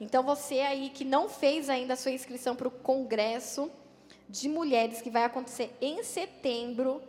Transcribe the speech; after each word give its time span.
Então 0.00 0.22
você 0.22 0.60
aí 0.60 0.90
que 0.90 1.04
não 1.04 1.28
fez 1.28 1.68
ainda 1.68 1.94
a 1.94 1.96
sua 1.96 2.12
inscrição 2.12 2.54
para 2.54 2.68
o 2.68 2.70
congresso 2.70 3.70
de 4.28 4.48
mulheres 4.48 5.00
que 5.00 5.10
vai 5.10 5.24
acontecer 5.24 5.74
em 5.80 6.02
setembro, 6.02 7.02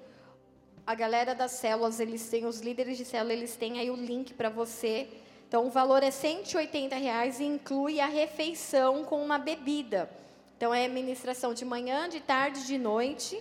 a 0.88 0.96
galera 0.96 1.36
das 1.36 1.52
células, 1.52 2.00
eles 2.00 2.28
têm 2.30 2.46
os 2.46 2.62
líderes 2.62 2.98
de 2.98 3.06
célula, 3.06 3.34
eles 3.34 3.56
têm 3.56 3.80
aí 3.80 3.92
o 3.92 3.96
link 3.96 4.34
para 4.34 4.50
você. 4.50 5.08
Então 5.48 5.68
o 5.68 5.70
valor 5.70 6.02
é 6.02 6.10
180 6.10 6.96
reais 6.96 7.40
e 7.40 7.44
inclui 7.44 8.00
a 8.00 8.08
refeição 8.08 9.04
com 9.04 9.24
uma 9.24 9.38
bebida. 9.38 10.10
Então 10.58 10.74
é 10.74 10.88
ministração 10.88 11.54
de 11.54 11.64
manhã, 11.64 12.10
de 12.10 12.20
tarde, 12.20 12.66
de 12.66 12.78
noite, 12.78 13.40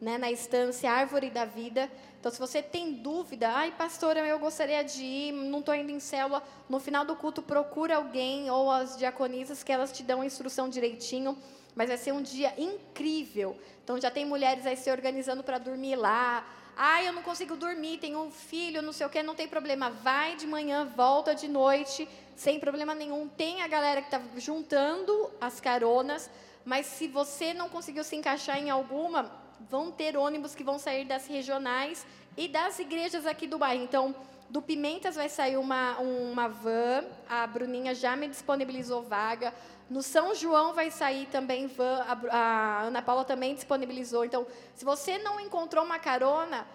né, 0.00 0.16
na 0.16 0.30
estância 0.30 0.90
Árvore 0.90 1.30
da 1.30 1.44
Vida. 1.44 1.90
Então, 2.18 2.30
se 2.32 2.38
você 2.38 2.62
tem 2.62 2.94
dúvida, 2.94 3.48
ai, 3.48 3.72
pastora, 3.72 4.20
eu 4.20 4.38
gostaria 4.38 4.82
de 4.82 5.02
ir, 5.02 5.32
não 5.32 5.60
estou 5.60 5.74
indo 5.74 5.90
em 5.90 6.00
célula, 6.00 6.42
no 6.68 6.80
final 6.80 7.04
do 7.04 7.14
culto, 7.16 7.42
procura 7.42 7.96
alguém 7.96 8.50
ou 8.50 8.70
as 8.70 8.96
diaconisas 8.96 9.62
que 9.62 9.72
elas 9.72 9.92
te 9.92 10.02
dão 10.02 10.20
a 10.20 10.26
instrução 10.26 10.68
direitinho. 10.68 11.38
Mas 11.74 11.88
vai 11.88 11.96
ser 11.96 12.12
um 12.12 12.22
dia 12.22 12.52
incrível. 12.58 13.56
Então, 13.84 14.00
já 14.00 14.10
tem 14.10 14.26
mulheres 14.26 14.66
aí 14.66 14.76
se 14.76 14.90
organizando 14.90 15.44
para 15.44 15.58
dormir 15.58 15.94
lá. 15.94 16.44
Ai, 16.76 17.08
eu 17.08 17.12
não 17.12 17.22
consigo 17.22 17.56
dormir, 17.56 17.98
tenho 17.98 18.20
um 18.20 18.30
filho, 18.30 18.82
não 18.82 18.92
sei 18.92 19.06
o 19.06 19.10
quê, 19.10 19.22
não 19.22 19.34
tem 19.34 19.46
problema. 19.46 19.90
Vai 19.90 20.36
de 20.36 20.46
manhã, 20.46 20.84
volta 20.96 21.34
de 21.34 21.46
noite, 21.46 22.08
sem 22.36 22.58
problema 22.58 22.94
nenhum. 22.94 23.28
Tem 23.28 23.62
a 23.62 23.68
galera 23.68 24.00
que 24.00 24.08
está 24.08 24.20
juntando 24.36 25.30
as 25.40 25.60
caronas, 25.60 26.28
mas 26.64 26.86
se 26.86 27.06
você 27.06 27.54
não 27.54 27.68
conseguiu 27.68 28.04
se 28.04 28.14
encaixar 28.16 28.58
em 28.58 28.70
alguma, 28.70 29.30
vão 29.70 29.90
ter 29.90 30.16
ônibus 30.16 30.54
que 30.54 30.64
vão 30.64 30.78
sair 30.78 31.04
das 31.04 31.26
regionais 31.26 32.06
e 32.36 32.48
das 32.48 32.78
igrejas 32.78 33.26
aqui 33.26 33.46
do 33.46 33.58
bairro. 33.58 33.82
Então, 33.82 34.14
do 34.48 34.62
Pimentas 34.62 35.16
vai 35.16 35.28
sair 35.28 35.56
uma, 35.56 35.98
uma 35.98 36.48
van, 36.48 37.04
a 37.28 37.46
Bruninha 37.46 37.94
já 37.94 38.16
me 38.16 38.28
disponibilizou 38.28 39.02
vaga. 39.02 39.52
No 39.90 40.02
São 40.02 40.34
João 40.34 40.74
vai 40.74 40.90
sair 40.90 41.26
também 41.26 41.66
van, 41.66 42.04
a, 42.06 42.36
a 42.36 42.82
Ana 42.82 43.02
Paula 43.02 43.24
também 43.24 43.54
disponibilizou. 43.54 44.24
Então, 44.24 44.46
se 44.74 44.84
você 44.84 45.18
não 45.18 45.38
encontrou 45.40 45.84
uma 45.84 45.98
carona, 45.98 46.66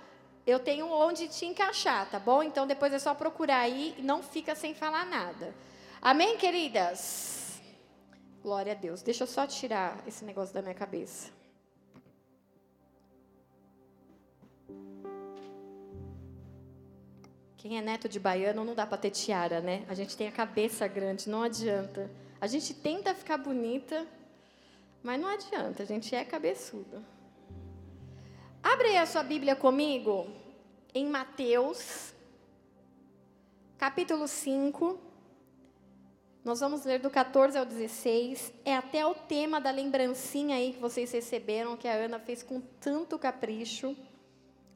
eu 0.45 0.59
tenho 0.59 0.88
onde 0.88 1.28
te 1.28 1.45
encaixar, 1.45 2.09
tá 2.09 2.20
bom? 2.20 2.44
Então, 2.44 2.68
depois 2.68 2.94
é 2.94 3.00
só 3.00 3.14
procurar 3.14 3.59
aí 3.59 3.95
não 4.00 4.22
fica 4.22 4.53
sem 4.56 4.73
falar 4.75 5.06
nada. 5.06 5.53
Amém, 6.02 6.38
queridas? 6.38 7.62
Glória 8.42 8.73
a 8.73 8.75
Deus. 8.75 9.02
Deixa 9.02 9.23
eu 9.23 9.28
só 9.28 9.47
tirar 9.47 9.97
esse 10.06 10.25
negócio 10.25 10.53
da 10.53 10.62
minha 10.62 10.75
cabeça. 10.75 11.42
Quem 17.57 17.77
é 17.77 17.81
neto 17.81 18.09
de 18.09 18.19
baiano 18.19 18.66
não 18.66 18.75
dá 18.75 18.85
para 18.85 18.97
ter 18.97 19.09
tiara, 19.09 19.61
né? 19.61 19.85
A 19.88 19.93
gente 19.93 20.17
tem 20.17 20.27
a 20.27 20.31
cabeça 20.31 20.85
grande, 20.85 21.29
não 21.29 21.43
adianta. 21.43 22.11
A 22.41 22.45
gente 22.45 22.73
tenta 22.73 23.16
ficar 23.16 23.38
bonita, 23.38 24.05
mas 25.01 25.19
não 25.19 25.29
adianta, 25.29 25.81
a 25.81 25.85
gente 25.85 26.13
é 26.13 26.25
cabeçuda. 26.25 27.01
Abre 28.61 28.88
aí 28.88 28.97
a 28.97 29.05
sua 29.05 29.23
Bíblia 29.23 29.55
comigo 29.55 30.27
em 30.94 31.05
Mateus, 31.07 32.13
capítulo 33.77 34.27
5. 34.27 34.99
Nós 36.44 36.59
vamos 36.59 36.83
ler 36.83 36.99
do 36.99 37.09
14 37.09 37.57
ao 37.57 37.66
16. 37.66 38.53
É 38.66 38.75
até 38.75 39.05
o 39.05 39.16
tema 39.16 39.61
da 39.61 39.71
lembrancinha 39.71 40.57
aí 40.57 40.73
que 40.73 40.79
vocês 40.79 41.09
receberam, 41.11 41.77
que 41.77 41.88
a 41.88 41.94
Ana 41.94 42.19
fez 42.19 42.44
com 42.44 42.59
tanto 42.79 43.17
capricho. 43.17 43.95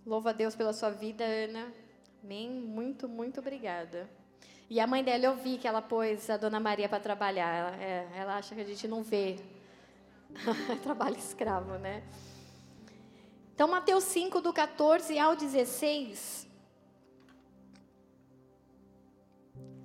Louva 0.08 0.30
a 0.30 0.32
Deus 0.32 0.56
pela 0.56 0.72
sua 0.72 0.90
vida, 0.90 1.26
Ana. 1.26 1.70
Amém? 2.24 2.50
Muito, 2.50 3.10
muito 3.10 3.42
obrigada. 3.42 4.10
E 4.70 4.80
a 4.80 4.88
mãe 4.88 5.04
dela, 5.04 5.26
eu 5.26 5.36
vi 5.36 5.58
que 5.58 5.68
ela 5.68 5.82
pôs 5.82 6.30
a 6.30 6.38
Dona 6.38 6.62
Maria 6.62 6.88
para 6.88 7.02
trabalhar. 7.02 7.54
Ela, 7.54 7.84
é, 7.84 8.10
ela 8.16 8.38
acha 8.38 8.56
que 8.56 8.62
a 8.62 8.64
gente 8.64 8.88
não 8.88 9.04
vê. 9.04 9.38
Trabalho 10.82 11.18
escravo, 11.18 11.78
né? 11.78 12.06
Então, 13.54 13.68
Mateus 13.68 14.06
5, 14.06 14.40
do 14.40 14.54
14 14.54 15.20
ao 15.20 15.36
16. 15.36 16.48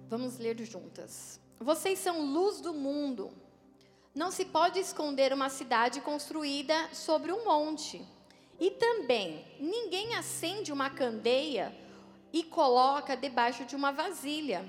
Vamos 0.08 0.38
ler 0.38 0.56
juntas. 0.60 1.40
Vocês 1.58 1.98
são 1.98 2.24
luz 2.32 2.60
do 2.60 2.72
mundo. 2.72 3.32
Não 4.14 4.30
se 4.30 4.44
pode 4.44 4.78
esconder 4.78 5.32
uma 5.32 5.48
cidade 5.48 6.00
construída 6.00 6.94
sobre 6.94 7.32
um 7.32 7.44
monte. 7.44 8.06
E 8.62 8.70
também, 8.70 9.44
ninguém 9.58 10.14
acende 10.14 10.72
uma 10.72 10.88
candeia 10.88 11.76
e 12.32 12.44
coloca 12.44 13.16
debaixo 13.16 13.64
de 13.64 13.74
uma 13.74 13.90
vasilha. 13.90 14.64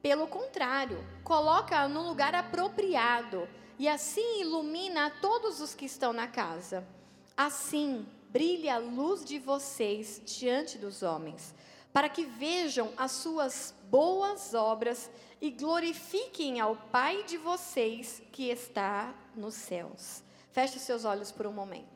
Pelo 0.00 0.26
contrário, 0.26 0.98
coloca 1.22 1.86
no 1.86 2.08
lugar 2.08 2.34
apropriado 2.34 3.46
e 3.78 3.86
assim 3.86 4.40
ilumina 4.40 5.12
todos 5.20 5.60
os 5.60 5.74
que 5.74 5.84
estão 5.84 6.10
na 6.10 6.26
casa. 6.26 6.88
Assim, 7.36 8.06
brilhe 8.30 8.70
a 8.70 8.78
luz 8.78 9.22
de 9.22 9.38
vocês 9.38 10.22
diante 10.24 10.78
dos 10.78 11.02
homens, 11.02 11.54
para 11.92 12.08
que 12.08 12.24
vejam 12.24 12.94
as 12.96 13.12
suas 13.12 13.74
boas 13.90 14.54
obras 14.54 15.10
e 15.38 15.50
glorifiquem 15.50 16.60
ao 16.60 16.76
Pai 16.90 17.24
de 17.24 17.36
vocês 17.36 18.22
que 18.32 18.48
está 18.48 19.12
nos 19.36 19.52
céus. 19.52 20.22
Feche 20.50 20.78
seus 20.78 21.04
olhos 21.04 21.30
por 21.30 21.46
um 21.46 21.52
momento. 21.52 21.93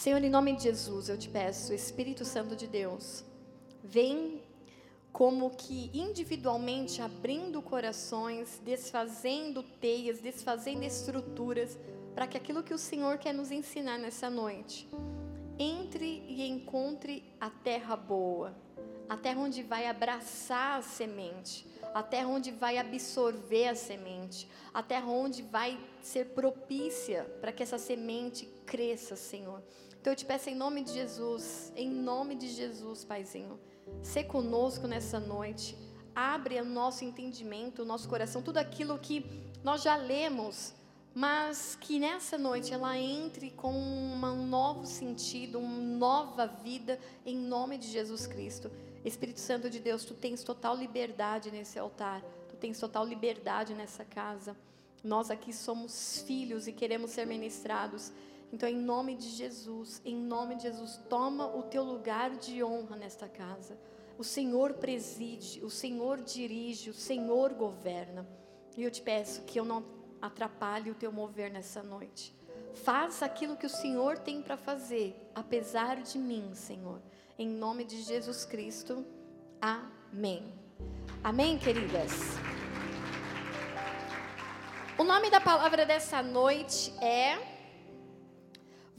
Senhor, 0.00 0.24
em 0.24 0.30
nome 0.30 0.56
de 0.56 0.62
Jesus, 0.62 1.10
eu 1.10 1.18
te 1.18 1.28
peço, 1.28 1.74
Espírito 1.74 2.24
Santo 2.24 2.56
de 2.56 2.66
Deus, 2.66 3.22
vem 3.84 4.42
como 5.12 5.50
que 5.50 5.90
individualmente 5.92 7.02
abrindo 7.02 7.60
corações, 7.60 8.58
desfazendo 8.64 9.62
teias, 9.62 10.18
desfazendo 10.18 10.84
estruturas, 10.84 11.78
para 12.14 12.26
que 12.26 12.38
aquilo 12.38 12.62
que 12.62 12.72
o 12.72 12.78
Senhor 12.78 13.18
quer 13.18 13.34
nos 13.34 13.50
ensinar 13.50 13.98
nessa 13.98 14.30
noite, 14.30 14.88
entre 15.58 16.24
e 16.26 16.48
encontre 16.48 17.22
a 17.38 17.50
terra 17.50 17.94
boa, 17.94 18.56
a 19.06 19.18
terra 19.18 19.40
onde 19.42 19.62
vai 19.62 19.86
abraçar 19.86 20.78
a 20.78 20.82
semente, 20.82 21.66
a 21.92 22.02
terra 22.02 22.26
onde 22.26 22.50
vai 22.50 22.78
absorver 22.78 23.68
a 23.68 23.74
semente, 23.74 24.48
a 24.72 24.82
terra 24.82 25.08
onde 25.08 25.42
vai 25.42 25.78
ser 26.00 26.30
propícia 26.30 27.24
para 27.40 27.52
que 27.52 27.62
essa 27.62 27.76
semente 27.76 28.46
cresça, 28.64 29.14
Senhor. 29.14 29.62
Então 30.00 30.14
eu 30.14 30.16
te 30.16 30.24
peço 30.24 30.48
em 30.48 30.54
nome 30.54 30.82
de 30.82 30.94
Jesus, 30.94 31.70
em 31.76 31.90
nome 31.90 32.34
de 32.34 32.48
Jesus, 32.48 33.04
Paizinho, 33.04 33.60
ser 34.02 34.24
conosco 34.24 34.86
nessa 34.86 35.20
noite. 35.20 35.76
Abre 36.14 36.58
o 36.58 36.64
nosso 36.64 37.04
entendimento, 37.04 37.82
o 37.82 37.84
nosso 37.84 38.08
coração, 38.08 38.40
tudo 38.40 38.56
aquilo 38.56 38.98
que 38.98 39.26
nós 39.62 39.82
já 39.82 39.96
lemos, 39.96 40.74
mas 41.14 41.76
que 41.78 41.98
nessa 41.98 42.38
noite 42.38 42.72
ela 42.72 42.96
entre 42.96 43.50
com 43.50 43.74
um 43.74 44.46
novo 44.46 44.86
sentido, 44.86 45.58
uma 45.58 45.76
nova 45.78 46.46
vida, 46.46 46.98
em 47.26 47.36
nome 47.36 47.76
de 47.76 47.88
Jesus 47.88 48.26
Cristo. 48.26 48.70
Espírito 49.04 49.40
Santo 49.40 49.68
de 49.68 49.80
Deus, 49.80 50.02
tu 50.02 50.14
tens 50.14 50.42
total 50.42 50.74
liberdade 50.76 51.50
nesse 51.50 51.78
altar, 51.78 52.22
tu 52.48 52.56
tens 52.56 52.78
total 52.78 53.04
liberdade 53.04 53.74
nessa 53.74 54.02
casa. 54.04 54.56
Nós 55.04 55.30
aqui 55.30 55.52
somos 55.52 56.22
filhos 56.26 56.66
e 56.66 56.72
queremos 56.72 57.10
ser 57.10 57.26
ministrados. 57.26 58.10
Então, 58.52 58.68
em 58.68 58.76
nome 58.76 59.14
de 59.14 59.28
Jesus, 59.28 60.02
em 60.04 60.16
nome 60.16 60.56
de 60.56 60.64
Jesus, 60.64 61.00
toma 61.08 61.46
o 61.46 61.62
teu 61.62 61.84
lugar 61.84 62.30
de 62.36 62.62
honra 62.64 62.96
nesta 62.96 63.28
casa. 63.28 63.78
O 64.18 64.24
Senhor 64.24 64.74
preside, 64.74 65.64
o 65.64 65.70
Senhor 65.70 66.20
dirige, 66.20 66.90
o 66.90 66.94
Senhor 66.94 67.54
governa. 67.54 68.26
E 68.76 68.82
eu 68.82 68.90
te 68.90 69.00
peço 69.00 69.42
que 69.42 69.58
eu 69.58 69.64
não 69.64 69.84
atrapalhe 70.20 70.90
o 70.90 70.94
teu 70.94 71.12
mover 71.12 71.50
nessa 71.50 71.82
noite. 71.82 72.34
Faça 72.74 73.24
aquilo 73.24 73.56
que 73.56 73.66
o 73.66 73.70
Senhor 73.70 74.18
tem 74.18 74.42
para 74.42 74.56
fazer, 74.56 75.16
apesar 75.34 76.02
de 76.02 76.18
mim, 76.18 76.54
Senhor. 76.54 77.00
Em 77.38 77.48
nome 77.48 77.84
de 77.84 78.02
Jesus 78.02 78.44
Cristo. 78.44 79.04
Amém. 79.60 80.52
Amém, 81.22 81.58
queridas? 81.58 82.12
O 84.98 85.04
nome 85.04 85.30
da 85.30 85.40
palavra 85.40 85.86
dessa 85.86 86.22
noite 86.22 86.92
é 87.02 87.59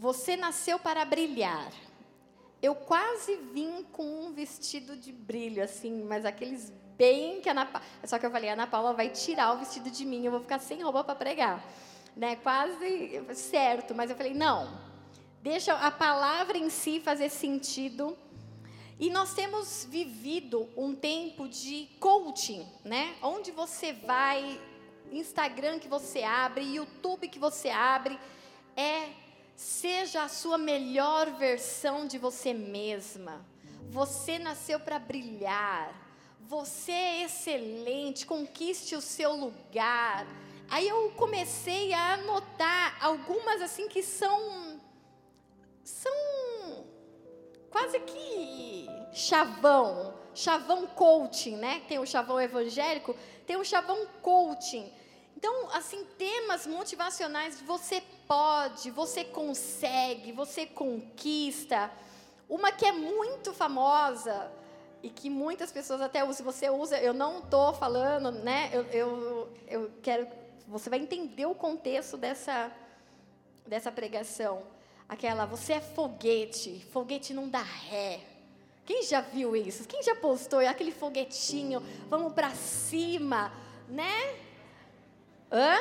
você 0.02 0.36
nasceu 0.36 0.80
para 0.80 1.06
brilhar. 1.06 1.72
Eu 2.60 2.74
quase 2.74 3.36
vim 3.54 3.84
com 3.92 4.26
um 4.26 4.34
vestido 4.34 4.98
de 4.98 5.12
brilho, 5.12 5.64
assim, 5.64 6.04
mas 6.06 6.26
aqueles 6.26 6.74
bem 6.98 7.40
que 7.40 7.48
a 7.48 7.52
Ana 7.52 7.68
Paula... 7.68 7.88
Só 8.06 8.18
que 8.18 8.26
eu 8.26 8.32
falei, 8.32 8.50
a 8.50 8.54
Ana 8.54 8.66
Paula 8.66 8.94
vai 8.94 9.10
tirar 9.10 9.54
o 9.54 9.60
vestido 9.60 9.92
de 9.92 10.04
mim, 10.04 10.26
eu 10.26 10.32
vou 10.32 10.40
ficar 10.40 10.58
sem 10.58 10.82
roupa 10.82 11.04
para 11.04 11.14
pregar. 11.14 11.64
Né? 12.16 12.36
Quase 12.38 13.24
certo, 13.36 13.94
mas 13.94 14.10
eu 14.10 14.16
falei, 14.16 14.34
não. 14.34 14.76
Deixa 15.44 15.76
a 15.76 15.92
palavra 15.92 16.58
em 16.58 16.72
si 16.72 17.00
fazer 17.00 17.30
sentido. 17.30 18.18
E 19.00 19.08
nós 19.12 19.36
temos 19.36 19.86
vivido 19.88 20.68
um 20.76 20.96
tempo 20.96 21.48
de 21.48 21.88
coaching, 22.00 22.68
né? 22.84 23.14
Onde 23.22 23.52
você 23.52 23.94
vai, 23.94 24.60
Instagram 25.12 25.78
que 25.78 25.88
você 25.88 26.24
abre, 26.24 26.74
YouTube 26.74 27.28
que 27.28 27.38
você 27.38 27.70
abre, 27.70 28.20
é 28.76 29.21
Seja 29.62 30.24
a 30.24 30.28
sua 30.28 30.58
melhor 30.58 31.30
versão 31.34 32.08
de 32.08 32.18
você 32.18 32.52
mesma. 32.52 33.46
Você 33.92 34.40
nasceu 34.40 34.80
para 34.80 34.98
brilhar. 34.98 35.94
você 36.40 36.92
é 36.92 37.24
excelente, 37.26 38.26
conquiste 38.26 38.96
o 38.96 39.02
seu 39.02 39.34
lugar. 39.36 40.26
Aí 40.68 40.88
eu 40.88 41.12
comecei 41.12 41.94
a 41.94 42.14
anotar 42.14 42.98
algumas 43.00 43.62
assim 43.62 43.88
que 43.88 44.02
são 44.02 44.82
são 45.84 46.12
quase 47.70 48.00
que 48.00 48.88
chavão, 49.14 50.16
chavão 50.34 50.88
coaching, 50.88 51.56
né? 51.58 51.84
Tem 51.88 52.00
o 52.00 52.06
chavão 52.08 52.42
evangélico, 52.42 53.16
tem 53.46 53.58
o 53.58 53.64
chavão 53.64 54.08
coaching. 54.24 54.92
Então, 55.38 55.70
assim, 55.72 56.04
temas 56.18 56.68
motivacionais, 56.68 57.62
você 57.62 58.04
pode, 58.32 58.90
você 58.92 59.26
consegue, 59.26 60.32
você 60.32 60.66
conquista. 60.66 61.92
Uma 62.48 62.72
que 62.72 62.86
é 62.86 62.94
muito 62.94 63.52
famosa 63.54 64.50
e 65.04 65.10
que 65.10 65.30
muitas 65.30 65.70
pessoas 65.70 66.00
até 66.00 66.24
usam, 66.24 66.46
você 66.46 66.70
usa, 66.70 66.98
eu 66.98 67.14
não 67.14 67.40
estou 67.40 67.74
falando, 67.74 68.32
né? 68.32 68.70
Eu, 68.72 68.84
eu, 68.84 69.54
eu 69.68 69.92
quero, 70.02 70.26
você 70.66 70.90
vai 70.90 71.00
entender 71.00 71.46
o 71.46 71.54
contexto 71.54 72.16
dessa, 72.16 72.72
dessa 73.68 73.92
pregação. 73.92 74.64
Aquela, 75.10 75.46
você 75.46 75.74
é 75.74 75.82
foguete, 75.82 76.88
foguete 76.94 77.34
não 77.34 77.50
dá 77.50 77.62
ré. 77.62 78.22
Quem 78.86 79.04
já 79.04 79.20
viu 79.20 79.58
isso? 79.58 79.86
Quem 79.86 80.02
já 80.02 80.16
postou 80.16 80.60
aquele 80.60 80.94
foguetinho? 80.94 81.84
Vamos 82.08 82.32
para 82.32 82.52
cima, 82.52 83.52
né? 83.90 84.38
Hã? 85.52 85.76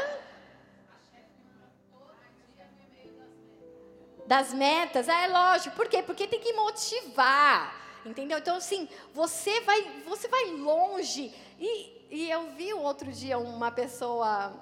Das 4.30 4.54
metas, 4.54 5.08
ah, 5.08 5.22
é 5.22 5.26
lógico. 5.26 5.74
Por 5.74 5.88
quê? 5.88 6.04
Porque 6.04 6.24
tem 6.24 6.38
que 6.38 6.52
motivar. 6.52 7.74
Entendeu? 8.06 8.38
Então, 8.38 8.54
assim, 8.54 8.88
você 9.12 9.60
vai, 9.62 9.82
você 10.06 10.28
vai 10.28 10.44
longe. 10.52 11.34
E, 11.58 12.06
e 12.08 12.30
eu 12.30 12.52
vi 12.52 12.72
outro 12.72 13.10
dia 13.10 13.40
uma 13.40 13.72
pessoa, 13.72 14.52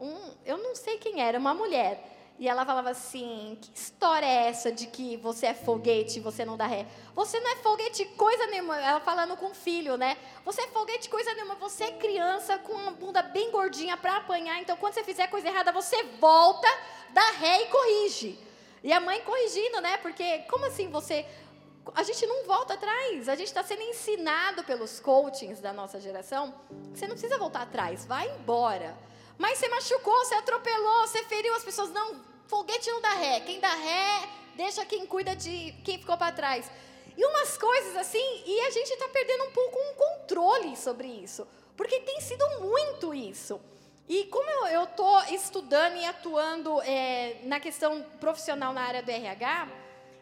um, 0.00 0.32
eu 0.46 0.56
não 0.56 0.74
sei 0.74 0.96
quem 0.96 1.20
era, 1.20 1.38
uma 1.38 1.52
mulher 1.52 2.02
e 2.38 2.48
ela 2.48 2.64
falava 2.64 2.88
assim: 2.88 3.58
que 3.60 3.70
história 3.74 4.24
é 4.24 4.48
essa 4.48 4.72
de 4.72 4.86
que 4.86 5.18
você 5.18 5.48
é 5.48 5.54
foguete 5.54 6.18
e 6.18 6.22
você 6.22 6.42
não 6.46 6.56
dá 6.56 6.66
ré? 6.66 6.86
Você 7.14 7.38
não 7.38 7.50
é 7.50 7.56
foguete 7.56 8.06
coisa 8.16 8.46
nenhuma. 8.46 8.80
Ela 8.80 9.00
falando 9.00 9.36
com 9.36 9.50
o 9.50 9.54
filho, 9.54 9.98
né? 9.98 10.16
Você 10.42 10.62
é 10.62 10.68
foguete 10.68 11.10
coisa 11.10 11.34
nenhuma. 11.34 11.54
Você 11.56 11.84
é 11.84 11.92
criança 11.92 12.56
com 12.56 12.72
uma 12.72 12.92
bunda 12.92 13.20
bem 13.20 13.50
gordinha 13.50 13.94
para 13.98 14.16
apanhar. 14.16 14.58
Então, 14.58 14.74
quando 14.78 14.94
você 14.94 15.04
fizer 15.04 15.26
coisa 15.26 15.48
errada, 15.48 15.70
você 15.70 16.02
volta, 16.18 16.66
dá 17.10 17.30
ré 17.32 17.64
e 17.64 17.66
corrige. 17.66 18.47
E 18.82 18.92
a 18.92 19.00
mãe 19.00 19.20
corrigindo, 19.22 19.80
né? 19.80 19.96
Porque 19.98 20.40
como 20.50 20.64
assim 20.66 20.88
você. 20.90 21.26
A 21.94 22.02
gente 22.02 22.26
não 22.26 22.44
volta 22.44 22.74
atrás. 22.74 23.28
A 23.28 23.34
gente 23.34 23.48
está 23.48 23.62
sendo 23.62 23.82
ensinado 23.82 24.62
pelos 24.64 25.00
coachings 25.00 25.60
da 25.60 25.72
nossa 25.72 26.00
geração. 26.00 26.54
Você 26.92 27.06
não 27.06 27.14
precisa 27.14 27.38
voltar 27.38 27.62
atrás. 27.62 28.04
Vai 28.04 28.28
embora. 28.28 28.96
Mas 29.38 29.58
você 29.58 29.68
machucou, 29.68 30.24
você 30.24 30.34
atropelou, 30.34 31.06
você 31.06 31.22
feriu 31.24 31.54
as 31.54 31.64
pessoas. 31.64 31.90
Não, 31.90 32.20
foguete 32.46 32.90
não 32.90 33.00
dá 33.00 33.14
ré. 33.14 33.40
Quem 33.40 33.60
dá 33.60 33.72
ré, 33.74 34.28
deixa 34.56 34.84
quem 34.84 35.06
cuida 35.06 35.34
de 35.34 35.72
quem 35.84 35.98
ficou 35.98 36.16
para 36.16 36.32
trás. 36.32 36.70
E 37.16 37.24
umas 37.24 37.56
coisas 37.56 37.96
assim, 37.96 38.42
e 38.46 38.60
a 38.60 38.70
gente 38.70 38.92
está 38.92 39.08
perdendo 39.08 39.44
um 39.44 39.50
pouco 39.50 39.78
um 39.78 39.94
controle 39.94 40.76
sobre 40.76 41.08
isso. 41.08 41.46
Porque 41.76 42.00
tem 42.00 42.20
sido 42.20 42.44
muito 42.60 43.14
isso. 43.14 43.60
E 44.08 44.24
como 44.24 44.66
eu 44.68 44.84
estou 44.84 45.22
estudando 45.24 45.96
e 45.96 46.04
atuando 46.04 46.80
é, 46.82 47.40
na 47.44 47.60
questão 47.60 48.02
profissional 48.18 48.72
na 48.72 48.80
área 48.80 49.02
do 49.02 49.10
RH, 49.10 49.68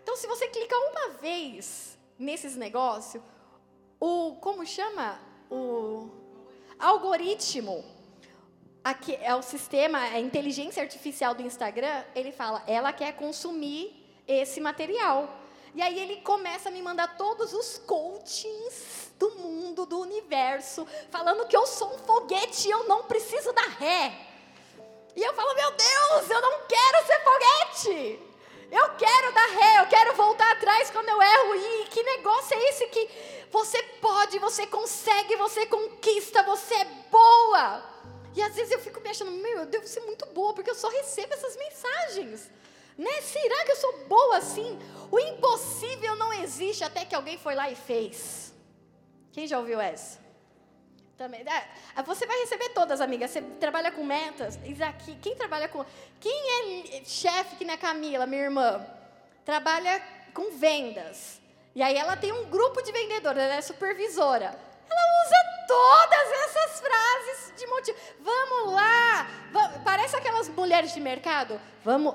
então 0.03 0.17
se 0.17 0.27
você 0.27 0.49
clicar 0.49 0.79
uma 0.91 1.11
vez 1.21 1.97
nesses 2.19 2.57
negócios, 2.57 3.23
o 4.01 4.37
como 4.41 4.67
chama? 4.67 5.21
O 5.49 6.11
algoritmo 6.79 7.85
aqui 8.83 9.17
é 9.21 9.35
o 9.35 9.43
sistema, 9.43 9.99
a 9.99 10.21
inteligência 10.21 10.83
artificial 10.83 11.35
do 11.35 11.43
Instagram, 11.43 12.05
ele 12.15 12.33
fala, 12.33 12.65
ela 12.67 12.93
quer 12.93 13.13
consumir 13.13 14.21
esse 14.27 14.61
material. 14.61 15.46
E 15.77 15.83
aí 15.83 16.01
ele 16.01 16.23
começa 16.23 16.71
a 16.71 16.73
me 16.73 16.81
mandar 16.81 17.19
todos 17.19 17.53
os 17.53 17.77
coachings 17.77 19.11
do 19.19 19.31
mundo, 19.33 19.85
do 19.85 20.01
universo, 20.01 20.89
falando 21.11 21.47
que 21.47 21.55
eu 21.55 21.67
sou 21.67 21.95
um 21.95 21.99
foguete 21.99 22.67
e 22.67 22.71
eu 22.71 22.85
não 22.85 23.03
preciso 23.03 23.53
dar 23.53 23.69
ré. 23.69 24.11
E 25.15 25.23
eu 25.23 25.35
falo, 25.35 25.55
meu 25.55 25.71
Deus, 25.73 26.31
eu 26.31 26.41
não 26.41 26.61
quero 26.67 27.07
ser 27.07 27.23
foguete. 27.23 28.19
Eu 28.73 28.89
quero 28.97 29.33
dar 29.35 29.49
ré, 29.49 29.81
eu 29.81 29.87
quero 29.87 30.15
voltar 30.15 30.51
atrás 30.53 30.91
quando 30.91 31.11
eu 31.11 31.21
erro. 31.21 31.55
E 31.55 31.85
que 31.89 32.03
negócio 32.03 32.57
é 32.57 32.69
esse 32.71 32.87
que 32.87 33.11
você 33.51 33.83
pode, 34.01 34.39
você 34.39 34.67
consegue, 34.67 35.37
você 35.37 35.67
conquista, 35.67 36.43
você 36.43 36.75
é 36.75 36.85
boa. 37.11 37.85
E 38.35 38.41
às 38.41 38.55
vezes 38.55 38.73
eu 38.73 38.79
fico 38.79 39.03
me 39.03 39.11
achando, 39.11 39.31
meu, 39.31 39.59
eu 39.59 39.67
devo 39.67 39.87
ser 39.87 40.01
muito 40.01 40.25
boa, 40.27 40.55
porque 40.55 40.71
eu 40.71 40.75
só 40.75 40.89
recebo 40.89 41.35
essas 41.35 41.55
mensagens. 41.55 42.51
Né? 42.97 43.21
Será 43.21 43.65
que 43.65 43.73
eu 43.73 43.77
sou 43.77 44.07
boa 44.07 44.39
assim? 44.39 44.79
O 45.11 45.19
impossível 45.19 46.17
não 46.17 46.33
existe 46.33 46.83
até 46.83 47.05
que 47.05 47.15
alguém 47.15 47.39
foi 47.39 47.55
lá 47.55 47.71
e 47.71 47.75
fez. 47.75 48.55
Quem 49.33 49.47
já 49.47 49.59
ouviu 49.59 49.81
essa? 49.81 50.19
Também. 51.17 51.43
É, 51.43 52.03
você 52.03 52.27
vai 52.27 52.39
receber 52.41 52.71
todas, 52.71 53.01
amiga. 53.01 53.27
Você 53.27 53.41
trabalha 53.41 53.91
com 53.91 54.05
metas. 54.05 54.59
Isaac, 54.65 55.17
quem 55.17 55.35
trabalha 55.35 55.69
com. 55.69 55.85
Quem 56.21 57.01
é 57.01 57.05
chefe 57.05 57.57
que 57.57 57.65
nem 57.65 57.75
a 57.75 57.79
Camila, 57.79 58.27
minha 58.27 58.43
irmã? 58.43 58.87
Trabalha 59.45 60.03
com 60.35 60.51
vendas. 60.51 61.41
E 61.75 61.83
aí 61.83 61.97
ela 61.97 62.17
tem 62.17 62.33
um 62.33 62.47
grupo 62.47 62.83
de 62.83 62.93
vendedores, 62.93 63.43
ela 63.43 63.55
é 63.55 63.63
supervisora. 63.63 64.59
Ela 64.89 65.25
usa 65.25 65.67
todas 65.67 66.33
essas 66.45 66.81
frases 66.81 67.53
de 67.59 67.67
motivo. 67.67 67.99
Vamos 68.21 68.73
lá! 68.73 69.27
Vamos, 69.53 69.83
parece 69.85 70.17
aquelas 70.17 70.49
mulheres 70.49 70.93
de 70.95 71.01
mercado. 71.01 71.61
Vamos. 71.85 72.15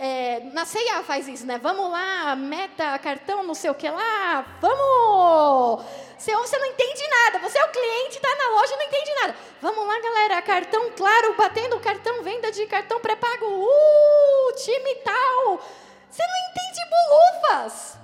É, 0.00 0.38
na 0.52 0.64
ceia 0.64 1.02
faz 1.02 1.26
isso, 1.26 1.44
né? 1.44 1.58
Vamos 1.58 1.90
lá, 1.90 2.36
meta, 2.36 2.96
cartão, 3.00 3.42
não 3.42 3.54
sei 3.54 3.68
o 3.68 3.74
que 3.74 3.90
lá. 3.90 4.42
Vamos! 4.60 5.84
Você, 6.16 6.32
não 6.58 6.66
entende 6.66 7.02
nada. 7.08 7.40
Você 7.40 7.58
é 7.58 7.64
o 7.64 7.72
cliente, 7.72 8.16
está 8.16 8.36
na 8.36 8.50
loja 8.50 8.76
não 8.76 8.84
entende 8.84 9.14
nada. 9.20 9.36
Vamos 9.60 9.86
lá, 9.86 10.00
galera. 10.00 10.42
Cartão 10.42 10.92
claro, 10.92 11.34
batendo 11.34 11.80
cartão, 11.80 12.22
venda 12.22 12.52
de 12.52 12.64
cartão 12.66 13.00
pré-pago. 13.00 13.44
Uh, 13.46 14.52
time 14.56 14.94
tal. 14.96 15.64
Você 16.08 16.22
não 16.22 16.50
entende 16.50 16.80
bolufas. 16.90 17.98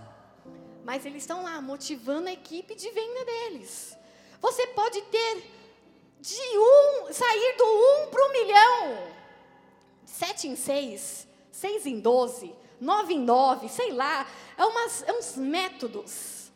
Mas 0.85 1.07
eles 1.07 1.23
estão 1.23 1.45
lá 1.45 1.61
motivando 1.61 2.29
a 2.29 2.33
equipe 2.33 2.75
de 2.75 2.91
venda 2.91 3.25
deles. 3.25 3.97
Você 4.41 4.67
pode 4.69 5.01
ter 5.03 5.43
de 6.21 6.59
um, 6.59 7.13
sair 7.13 7.55
do 7.57 7.65
um 7.65 8.07
para 8.11 8.27
o 8.27 8.33
milhão. 8.33 8.99
Sete 10.05 10.47
em 10.49 10.57
seis, 10.57 11.27
seis 11.55 11.87
em 11.87 12.01
doze, 12.01 12.53
nove 12.81 13.15
em 13.15 13.21
nove, 13.21 13.69
sei 13.69 13.93
lá. 13.93 14.27
É, 14.59 14.65
umas, 14.65 15.03
é 15.05 15.13
uns 15.13 15.37
métodos. 15.37 16.51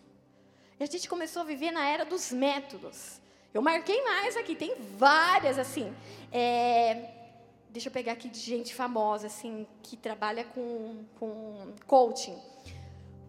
E 0.79 0.83
a 0.83 0.87
gente 0.87 1.09
começou 1.09 1.43
a 1.43 1.45
viver 1.45 1.71
na 1.71 1.89
era 1.89 2.05
dos 2.05 2.33
métodos. 2.33 3.21
Eu 3.55 3.63
marquei 3.63 4.03
mais 4.03 4.37
aqui, 4.37 4.57
tem 4.57 4.75
várias 4.97 5.57
assim. 5.59 5.95
É, 6.33 7.11
deixa 7.71 7.89
eu 7.89 7.93
pegar 7.93 8.13
aqui 8.13 8.29
de 8.29 8.41
gente 8.41 8.75
famosa, 8.75 9.29
assim, 9.29 9.67
que 9.83 9.97
trabalha 9.97 10.45
com, 10.45 11.05
com 11.19 11.75
coaching. 11.87 12.37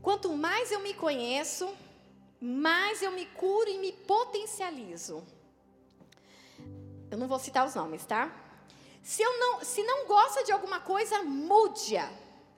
Quanto 0.02 0.30
mais 0.36 0.72
eu 0.72 0.80
me 0.80 0.94
conheço, 0.96 1.72
mais 2.42 3.04
eu 3.04 3.12
me 3.12 3.28
curo 3.28 3.70
e 3.70 3.78
me 3.78 3.92
potencializo. 3.92 5.24
Eu 7.12 7.18
não 7.18 7.28
vou 7.28 7.38
citar 7.38 7.66
os 7.66 7.76
nomes, 7.76 8.06
tá? 8.06 8.49
Se, 9.04 9.22
eu 9.22 9.40
não, 9.40 9.64
se 9.64 9.84
não 9.84 10.06
gosta 10.06 10.44
de 10.44 10.52
alguma 10.52 10.80
coisa, 10.80 11.24
mude-a. 11.24 12.10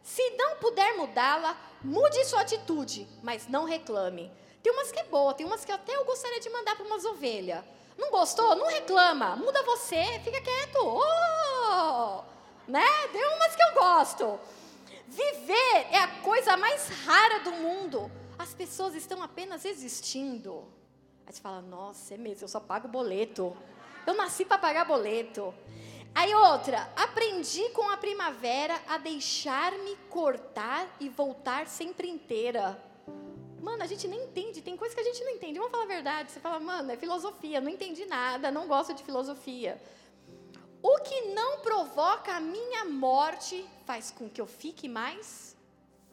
Se 0.04 0.32
não 0.32 0.58
puder 0.58 0.98
mudá-la, 0.98 1.56
mude 1.84 2.26
sua 2.26 2.42
atitude, 2.42 3.08
mas 3.22 3.48
não 3.48 3.64
reclame. 3.64 4.32
Tem 4.64 4.72
umas 4.72 4.92
que 4.92 5.00
é 5.00 5.04
boa, 5.04 5.34
tem 5.34 5.46
umas 5.46 5.66
que 5.66 5.72
até 5.72 5.96
eu 5.96 6.06
gostaria 6.06 6.40
de 6.40 6.50
mandar 6.50 6.76
para 6.76 6.86
umas 6.86 7.06
ovelhas. 7.06 7.64
Não 7.98 8.10
gostou? 8.12 8.56
Não 8.56 8.68
reclama. 8.68 9.36
Muda 9.36 9.64
você, 9.64 10.20
fica 10.24 10.42
quieto. 10.42 10.80
Oh! 10.80 12.24
Né? 12.68 12.86
Tem 13.12 13.26
umas 13.36 13.56
que 13.56 13.64
eu 13.64 13.74
gosto. 13.74 14.40
Viver 15.08 15.88
é 15.92 15.98
a 15.98 16.08
coisa 16.22 16.56
mais 16.58 16.88
rara 17.06 17.40
do 17.40 17.52
mundo. 17.52 18.12
As 18.40 18.54
pessoas 18.54 18.96
estão 18.96 19.22
apenas 19.22 19.66
existindo. 19.66 20.64
Aí 21.26 21.34
você 21.34 21.42
fala, 21.42 21.62
nossa, 21.62 22.14
é 22.14 22.18
mesmo, 22.18 22.44
eu 22.44 22.48
só 22.48 22.60
pago 22.60 22.88
boleto. 22.88 23.56
Eu 24.06 24.16
nasci 24.16 24.46
para 24.46 24.58
pagar 24.58 24.86
boleto. 24.86 25.54
Aí 26.14 26.36
outra, 26.36 26.92
aprendi 26.96 27.70
com 27.70 27.90
a 27.90 27.98
primavera 27.98 28.80
a 28.88 28.98
deixar-me 28.98 29.96
cortar 30.10 30.88
e 31.00 31.08
voltar 31.08 31.68
sempre 31.68 32.10
inteira. 32.10 32.78
Mano, 33.62 33.84
a 33.84 33.88
gente 33.88 34.08
nem 34.08 34.24
entende, 34.24 34.62
tem 34.62 34.76
coisa 34.76 34.94
que 34.94 35.02
a 35.02 35.04
gente 35.04 35.24
não 35.24 35.32
entende. 35.32 35.58
Vamos 35.58 35.72
falar 35.72 35.84
a 35.84 35.88
verdade. 35.88 36.32
Você 36.32 36.40
fala, 36.40 36.60
mano, 36.60 36.92
é 36.92 36.98
filosofia, 36.98 37.62
não 37.62 37.70
entendi 37.70 38.06
nada, 38.06 38.52
não 38.52 38.68
gosto 38.68 38.94
de 38.94 39.04
filosofia. 39.04 39.82
O 40.84 40.98
que 41.00 41.28
não 41.28 41.60
provoca 41.60 42.34
a 42.34 42.40
minha 42.40 42.86
morte 42.86 43.66
faz 43.86 44.12
com 44.12 44.28
que 44.28 44.42
eu 44.42 44.48
fique 44.48 44.90
mais 44.90 45.51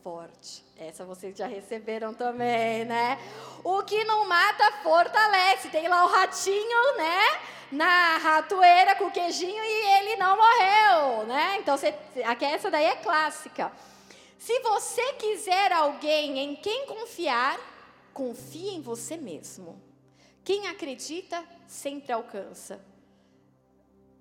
forte. 0.02 0.64
Essa 0.76 1.04
vocês 1.04 1.36
já 1.36 1.46
receberam 1.46 2.14
também, 2.14 2.84
né? 2.84 3.18
O 3.64 3.82
que 3.82 4.04
não 4.04 4.26
mata 4.26 4.72
fortalece. 4.82 5.68
Tem 5.68 5.88
lá 5.88 6.04
o 6.04 6.08
ratinho, 6.08 6.96
né? 6.96 7.40
Na 7.72 8.16
ratoeira 8.18 8.94
com 8.94 9.10
queijinho 9.10 9.62
e 9.62 9.98
ele 9.98 10.16
não 10.16 10.36
morreu, 10.36 11.26
né? 11.26 11.56
Então, 11.58 11.76
você, 11.76 11.94
essa 12.40 12.70
daí 12.70 12.86
é 12.86 12.96
clássica. 12.96 13.72
Se 14.38 14.58
você 14.60 15.12
quiser 15.14 15.72
alguém 15.72 16.38
em 16.38 16.56
quem 16.56 16.86
confiar, 16.86 17.58
confie 18.14 18.70
em 18.70 18.80
você 18.80 19.16
mesmo. 19.16 19.82
Quem 20.44 20.66
acredita 20.68 21.44
sempre 21.66 22.12
alcança. 22.12 22.80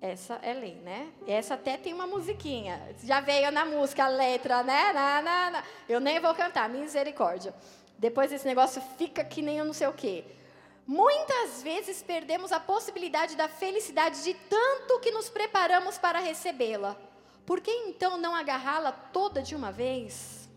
Essa 0.00 0.34
é 0.42 0.52
lei, 0.52 0.76
né? 0.76 1.08
Essa 1.26 1.54
até 1.54 1.76
tem 1.76 1.92
uma 1.92 2.06
musiquinha. 2.06 2.94
Já 3.02 3.20
veio 3.20 3.50
na 3.50 3.64
música 3.64 4.04
a 4.04 4.08
letra, 4.08 4.62
né? 4.62 4.92
Na, 4.92 5.20
na, 5.20 5.50
na. 5.50 5.64
Eu 5.88 5.98
nem 5.98 6.20
vou 6.20 6.32
cantar, 6.34 6.68
misericórdia. 6.68 7.52
Depois 7.98 8.30
esse 8.30 8.46
negócio 8.46 8.80
fica 8.96 9.24
que 9.24 9.42
nem 9.42 9.58
eu 9.58 9.64
não 9.64 9.72
sei 9.72 9.88
o 9.88 9.92
quê. 9.92 10.24
Muitas 10.86 11.62
vezes 11.62 12.02
perdemos 12.02 12.52
a 12.52 12.60
possibilidade 12.60 13.36
da 13.36 13.48
felicidade 13.48 14.22
de 14.22 14.34
tanto 14.34 15.00
que 15.00 15.10
nos 15.10 15.28
preparamos 15.28 15.98
para 15.98 16.20
recebê-la. 16.20 16.96
Por 17.44 17.60
que 17.60 17.70
então 17.70 18.16
não 18.16 18.34
agarrá-la 18.34 18.92
toda 18.92 19.42
de 19.42 19.56
uma 19.56 19.72
vez? 19.72 20.48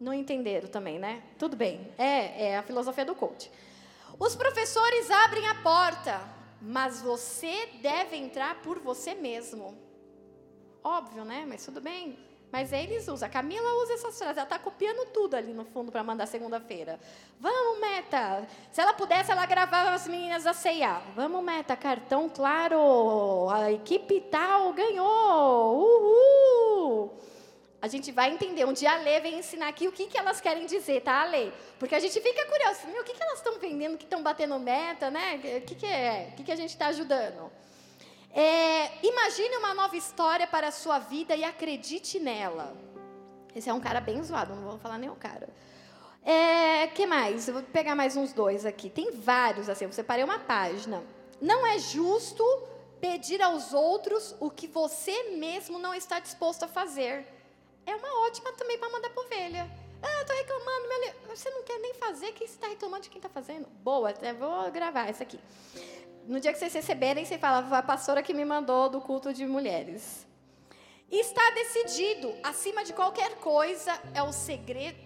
Não 0.00 0.14
entenderam 0.14 0.68
também, 0.68 0.98
né? 0.98 1.22
Tudo 1.38 1.54
bem. 1.54 1.92
É, 1.98 2.46
é 2.46 2.58
a 2.58 2.62
filosofia 2.62 3.04
do 3.04 3.14
coach. 3.14 3.50
Os 4.18 4.34
professores 4.34 5.10
abrem 5.10 5.46
a 5.48 5.54
porta, 5.56 6.20
mas 6.66 7.02
você 7.02 7.68
deve 7.82 8.16
entrar 8.16 8.62
por 8.62 8.78
você 8.78 9.14
mesmo. 9.14 9.76
Óbvio, 10.82 11.22
né? 11.22 11.44
Mas 11.46 11.62
tudo 11.64 11.78
bem. 11.78 12.18
Mas 12.50 12.72
eles 12.72 13.06
usam. 13.06 13.26
A 13.26 13.30
Camila 13.30 13.68
usa 13.82 13.94
essas 13.94 14.16
frases. 14.16 14.38
Ela 14.38 14.44
está 14.44 14.58
copiando 14.58 15.06
tudo 15.12 15.34
ali 15.34 15.52
no 15.52 15.64
fundo 15.66 15.92
para 15.92 16.02
mandar 16.02 16.24
segunda-feira. 16.26 16.98
Vamos, 17.38 17.80
Meta. 17.80 18.48
Se 18.72 18.80
ela 18.80 18.94
pudesse, 18.94 19.30
ela 19.30 19.44
gravava 19.44 19.90
as 19.90 20.06
meninas 20.06 20.44
da 20.44 20.54
CIA. 20.54 21.02
Vamos, 21.14 21.44
Meta. 21.44 21.76
Cartão 21.76 22.30
claro. 22.30 23.48
A 23.50 23.70
equipe 23.70 24.20
tal 24.22 24.72
ganhou. 24.72 25.80
Uhul. 25.80 27.18
A 27.84 27.86
gente 27.86 28.10
vai 28.10 28.30
entender. 28.32 28.64
Um 28.64 28.72
dia 28.72 28.92
a 28.92 28.96
Lê 28.96 29.20
vem 29.20 29.40
ensinar 29.40 29.68
aqui 29.68 29.86
o 29.86 29.92
que, 29.92 30.06
que 30.06 30.16
elas 30.16 30.40
querem 30.40 30.64
dizer, 30.64 31.02
tá, 31.02 31.22
Lê? 31.24 31.52
Porque 31.78 31.94
a 31.94 32.00
gente 32.00 32.18
fica 32.18 32.46
curioso. 32.46 32.86
Meu, 32.86 33.02
o 33.02 33.04
que, 33.04 33.12
que 33.12 33.22
elas 33.22 33.36
estão 33.40 33.58
vendendo, 33.58 33.98
que 33.98 34.04
estão 34.04 34.22
batendo 34.22 34.58
meta, 34.58 35.10
né? 35.10 35.34
O 35.58 35.60
que, 35.66 35.74
que 35.74 35.84
é? 35.84 36.30
O 36.32 36.36
que, 36.36 36.44
que 36.44 36.52
a 36.52 36.56
gente 36.56 36.70
está 36.70 36.86
ajudando? 36.86 37.52
É, 38.32 38.90
imagine 39.06 39.58
uma 39.58 39.74
nova 39.74 39.94
história 39.98 40.46
para 40.46 40.68
a 40.68 40.70
sua 40.70 40.98
vida 40.98 41.36
e 41.36 41.44
acredite 41.44 42.18
nela. 42.18 42.74
Esse 43.54 43.68
é 43.68 43.74
um 43.74 43.80
cara 43.80 44.00
bem 44.00 44.22
zoado, 44.22 44.54
não 44.54 44.62
vou 44.62 44.78
falar 44.78 44.96
nem 44.96 45.10
o 45.10 45.16
cara. 45.16 45.50
É, 46.24 46.86
que 46.86 47.06
mais? 47.06 47.48
Eu 47.48 47.52
vou 47.52 47.62
pegar 47.64 47.94
mais 47.94 48.16
uns 48.16 48.32
dois 48.32 48.64
aqui. 48.64 48.88
Tem 48.88 49.10
vários, 49.10 49.68
assim, 49.68 49.84
eu 49.84 49.92
separei 49.92 50.24
uma 50.24 50.38
página. 50.38 51.04
Não 51.38 51.66
é 51.66 51.78
justo 51.78 52.42
pedir 52.98 53.42
aos 53.42 53.74
outros 53.74 54.34
o 54.40 54.50
que 54.50 54.66
você 54.66 55.32
mesmo 55.32 55.78
não 55.78 55.92
está 55.92 56.18
disposto 56.18 56.62
a 56.62 56.68
fazer 56.68 57.33
é 57.86 57.94
uma 57.94 58.26
ótima 58.26 58.52
também 58.52 58.78
para 58.78 58.88
mandar 58.90 59.10
para 59.10 59.22
ovelha. 59.22 59.70
Ah, 60.02 60.20
estou 60.20 60.36
reclamando, 60.36 60.88
meu... 60.88 61.36
você 61.36 61.48
não 61.50 61.62
quer 61.62 61.78
nem 61.78 61.94
fazer, 61.94 62.32
quem 62.32 62.46
está 62.46 62.66
reclamando 62.66 63.04
de 63.04 63.10
quem 63.10 63.18
está 63.18 63.28
fazendo? 63.28 63.66
Boa, 63.82 64.10
até 64.10 64.32
vou 64.32 64.70
gravar 64.70 65.08
essa 65.08 65.22
aqui. 65.22 65.40
No 66.26 66.40
dia 66.40 66.52
que 66.52 66.58
vocês 66.58 66.72
receberem, 66.72 67.24
você 67.24 67.38
fala, 67.38 67.78
a 67.78 67.82
pastora 67.82 68.22
que 68.22 68.34
me 68.34 68.44
mandou 68.44 68.88
do 68.88 69.00
culto 69.00 69.32
de 69.32 69.46
mulheres. 69.46 70.26
Está 71.10 71.50
decidido, 71.50 72.34
acima 72.42 72.84
de 72.84 72.92
qualquer 72.92 73.36
coisa, 73.36 73.98
é 74.14 74.22
o 74.22 74.32
segredo. 74.32 74.98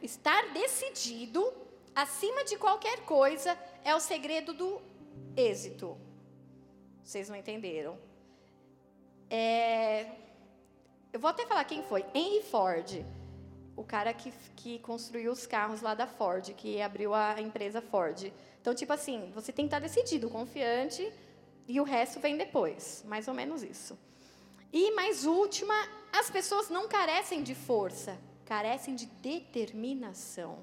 Estar 0.00 0.52
decidido, 0.52 1.52
acima 1.94 2.44
de 2.44 2.56
qualquer 2.56 3.00
coisa, 3.00 3.58
é 3.84 3.94
o 3.94 4.00
segredo 4.00 4.52
do 4.52 4.80
êxito. 5.36 5.98
Vocês 7.02 7.28
não 7.28 7.36
entenderam? 7.36 7.98
É, 9.28 10.06
eu 11.12 11.20
vou 11.20 11.28
até 11.28 11.46
falar 11.46 11.64
quem 11.64 11.82
foi. 11.82 12.04
Henry 12.14 12.42
Ford. 12.42 13.04
O 13.76 13.84
cara 13.84 14.12
que, 14.12 14.32
que 14.56 14.78
construiu 14.80 15.32
os 15.32 15.46
carros 15.46 15.80
lá 15.80 15.94
da 15.94 16.06
Ford, 16.06 16.52
que 16.54 16.80
abriu 16.80 17.14
a 17.14 17.40
empresa 17.40 17.80
Ford. 17.80 18.32
Então, 18.60 18.74
tipo 18.74 18.92
assim, 18.92 19.30
você 19.34 19.52
tem 19.52 19.66
que 19.66 19.74
estar 19.74 19.80
decidido, 19.80 20.28
confiante, 20.30 21.12
e 21.66 21.80
o 21.80 21.84
resto 21.84 22.20
vem 22.20 22.36
depois. 22.36 23.02
Mais 23.06 23.28
ou 23.28 23.34
menos 23.34 23.62
isso. 23.62 23.98
E 24.72 24.90
mais 24.92 25.26
última, 25.26 25.74
as 26.12 26.30
pessoas 26.30 26.70
não 26.70 26.88
carecem 26.88 27.42
de 27.42 27.54
força, 27.54 28.18
carecem 28.44 28.94
de 28.94 29.06
determinação. 29.06 30.58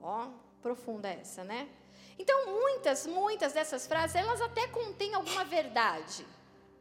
Ó, 0.00 0.28
profunda 0.60 1.08
essa, 1.08 1.44
né? 1.44 1.68
Então, 2.18 2.46
muitas, 2.46 3.06
muitas 3.06 3.52
dessas 3.52 3.86
frases, 3.86 4.16
elas 4.16 4.40
até 4.40 4.66
contêm 4.68 5.14
alguma 5.14 5.44
verdade. 5.44 6.26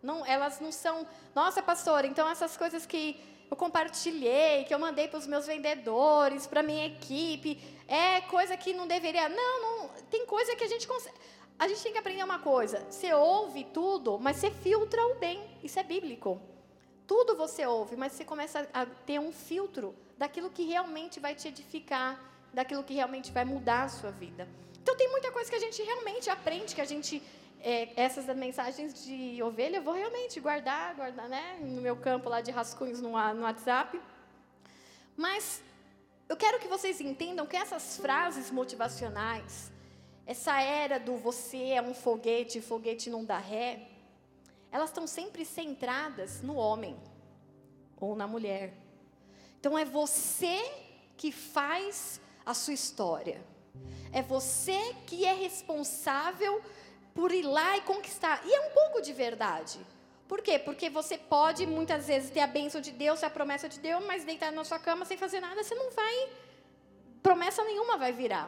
Não, 0.01 0.25
elas 0.25 0.60
não 0.60 0.72
são, 0.72 1.08
nossa, 1.34 1.62
pastora, 1.62 2.08
então 2.08 2.30
essas 2.30 2.56
coisas 2.56 2.86
que 2.86 3.20
eu 3.50 3.58
compartilhei, 3.58 4.66
que 4.66 4.74
eu 4.74 4.80
mandei 4.80 5.08
para 5.08 5.20
os 5.20 5.27
meus 5.27 5.48
vendedores, 5.48 6.46
para 6.46 6.62
minha 6.62 6.88
equipe, 6.88 7.60
é 7.88 8.22
coisa 8.22 8.58
que 8.58 8.74
não 8.74 8.88
deveria. 8.88 9.30
Não, 9.30 9.62
não, 9.62 9.89
tem 10.10 10.25
coisa 10.25 10.56
que 10.56 10.63
a 10.63 10.68
gente 10.68 10.88
consegue. 10.88 11.16
A 11.60 11.68
gente 11.68 11.82
tem 11.82 11.92
que 11.92 11.98
aprender 11.98 12.24
uma 12.24 12.39
coisa: 12.39 12.86
você 12.89 13.13
ouve 13.13 13.63
tudo, 13.66 14.20
mas 14.20 14.38
você 14.38 14.51
filtra 14.51 15.01
o 15.08 15.16
bem. 15.16 15.44
Isso 15.63 15.80
é 15.80 15.84
bíblico. 15.84 16.42
Tudo 17.08 17.38
você 17.38 17.66
ouve, 17.66 17.96
mas 17.96 18.12
você 18.12 18.25
começa 18.25 18.68
a 18.74 18.86
ter 18.86 19.20
um 19.20 19.32
filtro 19.32 19.96
daquilo 20.18 20.50
que 20.50 20.63
realmente 20.63 21.20
vai 21.20 21.34
te 21.34 21.48
edificar, 21.48 22.20
daquilo 22.54 22.84
que 22.84 22.94
realmente 22.94 23.32
vai 23.32 23.46
mudar 23.46 23.84
a 23.84 23.89
sua 23.89 24.12
vida. 24.12 24.48
Então, 24.82 24.96
tem 24.96 25.10
muita 25.10 25.32
coisa 25.32 25.50
que 25.50 25.56
a 25.56 25.60
gente 25.60 25.82
realmente 25.82 26.30
aprende, 26.30 26.75
que 26.75 26.82
a 26.82 26.86
gente 26.86 27.22
é, 27.62 27.90
essas 27.96 28.26
mensagens 28.36 29.04
de 29.04 29.42
ovelha 29.42 29.78
eu 29.78 29.84
vou 29.84 29.94
realmente 29.94 30.40
guardar, 30.40 30.96
guardar 30.96 31.28
né, 31.28 31.58
no 31.62 31.82
meu 31.82 31.96
campo 31.96 32.30
lá 32.30 32.42
de 32.42 32.52
rascunhos 32.52 33.02
no, 33.02 33.12
no 33.34 33.42
WhatsApp. 33.44 34.00
Mas 35.16 35.62
eu 36.30 36.36
quero 36.36 36.60
que 36.60 36.68
vocês 36.68 37.02
entendam 37.02 37.46
que 37.46 37.56
essas 37.56 37.98
frases 37.98 38.52
motivacionais, 38.52 39.72
essa 40.26 40.62
era 40.62 41.00
do 41.00 41.18
você 41.18 41.70
é 41.70 41.82
um 41.82 41.94
foguete, 41.94 42.62
foguete 42.62 43.10
não 43.10 43.24
dá 43.24 43.38
ré, 43.38 43.88
elas 44.72 44.90
estão 44.90 45.08
sempre 45.08 45.46
centradas 45.46 46.42
no 46.42 46.56
homem 46.56 46.98
ou 48.00 48.16
na 48.16 48.28
mulher. 48.28 48.74
Então 49.60 49.78
é 49.78 49.86
você 49.86 50.60
que 51.16 51.32
faz 51.32 52.22
a 52.46 52.54
sua 52.54 52.74
história. 52.74 53.42
É 54.12 54.22
você 54.22 54.96
que 55.06 55.26
é 55.26 55.34
responsável 55.34 56.62
por 57.18 57.32
ir 57.32 57.42
lá 57.42 57.76
e 57.76 57.82
conquistar. 57.82 58.40
E 58.46 58.54
é 58.54 58.62
um 58.68 58.70
pouco 58.70 59.02
de 59.02 59.12
verdade. 59.12 59.80
Por 60.28 60.40
quê? 60.40 60.60
Porque 60.60 60.88
você 60.88 61.18
pode 61.18 61.66
muitas 61.66 62.06
vezes 62.06 62.30
ter 62.30 62.42
a 62.42 62.46
bênção 62.46 62.80
de 62.80 62.92
Deus, 62.92 63.24
a 63.24 63.30
promessa 63.38 63.68
de 63.68 63.80
Deus, 63.80 64.06
mas 64.06 64.24
deitar 64.24 64.52
na 64.52 64.64
sua 64.64 64.78
cama 64.78 65.04
sem 65.04 65.18
fazer 65.18 65.40
nada, 65.40 65.64
você 65.64 65.74
não 65.74 65.90
vai. 65.90 66.30
Promessa 67.24 67.64
nenhuma 67.64 67.98
vai 67.98 68.12
virar. 68.14 68.48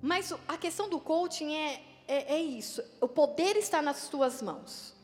Mas 0.00 0.32
a 0.46 0.56
questão 0.56 0.88
do 0.88 1.00
coaching 1.00 1.52
é, 1.52 1.82
é, 2.06 2.34
é 2.36 2.40
isso. 2.40 2.80
O 3.00 3.08
poder 3.08 3.56
está 3.56 3.82
nas 3.82 3.96
suas 3.96 4.40
mãos. 4.40 4.94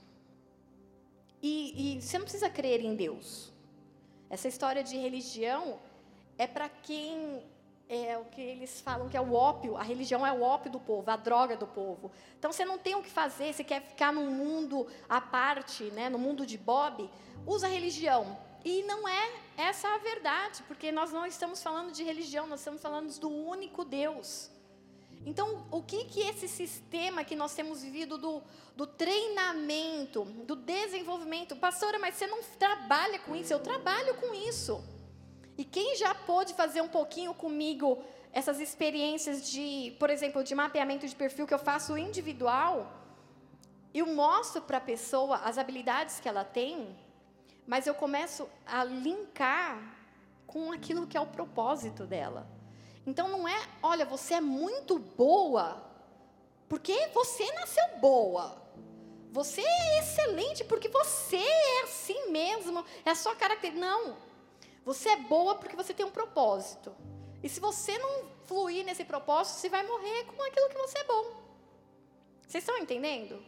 E, 1.42 1.96
e 1.96 2.00
você 2.00 2.18
não 2.18 2.24
precisa 2.24 2.48
crer 2.48 2.80
em 2.84 2.94
Deus. 2.94 3.50
Essa 4.30 4.46
história 4.46 4.84
de 4.84 4.96
religião 4.96 5.80
é 6.38 6.46
para 6.46 6.68
quem 6.68 7.42
é 7.94 8.16
o 8.18 8.24
que 8.24 8.40
eles 8.40 8.80
falam 8.80 9.08
que 9.08 9.16
é 9.16 9.20
o 9.20 9.34
ópio, 9.34 9.76
a 9.76 9.82
religião 9.82 10.26
é 10.26 10.32
o 10.32 10.42
ópio 10.42 10.70
do 10.70 10.80
povo, 10.80 11.10
a 11.10 11.16
droga 11.16 11.56
do 11.56 11.66
povo. 11.66 12.10
Então 12.38 12.52
você 12.52 12.64
não 12.64 12.78
tem 12.78 12.94
o 12.94 13.02
que 13.02 13.10
fazer, 13.10 13.52
você 13.52 13.62
quer 13.62 13.82
ficar 13.82 14.12
num 14.12 14.30
mundo 14.30 14.86
à 15.08 15.20
parte, 15.20 15.84
né, 15.92 16.08
no 16.08 16.18
mundo 16.18 16.46
de 16.46 16.56
Bob, 16.56 17.08
usa 17.46 17.66
a 17.66 17.70
religião. 17.70 18.38
E 18.64 18.82
não 18.84 19.08
é 19.08 19.32
essa 19.56 19.88
a 19.88 19.98
verdade, 19.98 20.62
porque 20.68 20.92
nós 20.92 21.12
não 21.12 21.26
estamos 21.26 21.62
falando 21.62 21.92
de 21.92 22.02
religião, 22.02 22.46
nós 22.46 22.60
estamos 22.60 22.80
falando 22.80 23.12
do 23.18 23.28
único 23.28 23.84
Deus. 23.84 24.50
Então, 25.24 25.66
o 25.70 25.82
que 25.82 26.04
que 26.06 26.20
esse 26.20 26.48
sistema 26.48 27.24
que 27.24 27.36
nós 27.36 27.54
temos 27.54 27.82
vivido 27.82 28.18
do, 28.18 28.42
do 28.76 28.86
treinamento, 28.86 30.24
do 30.24 30.56
desenvolvimento, 30.56 31.54
pastora, 31.56 31.98
mas 31.98 32.16
você 32.16 32.26
não 32.26 32.42
trabalha 32.58 33.18
com 33.20 33.34
isso? 33.36 33.52
Eu 33.52 33.60
trabalho 33.60 34.14
com 34.14 34.34
isso. 34.34 34.82
E 35.56 35.64
quem 35.64 35.96
já 35.96 36.14
pôde 36.14 36.54
fazer 36.54 36.80
um 36.80 36.88
pouquinho 36.88 37.34
comigo 37.34 38.02
essas 38.32 38.58
experiências 38.60 39.48
de, 39.50 39.94
por 39.98 40.08
exemplo, 40.08 40.42
de 40.42 40.54
mapeamento 40.54 41.06
de 41.06 41.14
perfil 41.14 41.46
que 41.46 41.52
eu 41.52 41.58
faço 41.58 41.98
individual, 41.98 42.90
eu 43.92 44.06
mostro 44.06 44.62
para 44.62 44.78
a 44.78 44.80
pessoa 44.80 45.36
as 45.36 45.58
habilidades 45.58 46.18
que 46.18 46.28
ela 46.28 46.44
tem, 46.44 46.96
mas 47.66 47.86
eu 47.86 47.94
começo 47.94 48.48
a 48.66 48.84
linkar 48.84 49.96
com 50.46 50.72
aquilo 50.72 51.06
que 51.06 51.16
é 51.16 51.20
o 51.20 51.26
propósito 51.26 52.06
dela. 52.06 52.46
Então 53.06 53.28
não 53.28 53.46
é, 53.46 53.68
olha, 53.82 54.06
você 54.06 54.34
é 54.34 54.40
muito 54.40 54.98
boa, 54.98 55.82
porque 56.68 57.08
você 57.12 57.50
nasceu 57.52 57.84
boa. 57.98 58.62
Você 59.30 59.62
é 59.62 59.98
excelente 59.98 60.62
porque 60.64 60.88
você 60.88 61.36
é 61.38 61.82
assim 61.84 62.30
mesmo, 62.30 62.84
é 63.04 63.10
a 63.10 63.14
sua 63.14 63.34
característica. 63.34 63.86
Não. 63.86 64.16
Você 64.84 65.08
é 65.10 65.16
boa 65.16 65.54
porque 65.54 65.76
você 65.76 65.94
tem 65.94 66.04
um 66.04 66.10
propósito. 66.10 66.94
E 67.42 67.48
se 67.48 67.60
você 67.60 67.96
não 67.98 68.26
fluir 68.44 68.84
nesse 68.84 69.04
propósito, 69.04 69.56
você 69.56 69.68
vai 69.68 69.86
morrer 69.86 70.24
com 70.24 70.42
aquilo 70.42 70.68
que 70.68 70.78
você 70.78 70.98
é 70.98 71.04
bom. 71.04 71.42
Vocês 72.46 72.62
estão 72.62 72.78
entendendo? 72.78 73.42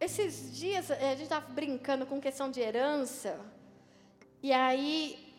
Esses 0.00 0.56
dias 0.56 0.90
eh, 0.90 1.12
a 1.12 1.14
gente 1.14 1.24
estava 1.24 1.46
brincando 1.52 2.06
com 2.06 2.20
questão 2.20 2.50
de 2.50 2.60
herança. 2.60 3.38
E 4.42 4.52
aí 4.52 5.32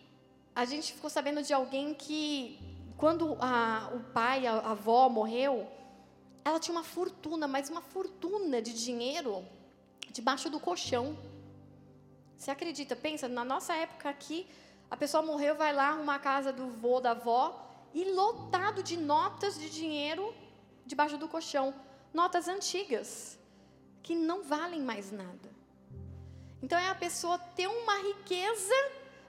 a 0.55 0.65
gente 0.65 0.93
ficou 0.93 1.09
sabendo 1.09 1.41
de 1.41 1.53
alguém 1.53 1.93
que, 1.93 2.59
quando 2.97 3.35
a, 3.41 3.91
o 3.93 3.99
pai, 4.13 4.45
a, 4.47 4.53
a 4.53 4.71
avó 4.71 5.09
morreu, 5.09 5.67
ela 6.45 6.59
tinha 6.59 6.75
uma 6.75 6.83
fortuna, 6.83 7.47
mas 7.47 7.69
uma 7.69 7.81
fortuna 7.81 8.61
de 8.61 8.73
dinheiro 8.73 9.45
debaixo 10.11 10.49
do 10.49 10.59
colchão. 10.59 11.17
Você 12.37 12.51
acredita? 12.51 12.95
Pensa, 12.95 13.27
na 13.27 13.43
nossa 13.43 13.73
época 13.75 14.09
aqui, 14.09 14.47
a 14.89 14.97
pessoa 14.97 15.23
morreu, 15.23 15.55
vai 15.55 15.73
lá 15.73 15.89
arrumar 15.89 16.15
a 16.15 16.19
casa 16.19 16.53
do 16.53 16.67
vô, 16.67 16.99
da 16.99 17.11
avó, 17.11 17.67
e 17.93 18.05
lotado 18.11 18.81
de 18.81 18.97
notas 18.97 19.59
de 19.59 19.69
dinheiro 19.69 20.33
debaixo 20.85 21.17
do 21.17 21.27
colchão. 21.27 21.73
Notas 22.13 22.47
antigas, 22.47 23.39
que 24.01 24.15
não 24.15 24.43
valem 24.43 24.81
mais 24.81 25.11
nada. 25.11 25.49
Então 26.61 26.77
é 26.77 26.89
a 26.89 26.95
pessoa 26.95 27.37
ter 27.37 27.67
uma 27.67 27.97
riqueza, 27.97 28.73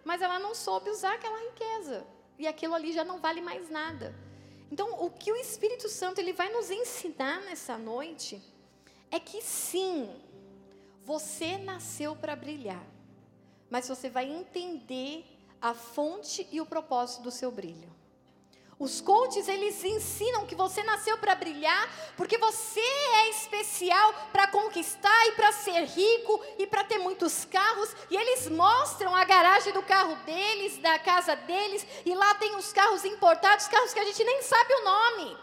mas 0.04 0.22
ela 0.22 0.38
não 0.38 0.54
soube 0.54 0.90
usar 0.90 1.14
aquela 1.14 1.38
riqueza. 1.50 2.06
E 2.38 2.46
aquilo 2.46 2.74
ali 2.74 2.92
já 2.92 3.04
não 3.04 3.18
vale 3.18 3.40
mais 3.40 3.70
nada. 3.70 4.14
Então, 4.70 5.04
o 5.04 5.10
que 5.10 5.30
o 5.30 5.36
Espírito 5.36 5.88
Santo 5.88 6.20
ele 6.20 6.32
vai 6.32 6.50
nos 6.50 6.70
ensinar 6.70 7.40
nessa 7.42 7.78
noite 7.78 8.42
é 9.10 9.20
que 9.20 9.40
sim, 9.40 10.10
você 11.04 11.58
nasceu 11.58 12.16
para 12.16 12.34
brilhar, 12.34 12.84
mas 13.70 13.88
você 13.88 14.08
vai 14.08 14.28
entender 14.28 15.24
a 15.64 15.72
fonte 15.72 16.46
e 16.52 16.60
o 16.60 16.66
propósito 16.66 17.22
do 17.22 17.30
seu 17.30 17.50
brilho. 17.50 17.90
Os 18.78 19.00
coaches, 19.00 19.48
eles 19.48 19.82
ensinam 19.82 20.44
que 20.44 20.54
você 20.54 20.82
nasceu 20.82 21.16
para 21.16 21.34
brilhar, 21.34 21.88
porque 22.18 22.36
você 22.36 22.80
é 22.80 23.30
especial 23.30 24.12
para 24.30 24.46
conquistar 24.48 25.26
e 25.28 25.32
para 25.32 25.52
ser 25.52 25.84
rico 25.84 26.38
e 26.58 26.66
para 26.66 26.84
ter 26.84 26.98
muitos 26.98 27.46
carros, 27.46 27.88
e 28.10 28.16
eles 28.16 28.46
mostram 28.50 29.16
a 29.16 29.24
garagem 29.24 29.72
do 29.72 29.82
carro 29.82 30.14
deles, 30.26 30.76
da 30.82 30.98
casa 30.98 31.34
deles, 31.34 31.86
e 32.04 32.14
lá 32.14 32.34
tem 32.34 32.54
os 32.56 32.70
carros 32.70 33.02
importados, 33.06 33.66
carros 33.66 33.94
que 33.94 34.00
a 34.00 34.04
gente 34.04 34.22
nem 34.22 34.42
sabe 34.42 34.74
o 34.74 34.84
nome. 34.84 35.38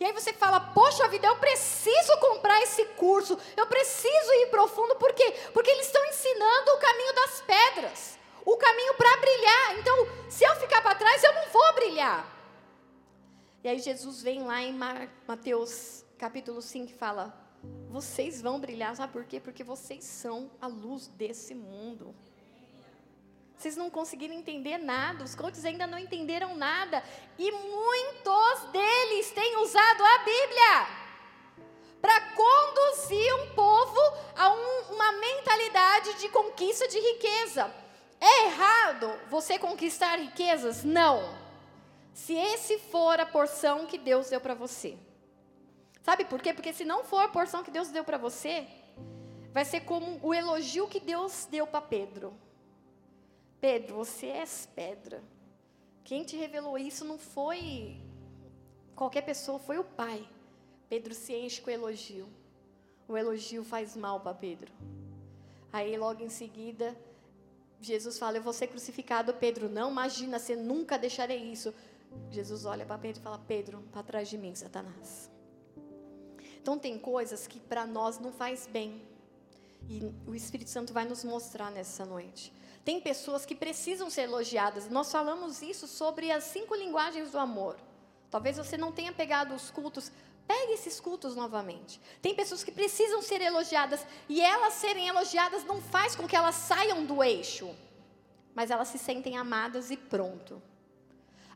E 0.00 0.04
aí 0.04 0.12
você 0.12 0.32
fala, 0.32 0.58
poxa 0.58 1.06
vida, 1.06 1.28
eu 1.28 1.36
preciso 1.36 2.18
comprar 2.18 2.60
esse 2.62 2.84
curso, 2.96 3.38
eu 3.56 3.68
preciso 3.68 4.32
ir 4.32 4.50
profundo, 4.50 4.96
por 4.96 5.12
quê? 5.12 5.32
Porque 5.54 5.70
eles 5.70 5.86
estão 5.86 6.04
ensinando 6.06 6.72
o 6.72 6.78
caminho 6.78 7.12
das 7.14 7.40
pedras, 7.42 8.17
o 8.44 8.56
caminho 8.56 8.94
para 8.94 9.16
brilhar. 9.16 9.78
Então, 9.78 10.08
se 10.28 10.44
eu 10.44 10.54
ficar 10.56 10.82
para 10.82 10.94
trás, 10.94 11.22
eu 11.22 11.34
não 11.34 11.48
vou 11.48 11.74
brilhar. 11.74 12.38
E 13.62 13.68
aí 13.68 13.78
Jesus 13.78 14.22
vem 14.22 14.44
lá 14.44 14.62
em 14.62 14.72
Mateus 15.26 16.04
capítulo 16.16 16.62
5 16.62 16.90
e 16.90 16.94
fala: 16.94 17.34
Vocês 17.88 18.40
vão 18.40 18.60
brilhar, 18.60 18.94
sabe 18.96 19.12
por 19.12 19.24
quê? 19.24 19.40
Porque 19.40 19.64
vocês 19.64 20.04
são 20.04 20.50
a 20.60 20.66
luz 20.66 21.08
desse 21.08 21.54
mundo. 21.54 22.14
Vocês 23.56 23.76
não 23.76 23.90
conseguiram 23.90 24.34
entender 24.34 24.78
nada, 24.78 25.24
os 25.24 25.34
coaches 25.34 25.64
ainda 25.64 25.84
não 25.84 25.98
entenderam 25.98 26.56
nada, 26.56 27.02
e 27.36 27.50
muitos 27.50 28.70
deles 28.70 29.32
têm 29.32 29.56
usado 29.56 30.04
a 30.04 30.18
Bíblia 30.18 31.08
para 32.00 32.20
conduzir 32.36 33.34
um 33.34 33.54
povo 33.54 34.00
a 34.36 34.50
um, 34.50 34.94
uma 34.94 35.12
mentalidade 35.12 36.20
de 36.20 36.28
conquista 36.28 36.86
de 36.86 37.00
riqueza. 37.00 37.87
É 38.20 38.46
errado 38.46 39.08
você 39.30 39.58
conquistar 39.58 40.16
riquezas? 40.18 40.84
Não. 40.84 41.36
Se 42.12 42.34
esse 42.34 42.78
for 42.78 43.20
a 43.20 43.26
porção 43.26 43.86
que 43.86 43.98
Deus 43.98 44.28
deu 44.28 44.40
para 44.40 44.54
você. 44.54 44.98
Sabe 46.02 46.24
por 46.24 46.40
quê? 46.40 46.52
Porque 46.52 46.72
se 46.72 46.84
não 46.84 47.04
for 47.04 47.20
a 47.20 47.28
porção 47.28 47.62
que 47.62 47.70
Deus 47.70 47.88
deu 47.90 48.02
para 48.02 48.18
você, 48.18 48.66
vai 49.52 49.64
ser 49.64 49.80
como 49.82 50.18
o 50.22 50.34
elogio 50.34 50.88
que 50.88 50.98
Deus 50.98 51.46
deu 51.50 51.66
para 51.66 51.80
Pedro. 51.80 52.34
Pedro, 53.60 53.96
você 53.96 54.26
és 54.28 54.68
pedra. 54.74 55.22
Quem 56.04 56.24
te 56.24 56.36
revelou 56.36 56.78
isso 56.78 57.04
não 57.04 57.18
foi 57.18 58.00
qualquer 58.96 59.22
pessoa, 59.22 59.58
foi 59.58 59.78
o 59.78 59.84
Pai. 59.84 60.26
Pedro 60.88 61.12
se 61.12 61.34
enche 61.34 61.60
com 61.60 61.70
elogio. 61.70 62.28
O 63.06 63.16
elogio 63.16 63.62
faz 63.62 63.94
mal 63.96 64.20
para 64.20 64.34
Pedro. 64.34 64.72
Aí 65.72 65.96
logo 65.96 66.22
em 66.22 66.30
seguida, 66.30 66.96
Jesus 67.80 68.18
fala: 68.18 68.38
Eu 68.38 68.42
vou 68.42 68.52
ser 68.52 68.66
crucificado. 68.66 69.32
Pedro, 69.34 69.68
não, 69.68 69.90
imagina, 69.90 70.38
você 70.38 70.56
nunca 70.56 70.98
deixarei 70.98 71.38
isso. 71.38 71.72
Jesus 72.30 72.64
olha 72.64 72.84
para 72.84 72.98
Pedro 72.98 73.20
e 73.20 73.24
fala: 73.24 73.38
Pedro, 73.46 73.82
para 73.92 74.02
trás 74.02 74.28
de 74.28 74.36
mim, 74.36 74.54
Satanás. 74.54 75.30
Então 76.60 76.78
tem 76.78 76.98
coisas 76.98 77.46
que 77.46 77.60
para 77.60 77.86
nós 77.86 78.18
não 78.18 78.32
faz 78.32 78.66
bem. 78.66 79.02
E 79.88 80.02
o 80.26 80.34
Espírito 80.34 80.70
Santo 80.70 80.92
vai 80.92 81.04
nos 81.04 81.24
mostrar 81.24 81.70
nessa 81.70 82.04
noite. 82.04 82.52
Tem 82.84 83.00
pessoas 83.00 83.46
que 83.46 83.54
precisam 83.54 84.10
ser 84.10 84.22
elogiadas. 84.22 84.88
Nós 84.88 85.10
falamos 85.10 85.62
isso 85.62 85.86
sobre 85.86 86.30
as 86.30 86.44
cinco 86.44 86.74
linguagens 86.74 87.32
do 87.32 87.38
amor. 87.38 87.76
Talvez 88.30 88.56
você 88.56 88.76
não 88.76 88.92
tenha 88.92 89.12
pegado 89.12 89.54
os 89.54 89.70
cultos. 89.70 90.12
Pegue 90.46 90.72
esses 90.72 90.98
cultos 90.98 91.36
novamente. 91.36 92.00
Tem 92.22 92.34
pessoas 92.34 92.64
que 92.64 92.72
precisam 92.72 93.20
ser 93.22 93.40
elogiadas 93.40 94.06
e 94.28 94.40
elas 94.40 94.74
serem 94.74 95.08
elogiadas 95.08 95.64
não 95.64 95.80
faz 95.80 96.16
com 96.16 96.26
que 96.26 96.36
elas 96.36 96.54
saiam 96.54 97.04
do 97.04 97.22
eixo, 97.22 97.74
mas 98.54 98.70
elas 98.70 98.88
se 98.88 98.98
sentem 98.98 99.36
amadas 99.36 99.90
e 99.90 99.96
pronto. 99.96 100.62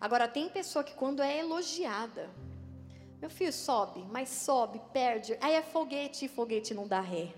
Agora, 0.00 0.28
tem 0.28 0.48
pessoa 0.48 0.84
que 0.84 0.94
quando 0.94 1.22
é 1.22 1.38
elogiada, 1.38 2.28
meu 3.20 3.30
filho 3.30 3.52
sobe, 3.52 4.04
mas 4.10 4.28
sobe, 4.28 4.80
perde. 4.92 5.38
Aí 5.40 5.54
é 5.54 5.62
foguete 5.62 6.24
e 6.24 6.28
foguete 6.28 6.74
não 6.74 6.88
dá 6.88 7.00
ré. 7.00 7.32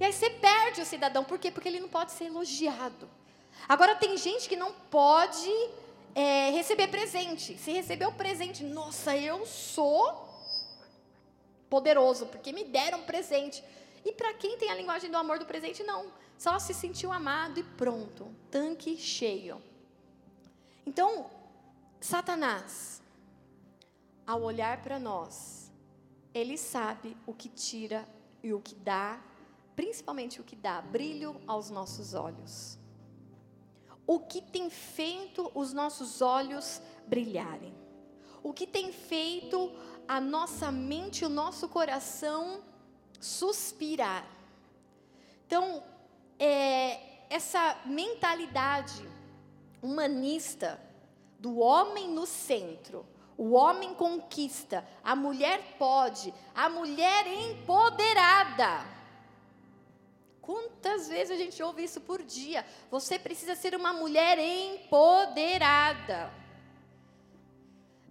E 0.00 0.04
aí 0.04 0.12
você 0.12 0.30
perde 0.30 0.80
o 0.80 0.86
cidadão. 0.86 1.22
Por 1.22 1.38
quê? 1.38 1.50
Porque 1.50 1.68
ele 1.68 1.78
não 1.78 1.90
pode 1.90 2.12
ser 2.12 2.24
elogiado. 2.24 3.06
Agora, 3.68 3.94
tem 3.94 4.16
gente 4.16 4.48
que 4.48 4.56
não 4.56 4.72
pode 4.72 5.52
é, 6.14 6.50
receber 6.50 6.88
presente. 6.88 7.56
Se 7.58 7.72
receber 7.72 8.06
o 8.06 8.12
presente, 8.12 8.64
nossa, 8.64 9.16
eu 9.16 9.46
sou 9.46 10.28
poderoso, 11.68 12.26
porque 12.26 12.52
me 12.52 12.64
deram 12.64 13.02
presente. 13.02 13.62
E 14.04 14.12
para 14.12 14.34
quem 14.34 14.58
tem 14.58 14.70
a 14.70 14.74
linguagem 14.74 15.10
do 15.10 15.16
amor 15.16 15.38
do 15.38 15.46
presente, 15.46 15.82
não. 15.82 16.12
Só 16.36 16.58
se 16.58 16.74
sentiu 16.74 17.12
amado 17.12 17.60
e 17.60 17.62
pronto. 17.62 18.34
Tanque 18.50 18.96
cheio. 18.96 19.62
Então, 20.86 21.30
Satanás, 22.00 23.02
ao 24.26 24.42
olhar 24.42 24.82
para 24.82 24.98
nós, 24.98 25.70
ele 26.32 26.56
sabe 26.56 27.16
o 27.26 27.34
que 27.34 27.48
tira 27.48 28.06
e 28.42 28.52
o 28.52 28.60
que 28.60 28.74
dá, 28.74 29.22
principalmente 29.76 30.40
o 30.40 30.44
que 30.44 30.56
dá 30.56 30.80
brilho 30.80 31.40
aos 31.46 31.68
nossos 31.68 32.14
olhos. 32.14 32.79
O 34.06 34.18
que 34.20 34.40
tem 34.40 34.68
feito 34.70 35.50
os 35.54 35.72
nossos 35.72 36.20
olhos 36.20 36.80
brilharem? 37.06 37.74
O 38.42 38.52
que 38.52 38.66
tem 38.66 38.92
feito 38.92 39.72
a 40.08 40.20
nossa 40.20 40.72
mente, 40.72 41.24
o 41.24 41.28
nosso 41.28 41.68
coração 41.68 42.62
suspirar? 43.20 44.26
Então, 45.46 45.82
é, 46.38 47.26
essa 47.28 47.76
mentalidade 47.84 49.08
humanista 49.82 50.80
do 51.38 51.58
homem 51.58 52.08
no 52.10 52.26
centro. 52.26 53.06
O 53.36 53.52
homem 53.52 53.94
conquista, 53.94 54.86
a 55.02 55.16
mulher 55.16 55.76
pode, 55.78 56.34
a 56.54 56.68
mulher 56.68 57.26
empoderada. 57.26 58.84
Quantas 60.40 61.08
vezes 61.08 61.30
a 61.30 61.36
gente 61.36 61.62
ouve 61.62 61.84
isso 61.84 62.00
por 62.00 62.22
dia? 62.22 62.64
Você 62.90 63.18
precisa 63.18 63.54
ser 63.54 63.74
uma 63.74 63.92
mulher 63.92 64.38
empoderada. 64.38 66.32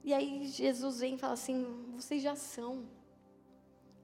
E 0.04 0.14
aí 0.14 0.48
Jesus 0.48 1.00
vem 1.00 1.16
e 1.16 1.18
fala 1.18 1.34
assim: 1.34 1.92
vocês 1.96 2.22
já 2.22 2.36
são. 2.36 2.86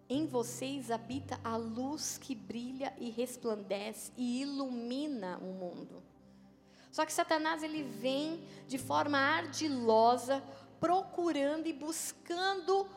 Em 0.07 0.27
vocês 0.27 0.91
habita 0.91 1.39
a 1.43 1.55
luz 1.55 2.19
que 2.19 2.35
brilha 2.35 2.93
e 2.99 3.09
resplandece 3.09 4.11
e 4.15 4.41
ilumina 4.41 5.39
o 5.39 5.45
mundo. 5.45 6.03
Só 6.91 7.05
que 7.05 7.11
Satanás 7.11 7.63
ele 7.63 7.81
vem 7.83 8.43
de 8.67 8.77
forma 8.77 9.17
ardilosa, 9.17 10.43
procurando 10.79 11.65
e 11.65 11.73
buscando 11.73 12.87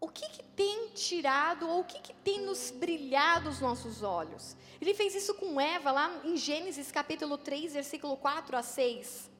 o 0.00 0.08
que, 0.08 0.28
que 0.28 0.42
tem 0.42 0.88
tirado 0.94 1.68
ou 1.68 1.80
o 1.80 1.84
que, 1.84 2.00
que 2.00 2.12
tem 2.12 2.40
nos 2.42 2.70
brilhado 2.70 3.48
os 3.48 3.60
nossos 3.60 4.02
olhos. 4.02 4.56
Ele 4.80 4.94
fez 4.94 5.14
isso 5.14 5.34
com 5.34 5.60
Eva 5.60 5.90
lá 5.90 6.20
em 6.24 6.36
Gênesis 6.36 6.92
capítulo 6.92 7.38
3, 7.38 7.72
versículo 7.72 8.16
4 8.16 8.56
a 8.56 8.62
6. 8.62 9.30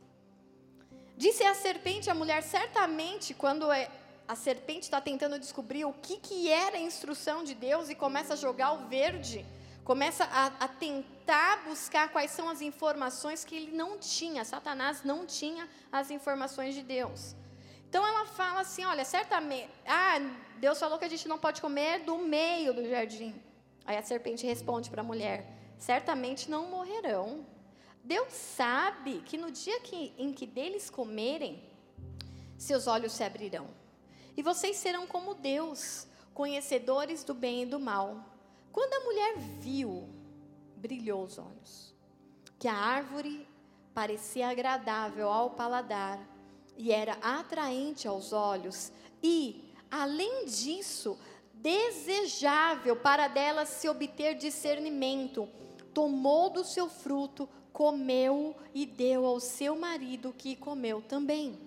Disse 1.17 1.45
a 1.45 1.55
serpente 1.55 2.11
à 2.11 2.15
mulher, 2.15 2.43
certamente, 2.43 3.33
quando 3.35 3.71
é, 3.71 3.91
a 4.29 4.35
serpente 4.35 4.83
está 4.83 5.01
tentando 5.01 5.39
descobrir 5.39 5.85
o 5.85 5.93
que, 5.93 6.19
que 6.19 6.51
era 6.51 6.77
a 6.77 6.81
instrução 6.81 7.45
de 7.45 7.55
Deus 7.55 7.89
e 7.89 7.95
começa 7.95 8.35
a 8.35 8.37
jogar 8.37 8.73
o 8.73 8.89
verde 8.89 9.45
começa 9.87 10.25
a, 10.25 10.47
a, 10.47 10.67
tentar 10.67 11.63
buscar 11.65 12.09
quais 12.09 12.33
são 12.33 12.49
as 12.49 12.61
informações 12.61 13.45
que 13.45 13.55
ele 13.55 13.71
não 13.71 13.97
tinha. 13.97 14.45
Satanás 14.45 15.05
não 15.05 15.25
tinha 15.25 15.69
as 15.93 16.11
informações 16.11 16.75
de 16.75 16.83
Deus. 16.83 17.37
Então 17.97 18.07
ela 18.07 18.27
fala 18.27 18.61
assim: 18.61 18.85
olha, 18.85 19.07
certamente. 19.07 19.71
Ah, 19.87 20.19
Deus 20.59 20.79
falou 20.79 20.99
que 20.99 21.07
a 21.07 21.09
gente 21.09 21.27
não 21.27 21.39
pode 21.39 21.63
comer 21.63 22.01
do 22.01 22.19
meio 22.19 22.75
do 22.75 22.87
jardim. 22.87 23.35
Aí 23.87 23.97
a 23.97 24.03
serpente 24.03 24.45
responde 24.45 24.91
para 24.91 25.01
a 25.01 25.11
mulher: 25.11 25.47
certamente 25.79 26.51
não 26.51 26.67
morrerão. 26.67 27.47
Deus 28.05 28.31
sabe 28.35 29.23
que 29.23 29.39
no 29.39 29.51
dia 29.51 29.81
que, 29.81 30.13
em 30.19 30.31
que 30.31 30.47
deles 30.47 30.91
comerem, 30.91 31.65
seus 32.59 32.87
olhos 32.87 33.13
se 33.13 33.25
abrirão. 33.25 33.67
E 34.37 34.43
vocês 34.43 34.77
serão 34.77 35.07
como 35.07 35.33
Deus, 35.33 36.07
conhecedores 36.35 37.25
do 37.25 37.33
bem 37.33 37.63
e 37.63 37.67
do 37.67 37.81
mal. 37.81 38.27
Quando 38.73 38.93
a 38.93 39.05
mulher 39.07 39.39
viu, 39.39 40.07
brilhou 40.77 41.25
os 41.25 41.39
olhos, 41.39 41.95
que 42.59 42.69
a 42.69 42.75
árvore 42.75 43.49
parecia 43.95 44.51
agradável 44.51 45.31
ao 45.31 45.49
paladar 45.49 46.36
e 46.77 46.93
era 46.93 47.15
atraente 47.23 48.07
aos 48.07 48.33
olhos, 48.33 48.93
e, 49.23 49.73
além 49.91 50.47
disso, 50.47 51.19
desejável 51.55 52.97
para 52.97 53.29
dela 53.29 53.65
se 53.65 53.89
obter 53.89 54.35
discernimento, 54.35 55.49
tomou 55.93 56.51
do 56.51 56.65
seu 56.65 56.89
fruto, 56.89 57.49
comeu 57.73 58.55
e 58.75 58.87
deu 58.87 59.25
ao 59.25 59.41
seu 59.41 59.77
marido, 59.77 60.35
que 60.37 60.57
comeu 60.57 61.03
também. 61.03 61.59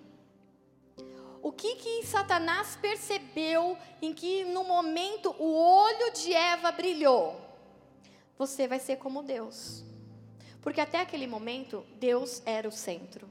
O 1.42 1.50
que 1.50 1.76
que 1.76 2.06
Satanás 2.06 2.76
percebeu 2.76 3.76
em 4.02 4.12
que 4.12 4.44
no 4.44 4.62
momento 4.62 5.34
o 5.38 5.54
olho 5.54 6.12
de 6.12 6.32
Eva 6.32 6.70
brilhou? 6.70 7.40
Você 8.36 8.68
vai 8.68 8.78
ser 8.78 8.96
como 8.96 9.22
Deus. 9.22 9.82
Porque 10.60 10.80
até 10.80 11.00
aquele 11.00 11.26
momento, 11.26 11.84
Deus 11.98 12.42
era 12.44 12.68
o 12.68 12.72
centro. 12.72 13.28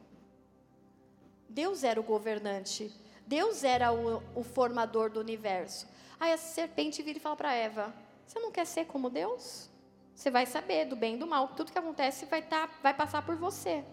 Deus 1.49 1.83
era 1.83 1.99
o 1.99 2.03
governante. 2.03 2.93
Deus 3.25 3.63
era 3.63 3.91
o, 3.91 4.23
o 4.35 4.43
formador 4.43 5.09
do 5.09 5.19
universo. 5.19 5.87
Aí 6.19 6.31
a 6.31 6.37
serpente 6.37 7.01
vira 7.01 7.17
e 7.17 7.21
fala 7.21 7.35
para 7.35 7.53
Eva: 7.53 7.93
Você 8.25 8.39
não 8.39 8.51
quer 8.51 8.65
ser 8.65 8.85
como 8.85 9.09
Deus? 9.09 9.69
Você 10.15 10.29
vai 10.29 10.45
saber 10.45 10.85
do 10.85 10.95
bem 10.95 11.15
e 11.15 11.17
do 11.17 11.27
mal. 11.27 11.49
Tudo 11.49 11.71
que 11.71 11.79
acontece 11.79 12.25
vai, 12.25 12.41
tá, 12.41 12.69
vai 12.83 12.93
passar 12.93 13.25
por 13.25 13.35
você. 13.35 13.83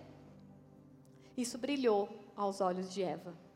Isso 1.37 1.57
brilhou 1.59 2.09
aos 2.37 2.61
olhos 2.61 2.92
de 2.92 3.03
Eva 3.03 3.47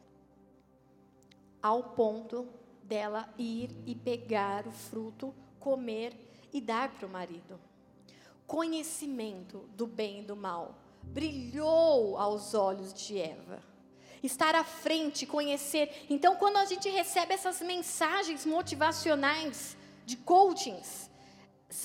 ao 1.62 1.82
ponto 1.82 2.48
dela 2.82 3.28
ir 3.38 3.70
e 3.86 3.94
pegar 3.94 4.66
o 4.66 4.72
fruto, 4.72 5.34
comer 5.58 6.14
e 6.52 6.60
dar 6.60 6.90
para 6.94 7.06
o 7.06 7.10
marido. 7.10 7.60
Conhecimento 8.46 9.68
do 9.76 9.86
bem 9.86 10.20
e 10.20 10.24
do 10.24 10.34
mal 10.34 10.74
brilhou 11.02 12.18
aos 12.18 12.54
olhos 12.54 12.92
de 12.92 13.18
Eva. 13.18 13.62
Estar 14.22 14.54
à 14.54 14.64
frente, 14.64 15.26
conhecer. 15.26 16.06
Então, 16.11 16.37
quando 16.37 16.56
a 16.56 16.64
gente 16.64 16.88
recebe 16.88 17.35
essas 17.35 17.61
mensagens 17.61 18.44
motivacionais 18.44 19.76
de 20.04 20.16
coachings, 20.16 21.11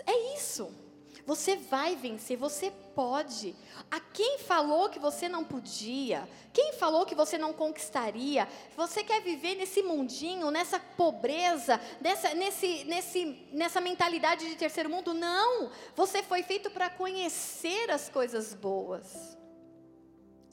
é 0.06 0.36
isso. 0.36 0.86
Você 1.26 1.56
vai 1.56 1.95
vencer, 1.95 2.38
você 2.38 2.71
pode. 2.93 3.56
A 3.89 4.00
quem 4.00 4.38
falou 4.38 4.89
que 4.89 5.00
você 5.00 5.28
não 5.28 5.43
podia? 5.43 6.30
Quem 6.54 6.74
falou 6.74 7.04
que 7.04 7.15
você 7.15 7.36
não 7.36 7.52
conquistaria? 7.52 8.48
Você 8.78 9.04
quer 9.04 9.21
viver 9.21 9.56
nesse 9.56 9.82
mundinho, 9.82 10.52
nessa 10.52 10.80
pobreza, 10.80 11.82
nessa, 12.00 12.34
nesse, 12.36 12.84
nesse, 12.84 13.48
nessa 13.52 13.82
mentalidade 13.82 14.48
de 14.48 14.56
terceiro 14.56 14.89
mundo? 14.89 15.15
Não! 15.15 15.71
Você 15.95 16.21
foi 16.21 16.43
feito 16.43 16.69
para 16.69 16.91
conhecer 16.91 17.89
as 17.89 18.08
coisas 18.08 18.54
boas. 18.54 19.35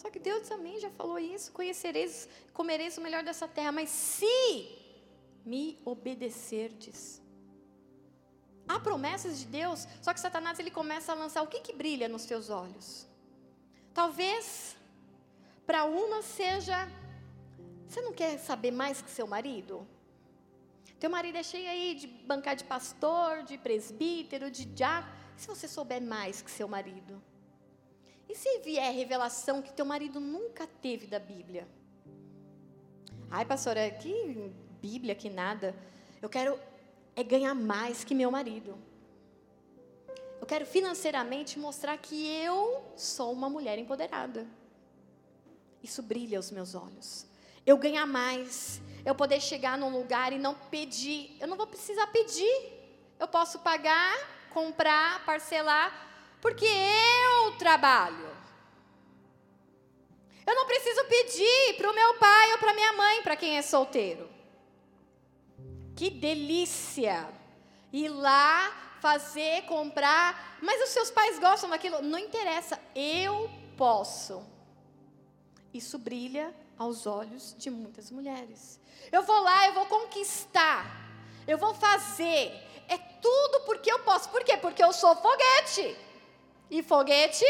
Só 0.03 0.11
que 0.11 0.19
Deus 0.19 0.49
também 0.49 0.81
já 0.81 0.91
falou 0.91 1.19
isso: 1.19 1.53
conhecereis, 1.53 2.29
comereis 2.53 2.99
o 2.99 3.01
melhor 3.01 3.23
dessa 3.23 3.47
terra, 3.47 3.71
mas 3.71 3.89
se 3.89 4.37
me 5.47 5.79
obedecerdes. 5.85 7.23
Há 8.67 8.81
promessas 8.81 9.39
de 9.39 9.47
Deus, 9.47 9.87
só 10.01 10.13
que 10.13 10.19
Satanás 10.19 10.59
ele 10.59 10.73
começa 10.73 11.13
a 11.13 11.15
lançar 11.15 11.43
o 11.43 11.47
que, 11.47 11.61
que 11.61 11.73
brilha 11.73 12.09
nos 12.09 12.23
seus 12.23 12.51
olhos. 12.51 13.07
Talvez 13.95 14.77
para 15.65 15.85
uma 15.85 16.21
seja, 16.23 16.89
você 17.87 18.01
não 18.01 18.13
quer 18.13 18.39
saber 18.39 18.73
mais 18.73 19.01
que 19.01 19.11
seu 19.11 19.27
marido? 19.27 19.87
Teu 20.99 21.11
marido 21.11 21.39
é 21.39 21.45
cheio 21.45 21.69
aí 21.69 21.95
de 21.95 22.09
bancar 22.09 22.57
de 22.57 22.65
pastor, 22.65 23.45
de 23.45 23.57
presbítero, 23.57 24.51
de 24.51 24.65
diácono. 24.65 25.15
E 25.37 25.41
se 25.41 25.47
você 25.47 25.69
souber 25.69 26.03
mais 26.03 26.43
que 26.43 26.51
seu 26.51 26.67
marido? 26.67 27.23
E 28.29 28.35
se 28.35 28.59
vier 28.59 28.93
revelação 28.95 29.61
que 29.61 29.73
teu 29.73 29.85
marido 29.85 30.21
nunca 30.21 30.67
teve 30.67 31.07
da 31.07 31.19
Bíblia? 31.19 31.69
Ai, 33.31 33.45
pastora, 33.45 33.91
que 33.91 34.53
Bíblia, 34.81 35.15
que 35.15 35.31
nada. 35.31 35.75
Eu 36.21 36.29
quero 36.29 36.59
é 37.15 37.23
ganhar 37.23 37.55
mais 37.55 38.05
que 38.05 38.15
meu 38.15 38.31
marido. 38.31 38.77
Eu 40.41 40.47
quero 40.47 40.67
financeiramente 40.67 41.59
mostrar 41.59 41.97
que 41.99 42.29
eu 42.29 42.85
sou 42.97 43.33
uma 43.33 43.49
mulher 43.49 43.79
empoderada. 43.79 44.47
Isso 45.83 46.03
brilha 46.03 46.37
aos 46.39 46.51
meus 46.51 46.75
olhos. 46.75 47.27
Eu 47.65 47.77
ganhar 47.79 48.07
mais, 48.07 48.81
eu 49.05 49.15
poder 49.15 49.41
chegar 49.41 49.79
num 49.79 49.89
lugar 49.89 50.33
e 50.33 50.39
não 50.39 50.55
pedir. 50.55 51.37
Eu 51.41 51.47
não 51.47 51.57
vou 51.57 51.67
precisar 51.67 52.09
pedir. 52.09 52.73
Eu 53.21 53.29
posso 53.29 53.61
pagar, 53.61 54.17
comprar, 54.51 55.25
parcelar, 55.25 56.37
porque 56.41 56.67
eu 56.67 57.22
trabalho. 57.53 58.31
Eu 60.47 60.55
não 60.55 60.67
preciso 60.67 61.05
pedir 61.05 61.77
para 61.77 61.91
o 61.91 61.95
meu 61.95 62.15
pai 62.15 62.53
ou 62.53 62.59
para 62.59 62.75
minha 62.75 62.93
mãe, 62.93 63.23
para 63.23 63.37
quem 63.37 63.59
é 63.59 63.63
solteiro. 63.63 64.29
Que 65.97 66.11
delícia! 66.11 67.29
Ir 67.93 68.09
lá, 68.09 68.97
fazer, 69.01 69.63
comprar, 69.63 70.59
mas 70.63 70.81
os 70.83 70.91
seus 70.91 71.11
pais 71.11 71.39
gostam 71.39 71.69
daquilo, 71.69 72.01
não 72.03 72.19
interessa, 72.19 72.81
eu 72.95 73.51
posso. 73.77 74.47
Isso 75.75 75.99
brilha 75.99 76.55
aos 76.79 77.07
olhos 77.07 77.55
de 77.59 77.71
muitas 77.71 78.11
mulheres. 78.11 78.81
Eu 79.11 79.23
vou 79.23 79.41
lá, 79.41 79.67
eu 79.67 79.75
vou 79.75 79.87
conquistar, 79.87 80.87
eu 81.47 81.59
vou 81.59 81.75
fazer, 81.75 82.51
é 82.89 82.97
tudo 82.97 83.61
porque 83.67 83.91
eu 83.91 83.99
posso. 84.01 84.29
Por 84.29 84.45
quê? 84.45 84.57
Porque 84.57 84.83
eu 84.83 84.93
sou 84.93 85.15
foguete. 85.17 85.97
E 86.71 86.83
foguete 86.83 87.45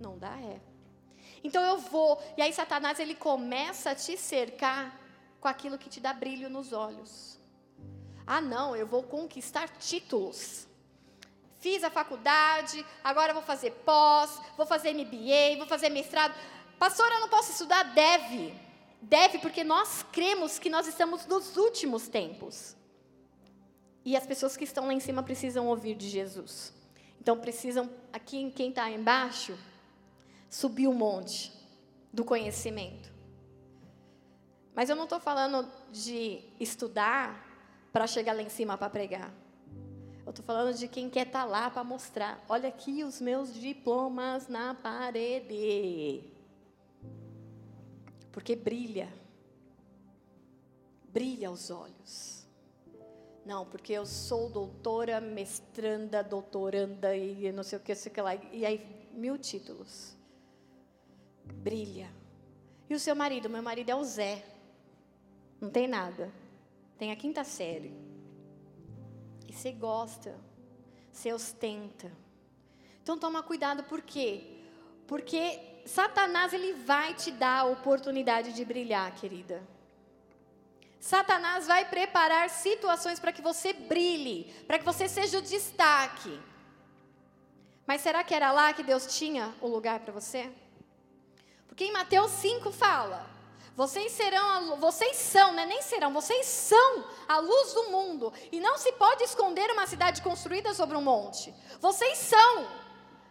não 0.00 0.18
dá 0.18 0.34
ré. 0.34 0.60
Então 1.44 1.62
eu 1.62 1.78
vou, 1.78 2.20
e 2.36 2.42
aí 2.42 2.52
Satanás 2.52 2.98
ele 2.98 3.14
começa 3.14 3.90
a 3.90 3.94
te 3.94 4.16
cercar 4.16 4.98
com 5.40 5.48
aquilo 5.48 5.78
que 5.78 5.88
te 5.88 6.00
dá 6.00 6.12
brilho 6.12 6.50
nos 6.50 6.72
olhos. 6.72 7.38
Ah, 8.26 8.40
não, 8.40 8.76
eu 8.76 8.86
vou 8.86 9.02
conquistar 9.02 9.68
títulos. 9.68 10.66
Fiz 11.58 11.84
a 11.84 11.90
faculdade, 11.90 12.84
agora 13.04 13.34
vou 13.34 13.42
fazer 13.42 13.70
pós, 13.84 14.40
vou 14.56 14.66
fazer 14.66 14.92
MBA, 14.94 15.58
vou 15.58 15.66
fazer 15.66 15.90
mestrado. 15.90 16.34
Pastora, 16.78 17.16
eu 17.16 17.20
não 17.20 17.28
posso 17.28 17.52
estudar? 17.52 17.82
Deve. 17.94 18.54
Deve, 19.02 19.38
porque 19.38 19.64
nós 19.64 20.04
cremos 20.12 20.58
que 20.58 20.70
nós 20.70 20.86
estamos 20.86 21.26
nos 21.26 21.56
últimos 21.56 22.08
tempos. 22.08 22.76
E 24.04 24.16
as 24.16 24.26
pessoas 24.26 24.56
que 24.56 24.64
estão 24.64 24.86
lá 24.86 24.94
em 24.94 25.00
cima 25.00 25.22
precisam 25.22 25.66
ouvir 25.68 25.94
de 25.94 26.08
Jesus. 26.08 26.79
Então 27.20 27.38
precisam, 27.38 27.90
aqui 28.12 28.50
quem 28.50 28.70
está 28.70 28.90
embaixo, 28.90 29.56
subir 30.48 30.88
o 30.88 30.94
monte 30.94 31.52
do 32.12 32.24
conhecimento. 32.24 33.12
Mas 34.74 34.88
eu 34.88 34.96
não 34.96 35.04
estou 35.04 35.20
falando 35.20 35.70
de 35.92 36.42
estudar 36.58 37.46
para 37.92 38.06
chegar 38.06 38.32
lá 38.32 38.42
em 38.42 38.48
cima 38.48 38.78
para 38.78 38.88
pregar. 38.88 39.32
Eu 40.24 40.30
estou 40.30 40.44
falando 40.44 40.76
de 40.76 40.86
quem 40.86 41.10
quer 41.10 41.26
estar 41.26 41.40
tá 41.40 41.44
lá 41.44 41.70
para 41.70 41.82
mostrar. 41.82 42.42
Olha 42.48 42.68
aqui 42.68 43.02
os 43.02 43.20
meus 43.20 43.52
diplomas 43.52 44.48
na 44.48 44.74
parede. 44.74 46.24
Porque 48.32 48.54
brilha. 48.54 49.12
Brilha 51.12 51.48
aos 51.48 51.70
olhos. 51.70 52.39
Não, 53.50 53.66
porque 53.66 53.92
eu 53.92 54.06
sou 54.06 54.48
doutora, 54.48 55.20
mestranda, 55.20 56.22
doutoranda 56.22 57.16
e 57.16 57.50
não 57.50 57.64
sei 57.64 57.78
o 57.78 57.82
que, 57.82 57.92
sei 57.96 58.12
o 58.12 58.14
que 58.14 58.22
lá. 58.22 58.36
E 58.52 58.64
aí, 58.64 59.08
mil 59.12 59.36
títulos. 59.36 60.14
Brilha. 61.54 62.08
E 62.88 62.94
o 62.94 63.00
seu 63.00 63.16
marido? 63.16 63.50
Meu 63.50 63.60
marido 63.60 63.90
é 63.90 63.96
o 63.96 64.04
Zé. 64.04 64.44
Não 65.60 65.68
tem 65.68 65.88
nada. 65.88 66.32
Tem 66.96 67.10
a 67.10 67.16
quinta 67.16 67.42
série. 67.42 67.92
E 69.48 69.52
você 69.52 69.72
gosta. 69.72 70.38
Você 71.10 71.32
ostenta. 71.32 72.08
Então 73.02 73.18
toma 73.18 73.42
cuidado, 73.42 73.82
por 73.82 74.00
quê? 74.00 74.60
Porque 75.08 75.82
Satanás 75.84 76.52
ele 76.52 76.72
vai 76.74 77.14
te 77.14 77.32
dar 77.32 77.62
a 77.62 77.64
oportunidade 77.64 78.52
de 78.52 78.64
brilhar, 78.64 79.12
querida. 79.16 79.60
Satanás 81.00 81.66
vai 81.66 81.86
preparar 81.86 82.50
situações 82.50 83.18
para 83.18 83.32
que 83.32 83.40
você 83.40 83.72
brilhe, 83.72 84.44
para 84.66 84.78
que 84.78 84.84
você 84.84 85.08
seja 85.08 85.38
o 85.38 85.42
destaque. 85.42 86.38
Mas 87.86 88.02
será 88.02 88.22
que 88.22 88.34
era 88.34 88.52
lá 88.52 88.72
que 88.74 88.82
Deus 88.82 89.06
tinha 89.06 89.52
o 89.60 89.66
lugar 89.66 90.00
para 90.00 90.12
você? 90.12 90.52
Porque 91.66 91.84
em 91.84 91.92
Mateus 91.92 92.30
5 92.32 92.70
fala: 92.70 93.26
vocês 93.74 94.12
serão, 94.12 94.76
vocês 94.76 95.16
são, 95.16 95.54
né? 95.54 95.64
nem 95.64 95.80
serão, 95.80 96.12
vocês 96.12 96.44
são 96.44 97.04
a 97.26 97.38
luz 97.38 97.72
do 97.72 97.84
mundo. 97.84 98.30
E 98.52 98.60
não 98.60 98.76
se 98.76 98.92
pode 98.92 99.24
esconder 99.24 99.70
uma 99.70 99.86
cidade 99.86 100.20
construída 100.20 100.74
sobre 100.74 100.98
um 100.98 101.00
monte. 101.00 101.54
Vocês 101.80 102.18
são. 102.18 102.68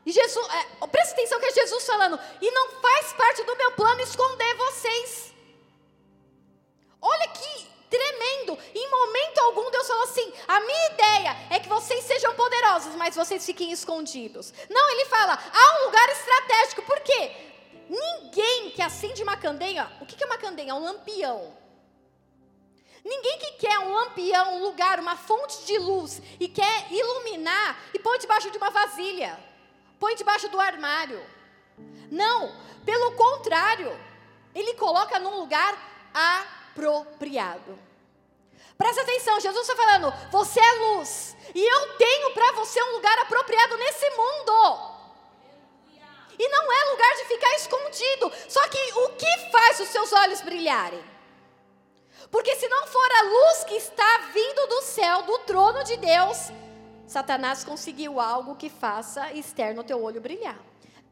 E 0.03 0.11
Jesus, 0.11 0.47
é, 0.49 0.87
presta 0.87 1.13
atenção 1.13 1.39
que 1.39 1.45
é 1.45 1.51
Jesus 1.51 1.85
falando. 1.85 2.19
E 2.41 2.49
não 2.49 2.71
faz 2.81 3.13
parte 3.13 3.43
do 3.43 3.55
meu 3.55 3.73
plano 3.73 4.01
esconder 4.01 4.55
vocês. 4.55 5.28
Olha 7.01 7.27
que 7.29 7.67
tremendo. 7.89 8.57
Em 8.73 8.89
momento 8.89 9.39
algum 9.39 9.69
Deus 9.71 9.87
falou 9.87 10.03
assim: 10.03 10.33
a 10.47 10.59
minha 10.59 10.87
ideia 10.91 11.37
é 11.49 11.59
que 11.59 11.67
vocês 11.67 12.03
sejam 12.03 12.33
poderosos, 12.35 12.95
mas 12.95 13.15
vocês 13.15 13.45
fiquem 13.45 13.71
escondidos. 13.71 14.53
Não, 14.69 14.91
ele 14.91 15.05
fala: 15.05 15.33
há 15.33 15.79
um 15.79 15.85
lugar 15.85 16.09
estratégico. 16.09 16.81
Por 16.83 16.99
quê? 17.01 17.31
Ninguém 17.89 18.69
que 18.71 18.81
acende 18.81 19.23
uma 19.23 19.35
candeia, 19.35 19.91
o 19.99 20.05
que 20.05 20.23
é 20.23 20.27
uma 20.27 20.37
candeia? 20.37 20.71
É 20.71 20.73
um 20.73 20.83
lampião. 20.83 21.57
Ninguém 23.03 23.39
que 23.39 23.51
quer 23.53 23.79
um 23.79 23.93
lampião, 23.93 24.57
um 24.57 24.61
lugar, 24.61 24.99
uma 24.99 25.15
fonte 25.15 25.65
de 25.65 25.77
luz 25.79 26.21
e 26.39 26.47
quer 26.47 26.91
iluminar 26.91 27.79
e 27.93 27.99
põe 27.99 28.19
debaixo 28.19 28.51
de 28.51 28.57
uma 28.57 28.69
vasilha, 28.69 29.39
põe 29.99 30.15
debaixo 30.15 30.49
do 30.49 30.59
armário. 30.59 31.25
Não, 32.11 32.55
pelo 32.85 33.13
contrário, 33.13 33.97
ele 34.53 34.73
coloca 34.73 35.17
num 35.17 35.39
lugar 35.39 35.73
apropriado. 36.79 37.77
Presta 38.77 39.01
atenção, 39.01 39.39
Jesus 39.39 39.67
está 39.67 39.75
falando: 39.75 40.13
você 40.31 40.59
é 40.59 40.73
luz, 40.73 41.35
e 41.53 41.61
eu 41.61 41.97
tenho 41.97 42.33
para 42.33 42.53
você 42.53 42.81
um 42.81 42.93
lugar 42.93 43.17
apropriado 43.19 43.77
nesse 43.77 44.09
mundo. 44.11 44.99
E 46.37 46.47
não 46.47 46.71
é 46.71 46.91
lugar 46.91 47.15
de 47.17 47.25
ficar 47.25 47.53
escondido. 47.55 48.31
Só 48.47 48.65
que 48.69 48.77
o 48.93 49.09
que 49.09 49.51
faz 49.51 49.81
os 49.81 49.89
seus 49.89 50.13
olhos 50.13 50.41
brilharem? 50.41 51.03
Porque 52.31 52.55
se 52.55 52.65
não 52.69 52.87
for 52.87 53.11
a 53.11 53.21
luz 53.23 53.65
que 53.65 53.75
está 53.75 54.29
vindo 54.33 54.67
do 54.67 54.81
céu, 54.81 55.23
do 55.23 55.39
trono 55.39 55.83
de 55.83 55.97
Deus, 55.97 56.49
Satanás 57.05 57.65
conseguiu 57.65 58.21
algo 58.21 58.55
que 58.55 58.69
faça 58.69 59.33
externo 59.33 59.81
o 59.81 59.83
teu 59.83 60.01
olho 60.01 60.21
brilhar. 60.21 60.57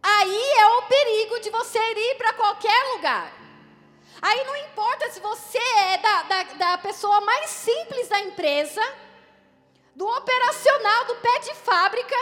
Aí 0.01 0.51
é 0.59 0.65
o 0.67 0.83
perigo 0.83 1.39
de 1.41 1.49
você 1.49 1.77
ir 1.77 2.15
para 2.15 2.31
qualquer 2.31 2.95
lugar. 2.95 3.46
Aí 4.21 4.43
não 4.45 4.55
importa 4.55 5.09
se 5.11 5.19
você 5.19 5.57
é 5.57 5.97
da, 5.97 6.23
da, 6.23 6.43
da 6.43 6.77
pessoa 6.79 7.21
mais 7.21 7.49
simples 7.49 8.07
da 8.07 8.19
empresa, 8.21 8.81
do 9.95 10.07
operacional, 10.07 11.05
do 11.05 11.15
pé 11.17 11.39
de 11.39 11.53
fábrica, 11.55 12.15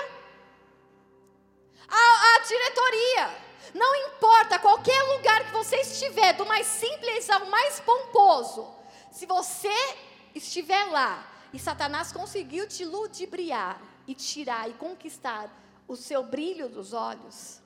a, 1.88 2.36
a 2.36 2.40
diretoria. 2.40 3.46
Não 3.74 3.96
importa 4.08 4.60
qualquer 4.60 5.02
lugar 5.04 5.46
que 5.46 5.52
você 5.52 5.78
estiver, 5.78 6.34
do 6.34 6.46
mais 6.46 6.68
simples 6.68 7.30
ao 7.30 7.46
mais 7.48 7.80
pomposo, 7.80 8.74
se 9.12 9.26
você 9.26 9.74
estiver 10.34 10.86
lá 10.86 11.26
e 11.54 11.60
Satanás 11.60 12.12
conseguiu 12.12 12.68
te 12.68 12.84
ludibriar 12.86 13.82
e 14.08 14.14
tirar 14.14 14.70
e 14.70 14.74
conquistar 14.74 15.50
o 15.88 15.96
seu 15.96 16.24
brilho 16.24 16.70
dos 16.70 16.94
olhos, 16.94 17.62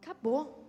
acabou. 0.00 0.59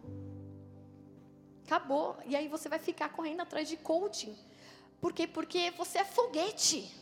Acabou. 1.65 2.17
E 2.25 2.35
aí 2.35 2.47
você 2.47 2.67
vai 2.67 2.79
ficar 2.79 3.09
correndo 3.09 3.41
atrás 3.41 3.67
de 3.67 3.77
coaching. 3.77 4.37
Por 4.99 5.13
quê? 5.13 5.25
Porque 5.27 5.71
você 5.71 5.99
é 5.99 6.05
foguete. 6.05 6.93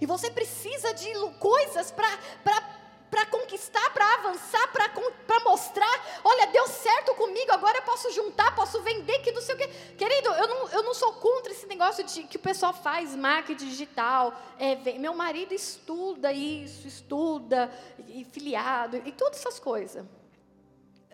E 0.00 0.04
você 0.04 0.30
precisa 0.30 0.92
de 0.92 1.10
coisas 1.38 1.90
para 1.90 3.26
conquistar, 3.26 3.90
para 3.94 4.14
avançar, 4.16 4.70
para 4.70 5.40
mostrar, 5.40 6.20
olha, 6.22 6.46
deu 6.48 6.66
certo 6.66 7.14
comigo, 7.14 7.50
agora 7.52 7.78
eu 7.78 7.82
posso 7.82 8.10
juntar, 8.12 8.54
posso 8.54 8.82
vender, 8.82 9.20
que 9.20 9.32
não 9.32 9.40
sei 9.40 9.54
o 9.54 9.58
quê. 9.58 9.68
Querido, 9.96 10.28
eu 10.28 10.46
não, 10.46 10.68
eu 10.68 10.82
não 10.82 10.92
sou 10.92 11.14
contra 11.14 11.52
esse 11.52 11.66
negócio 11.66 12.04
de 12.04 12.24
que 12.24 12.36
o 12.36 12.40
pessoal 12.40 12.74
faz 12.74 13.16
marketing 13.16 13.66
digital. 13.66 14.38
É, 14.58 14.76
meu 14.98 15.14
marido 15.14 15.54
estuda 15.54 16.30
isso, 16.32 16.86
estuda, 16.86 17.72
e 18.06 18.24
filiado, 18.24 18.98
e 19.06 19.12
todas 19.12 19.38
essas 19.38 19.58
coisas. 19.58 20.04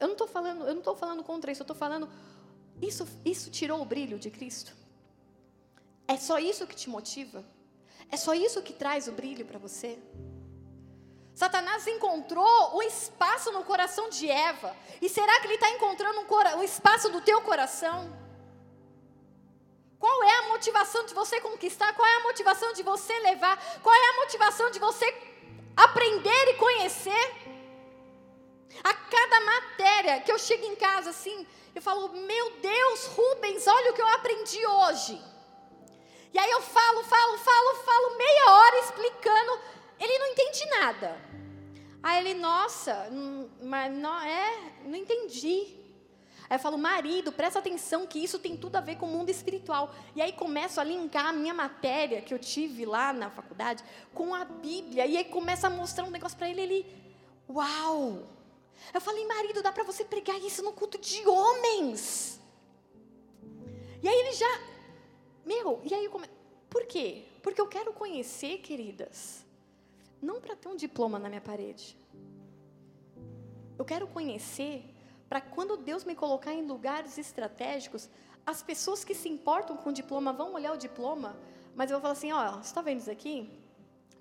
Eu 0.01 0.09
não 0.09 0.15
estou 0.15 0.27
falando, 0.27 0.67
eu 0.67 0.73
não 0.73 0.81
estou 0.81 0.97
falando 0.97 1.23
contra 1.23 1.53
isso, 1.53 1.63
eu 1.63 1.65
estou 1.65 1.77
falando, 1.77 2.09
isso, 2.81 3.07
isso 3.25 3.51
tirou 3.51 3.81
o 3.81 3.85
brilho 3.85 4.19
de 4.19 4.31
Cristo? 4.31 4.73
É 6.07 6.17
só 6.17 6.39
isso 6.39 6.67
que 6.67 6.77
te 6.77 6.89
motiva? 6.91 7.45
É 8.11 8.17
só 8.17 8.35
isso 8.35 8.63
que 8.63 8.73
traz 8.73 9.09
o 9.09 9.13
brilho 9.13 9.45
para 9.47 9.59
você? 9.59 9.99
Satanás 11.35 11.87
encontrou 11.87 12.77
o 12.77 12.83
espaço 12.83 13.51
no 13.51 13.65
coração 13.65 14.09
de 14.09 14.31
Eva. 14.31 14.77
E 15.03 15.09
será 15.09 15.41
que 15.41 15.47
ele 15.47 15.55
está 15.55 15.69
encontrando 15.71 16.21
um, 16.21 16.59
um 16.59 16.63
espaço 16.63 17.11
do 17.11 17.21
teu 17.21 17.41
coração? 17.41 18.25
Qual 19.99 20.23
é 20.23 20.37
a 20.39 20.49
motivação 20.49 21.05
de 21.07 21.15
você 21.15 21.41
conquistar? 21.41 21.93
Qual 21.95 22.07
é 22.07 22.17
a 22.17 22.23
motivação 22.23 22.73
de 22.73 22.83
você 22.83 23.19
levar? 23.21 23.57
Qual 23.83 23.95
é 23.95 24.11
a 24.11 24.17
motivação 24.21 24.71
de 24.71 24.79
você 24.79 25.07
aprender 25.77 26.49
e 26.51 26.55
conhecer? 26.55 27.25
A 28.83 28.95
cada 28.95 29.41
matéria 29.41 30.21
que 30.21 30.31
eu 30.31 30.39
chego 30.39 30.67
em 30.67 30.77
casa 30.77 31.11
assim, 31.11 31.47
eu 31.75 31.83
falo: 31.83 32.09
Meu 32.09 32.51
Deus, 32.61 33.07
Rubens, 33.07 33.67
olha 33.67 33.91
o 33.91 33.95
que 33.95 34.03
eu 34.03 34.09
aprendi 34.09 34.67
hoje. 34.67 35.21
E 36.33 36.39
aí 36.39 36.51
eu 36.51 36.61
falo, 36.63 37.05
falo, 37.05 37.39
falo, 37.39 37.75
falo 37.85 38.19
meia 38.19 38.51
hora 38.51 38.79
explicando 38.81 39.53
ele 39.99 40.19
não 40.19 40.27
entende 40.29 40.67
nada. 40.71 41.17
Aí 42.03 42.19
ele, 42.19 42.35
nossa, 42.35 43.09
mas 43.63 43.93
não, 43.93 44.21
é, 44.21 44.73
não 44.85 44.97
entendi. 44.97 45.79
Aí 46.51 46.57
eu 46.57 46.59
falo, 46.59 46.77
marido, 46.77 47.33
presta 47.33 47.59
atenção 47.59 48.07
que 48.07 48.23
isso 48.23 48.39
tem 48.39 48.57
tudo 48.57 48.77
a 48.77 48.81
ver 48.81 48.97
com 48.97 49.07
o 49.07 49.09
mundo 49.09 49.31
espiritual. 49.31 49.95
E 50.15 50.21
aí 50.21 50.33
começo 50.33 50.81
a 50.81 50.85
linkar 50.85 51.29
a 51.29 51.33
minha 51.33 51.55
matéria 51.55 52.21
que 52.21 52.35
eu 52.35 52.39
tive 52.39 52.85
lá 52.85 53.13
na 53.13 53.31
faculdade 53.31 53.83
com 54.13 54.35
a 54.35 54.45
Bíblia. 54.45 55.07
E 55.07 55.17
aí 55.17 55.25
começa 55.25 55.69
a 55.69 55.71
mostrar 55.71 56.05
um 56.05 56.11
negócio 56.11 56.37
para 56.37 56.51
ele, 56.51 56.61
ele, 56.61 56.87
uau! 57.49 58.29
Eu 58.93 59.01
falei, 59.01 59.27
marido, 59.27 59.63
dá 59.63 59.73
para 59.73 59.85
você 59.85 60.05
pregar 60.05 60.39
isso 60.41 60.63
no 60.63 60.73
culto 60.73 60.99
de 60.99 61.27
homens. 61.27 62.41
E 64.03 64.09
aí 64.09 64.15
ele 64.15 64.33
já, 64.33 64.61
meu, 65.45 65.81
e 65.85 65.95
aí 65.95 66.05
eu 66.05 66.11
come... 66.11 66.29
por 66.69 66.87
quê? 66.87 67.25
Porque 67.43 67.61
eu 67.61 67.67
quero 67.67 67.93
conhecer, 67.93 68.59
queridas, 68.59 69.45
não 70.21 70.41
para 70.41 70.55
ter 70.55 70.69
um 70.69 70.77
diploma 70.77 71.19
na 71.19 71.29
minha 71.29 71.41
parede. 71.41 71.97
Eu 73.79 73.85
quero 73.85 74.07
conhecer 74.07 74.85
para 75.29 75.41
quando 75.41 75.77
Deus 75.77 76.05
me 76.05 76.15
colocar 76.15 76.53
em 76.53 76.67
lugares 76.67 77.19
estratégicos, 77.19 78.09
as 78.47 78.63
pessoas 78.63 79.05
que 79.05 79.15
se 79.15 79.29
importam 79.29 79.77
com 79.77 79.91
o 79.91 79.93
diploma 79.93 80.33
vão 80.33 80.55
olhar 80.55 80.73
o 80.73 80.77
diploma, 80.77 81.37
mas 81.75 81.91
eu 81.91 81.97
vou 81.97 82.03
falar 82.03 82.13
assim: 82.13 82.31
ó, 82.31 82.53
você 82.53 82.69
está 82.69 82.83
vendo 82.83 83.01
isso 83.01 83.11
aqui? 83.11 83.51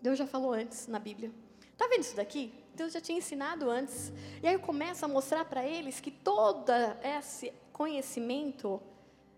Deus 0.01 0.17
já 0.17 0.25
falou 0.25 0.53
antes 0.53 0.87
na 0.87 0.99
Bíblia. 0.99 1.31
Está 1.71 1.87
vendo 1.87 2.01
isso 2.01 2.15
daqui? 2.15 2.62
Deus 2.75 2.93
já 2.93 3.01
tinha 3.01 3.17
ensinado 3.17 3.69
antes. 3.69 4.11
E 4.41 4.47
aí 4.47 4.53
eu 4.53 4.59
começo 4.59 5.05
a 5.05 5.07
mostrar 5.07 5.45
para 5.45 5.65
eles 5.65 5.99
que 5.99 6.11
todo 6.11 6.71
esse 7.03 7.53
conhecimento 7.71 8.81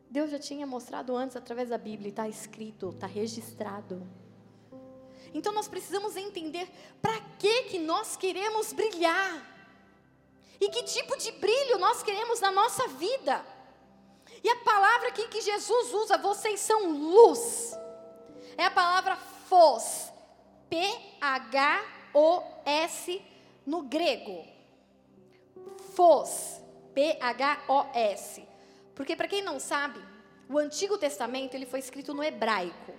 Deus 0.10 0.30
já 0.32 0.40
tinha 0.40 0.66
mostrado 0.66 1.16
antes 1.16 1.36
através 1.36 1.70
da 1.70 1.78
Bíblia, 1.78 2.10
está 2.10 2.28
escrito, 2.28 2.90
está 2.90 3.08
registrado. 3.08 4.02
Então 5.34 5.52
nós 5.52 5.68
precisamos 5.68 6.16
entender 6.16 6.70
para 7.02 7.20
que 7.38 7.64
que 7.64 7.80
nós 7.80 8.16
queremos 8.16 8.72
brilhar. 8.72 9.54
E 10.62 10.70
que 10.70 10.84
tipo 10.84 11.18
de 11.18 11.32
brilho 11.34 11.78
nós 11.78 12.02
queremos 12.02 12.40
na 12.40 12.50
nossa 12.50 12.88
vida. 12.88 13.46
E 14.42 14.50
a 14.50 14.56
palavra 14.58 15.10
aqui 15.10 15.28
que 15.28 15.42
Jesus 15.42 15.94
usa, 15.94 16.18
vocês 16.18 16.62
são 16.62 16.92
luz. 16.94 17.74
É 18.58 18.66
a 18.66 18.72
palavra 18.72 19.18
fos. 19.18 20.14
P-H-O-S 22.16 23.22
no 23.66 23.82
grego. 23.82 24.46
Fos. 25.94 26.62
P-H-O-S. 26.94 28.48
Porque 28.96 29.18
para 29.18 29.28
quem 29.28 29.42
não 29.42 29.60
sabe, 29.60 30.00
o 30.50 30.58
Antigo 30.58 30.98
Testamento 30.98 31.56
ele 31.56 31.66
foi 31.66 31.80
escrito 31.80 32.14
no 32.14 32.24
hebraico. 32.24 32.94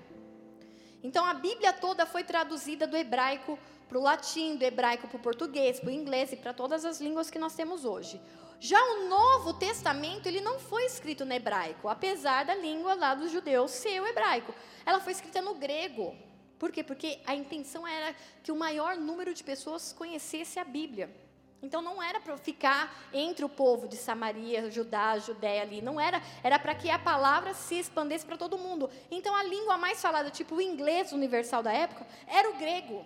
Então 1.03 1.25
a 1.25 1.33
Bíblia 1.33 1.73
toda 1.73 2.05
foi 2.05 2.25
traduzida 2.25 2.87
do 2.87 2.95
hebraico 2.95 3.59
para 3.89 3.99
o 3.99 4.03
latim, 4.03 4.57
do 4.57 4.65
hebraico 4.65 5.09
para 5.09 5.17
o 5.17 5.23
português, 5.23 5.81
para 5.81 5.89
o 5.89 5.93
inglês 5.93 6.33
e 6.33 6.37
para 6.37 6.53
todas 6.53 6.85
as 6.85 7.01
línguas 7.01 7.31
que 7.31 7.39
nós 7.39 7.55
temos 7.55 7.87
hoje. 7.87 8.21
Já 8.61 8.83
o 8.83 9.09
Novo 9.09 9.55
Testamento, 9.55 10.27
ele 10.27 10.43
não 10.43 10.59
foi 10.59 10.85
escrito 10.85 11.25
no 11.25 11.33
hebraico, 11.33 11.89
apesar 11.89 12.45
da 12.45 12.55
língua 12.55 12.95
lá 12.95 13.15
dos 13.15 13.31
judeus 13.31 13.71
ser 13.71 14.01
o 14.01 14.07
hebraico. 14.07 14.55
Ela 14.85 15.01
foi 15.01 15.13
escrita 15.13 15.41
no 15.41 15.55
grego. 15.55 16.15
Por 16.59 16.73
quê? 16.73 16.83
Porque 16.83 17.21
a 17.27 17.35
intenção 17.35 17.87
era 17.87 18.15
que 18.43 18.51
o 18.51 18.57
maior 18.57 18.97
número 18.97 19.35
de 19.35 19.45
pessoas 19.45 19.93
conhecesse 19.93 20.59
a 20.59 20.65
Bíblia. 20.65 21.15
Então 21.63 21.81
não 21.81 22.03
era 22.03 22.21
para 22.21 22.37
ficar 22.37 23.09
entre 23.13 23.45
o 23.45 23.49
povo 23.49 23.89
de 23.89 23.97
Samaria, 23.97 24.71
Judá, 24.71 25.19
Judéia 25.19 25.63
ali, 25.63 25.81
não 25.81 26.01
era, 26.01 26.23
era 26.43 26.59
para 26.59 26.75
que 26.75 26.91
a 26.91 26.99
palavra 26.99 27.55
se 27.55 27.79
expandesse 27.79 28.25
para 28.25 28.37
todo 28.37 28.59
mundo. 28.59 28.91
Então 29.11 29.35
a 29.35 29.43
língua 29.43 29.77
mais 29.77 30.01
falada, 30.01 30.31
tipo 30.31 30.57
o 30.57 30.61
inglês 30.61 31.13
universal 31.13 31.63
da 31.63 31.73
época, 31.73 32.07
era 32.27 32.51
o 32.51 32.57
grego. 32.57 33.05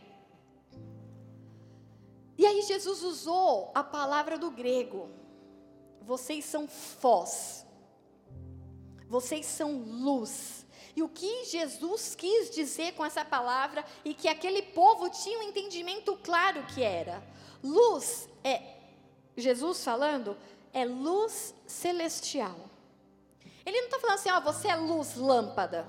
E 2.37 2.47
aí 2.47 2.63
Jesus 2.63 3.03
usou 3.03 3.71
a 3.75 3.85
palavra 3.85 4.39
do 4.39 4.51
grego. 4.51 5.11
Vocês 6.03 6.45
são 6.45 6.67
fós. 6.67 7.67
Vocês 9.09 9.47
são 9.47 9.73
luz. 9.73 10.67
E 11.01 11.03
o 11.03 11.09
que 11.09 11.47
Jesus 11.47 12.15
quis 12.15 12.51
dizer 12.51 12.93
com 12.93 13.03
essa 13.03 13.25
palavra 13.25 13.83
e 14.05 14.13
que 14.13 14.29
aquele 14.29 14.61
povo 14.61 15.09
tinha 15.09 15.39
um 15.39 15.43
entendimento 15.45 16.15
claro 16.23 16.63
que 16.65 16.83
era. 16.83 17.23
Luz 17.65 18.29
é, 18.45 18.61
Jesus 19.35 19.83
falando, 19.83 20.37
é 20.75 20.85
luz 20.85 21.55
celestial. 21.67 22.55
Ele 23.65 23.79
não 23.79 23.87
está 23.87 23.99
falando 23.99 24.19
assim, 24.19 24.31
ó, 24.31 24.41
você 24.41 24.69
é 24.69 24.77
luz 24.77 25.17
lâmpada. 25.17 25.89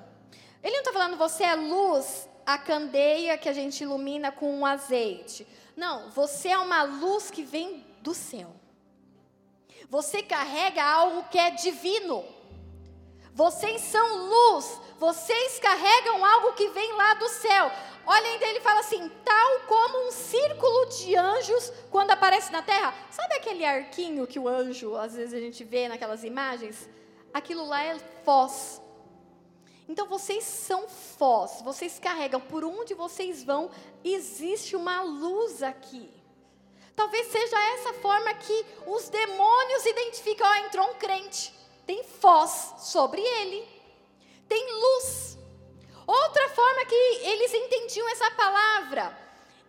Ele 0.64 0.76
não 0.76 0.80
está 0.80 0.94
falando, 0.94 1.18
você 1.18 1.44
é 1.44 1.56
luz, 1.56 2.30
a 2.46 2.58
candeia 2.58 3.38
que 3.38 3.50
a 3.50 3.54
gente 3.54 3.84
ilumina 3.84 4.32
com 4.32 4.50
um 4.60 4.66
azeite. 4.66 5.46
Não, 5.76 6.10
você 6.12 6.48
é 6.48 6.58
uma 6.58 6.84
luz 6.84 7.30
que 7.30 7.44
vem 7.44 7.86
do 8.02 8.14
céu. 8.14 8.56
Você 9.90 10.24
carrega 10.24 10.82
algo 10.82 11.26
que 11.30 11.38
é 11.38 11.52
divino. 11.52 12.24
Vocês 13.34 13.82
são 13.82 14.28
luz, 14.28 14.80
vocês 15.00 15.60
carregam 15.60 16.24
algo 16.26 16.54
que 16.54 16.68
vem 16.70 16.94
lá 16.94 17.14
do 17.14 17.30
céu. 17.30 17.72
Olha 18.06 18.28
ainda, 18.28 18.46
ele 18.46 18.60
fala 18.60 18.82
assim: 18.82 19.10
tal 19.24 19.60
como 19.62 20.08
um 20.08 20.12
círculo 20.12 20.86
de 20.88 21.16
anjos 21.16 21.72
quando 21.90 22.12
aparece 22.12 22.52
na 22.52 22.62
terra. 22.62 22.94
Sabe 23.10 23.36
aquele 23.36 23.64
arquinho 23.64 24.28
que 24.28 24.40
o 24.40 24.48
anjo, 24.48 24.96
às 24.96 25.16
vezes 25.16 25.34
a 25.34 25.40
gente 25.40 25.64
vê 25.64 25.88
naquelas 25.88 26.24
imagens? 26.24 26.90
Aquilo 27.34 27.66
lá 27.66 27.84
é 27.84 27.98
foz. 28.26 28.82
Então 29.88 30.08
vocês 30.08 30.44
são 30.44 30.88
foz, 30.88 31.62
vocês 31.62 32.00
carregam, 32.00 32.40
por 32.40 32.64
onde 32.64 32.94
vocês 32.94 33.44
vão, 33.44 33.70
existe 34.04 34.76
uma 34.76 35.02
luz 35.02 35.64
aqui. 35.64 36.10
Talvez 36.96 37.28
seja 37.28 37.58
essa 37.74 37.94
forma 37.96 38.34
que 38.36 38.66
os 38.86 39.10
demônios 39.10 39.86
identificam: 39.86 40.48
ó, 40.48 40.56
entrou 40.66 40.90
um 40.92 40.96
crente, 40.96 41.54
tem 41.92 42.06
foz 42.06 42.76
sobre 42.78 43.22
ele, 43.22 43.68
tem 44.48 44.66
luz. 44.80 45.38
Outra 46.08 46.48
forma 46.48 46.86
que 46.86 46.96
eles 46.96 47.54
entendiam 47.54 48.08
essa 48.08 48.32
palavra, 48.32 49.18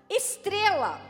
estrela 0.09 1.01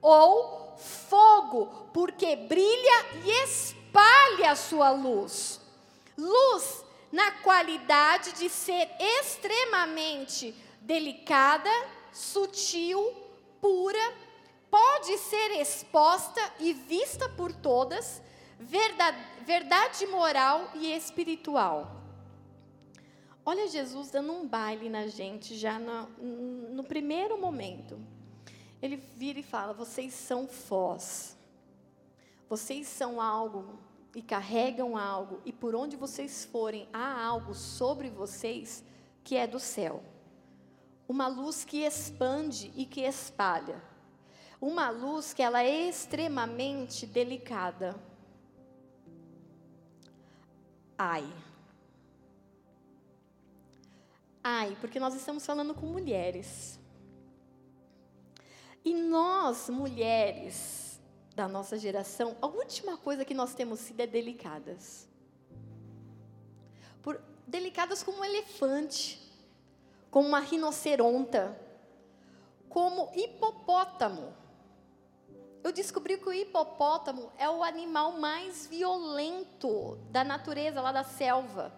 ou 0.00 0.74
fogo, 0.78 1.90
porque 1.92 2.34
brilha 2.34 3.06
e 3.26 3.30
espalha 3.44 4.52
a 4.52 4.56
sua 4.56 4.90
luz. 4.90 5.60
Luz 6.16 6.82
na 7.12 7.30
qualidade 7.30 8.32
de 8.32 8.48
ser 8.48 8.88
extremamente 8.98 10.54
delicada, 10.80 11.70
sutil, 12.10 13.14
pura, 13.60 14.14
pode 14.70 15.18
ser 15.18 15.60
exposta 15.60 16.40
e 16.58 16.72
vista 16.72 17.28
por 17.28 17.52
todas, 17.52 18.22
verdade, 18.58 19.37
verdade 19.48 20.06
moral 20.06 20.70
e 20.74 20.92
espiritual. 20.92 22.02
Olha 23.46 23.66
Jesus 23.66 24.10
dando 24.10 24.30
um 24.30 24.46
baile 24.46 24.90
na 24.90 25.06
gente 25.06 25.56
já 25.56 25.78
no, 25.78 26.06
no 26.74 26.84
primeiro 26.84 27.40
momento. 27.40 27.98
Ele 28.82 28.96
vira 28.96 29.38
e 29.38 29.42
fala: 29.42 29.72
vocês 29.72 30.12
são 30.12 30.46
fós. 30.46 31.34
Vocês 32.46 32.86
são 32.88 33.22
algo 33.22 33.78
e 34.14 34.20
carregam 34.20 34.98
algo, 34.98 35.40
e 35.46 35.52
por 35.52 35.74
onde 35.74 35.96
vocês 35.96 36.44
forem, 36.44 36.86
há 36.92 37.24
algo 37.24 37.54
sobre 37.54 38.10
vocês 38.10 38.84
que 39.24 39.34
é 39.34 39.46
do 39.46 39.58
céu. 39.58 40.02
Uma 41.08 41.26
luz 41.26 41.64
que 41.64 41.84
expande 41.86 42.70
e 42.76 42.84
que 42.84 43.00
espalha. 43.00 43.82
Uma 44.60 44.90
luz 44.90 45.32
que 45.32 45.42
ela 45.42 45.62
é 45.62 45.88
extremamente 45.88 47.06
delicada. 47.06 48.07
Ai. 50.98 51.32
Ai, 54.42 54.76
porque 54.80 54.98
nós 54.98 55.14
estamos 55.14 55.46
falando 55.46 55.72
com 55.74 55.86
mulheres. 55.86 56.80
E 58.84 58.92
nós, 58.94 59.68
mulheres 59.68 61.00
da 61.36 61.46
nossa 61.46 61.78
geração, 61.78 62.36
a 62.42 62.46
última 62.46 62.96
coisa 62.96 63.24
que 63.24 63.34
nós 63.34 63.54
temos 63.54 63.78
sido 63.78 64.00
é 64.00 64.06
delicadas. 64.06 65.06
Por, 67.00 67.20
delicadas 67.46 68.02
como 68.02 68.18
um 68.18 68.24
elefante, 68.24 69.20
como 70.10 70.26
uma 70.26 70.40
rinoceronta, 70.40 71.56
como 72.68 73.12
hipopótamo. 73.14 74.34
Eu 75.62 75.72
descobri 75.72 76.16
que 76.18 76.28
o 76.28 76.32
hipopótamo 76.32 77.32
é 77.36 77.48
o 77.48 77.62
animal 77.62 78.12
mais 78.12 78.66
violento 78.66 79.96
da 80.10 80.22
natureza, 80.22 80.80
lá 80.80 80.92
da 80.92 81.04
selva. 81.04 81.72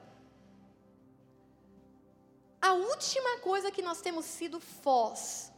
A 2.60 2.74
última 2.74 3.38
coisa 3.38 3.70
que 3.70 3.80
nós 3.80 4.00
temos 4.00 4.26
sido 4.26 4.60
fós 4.60 5.50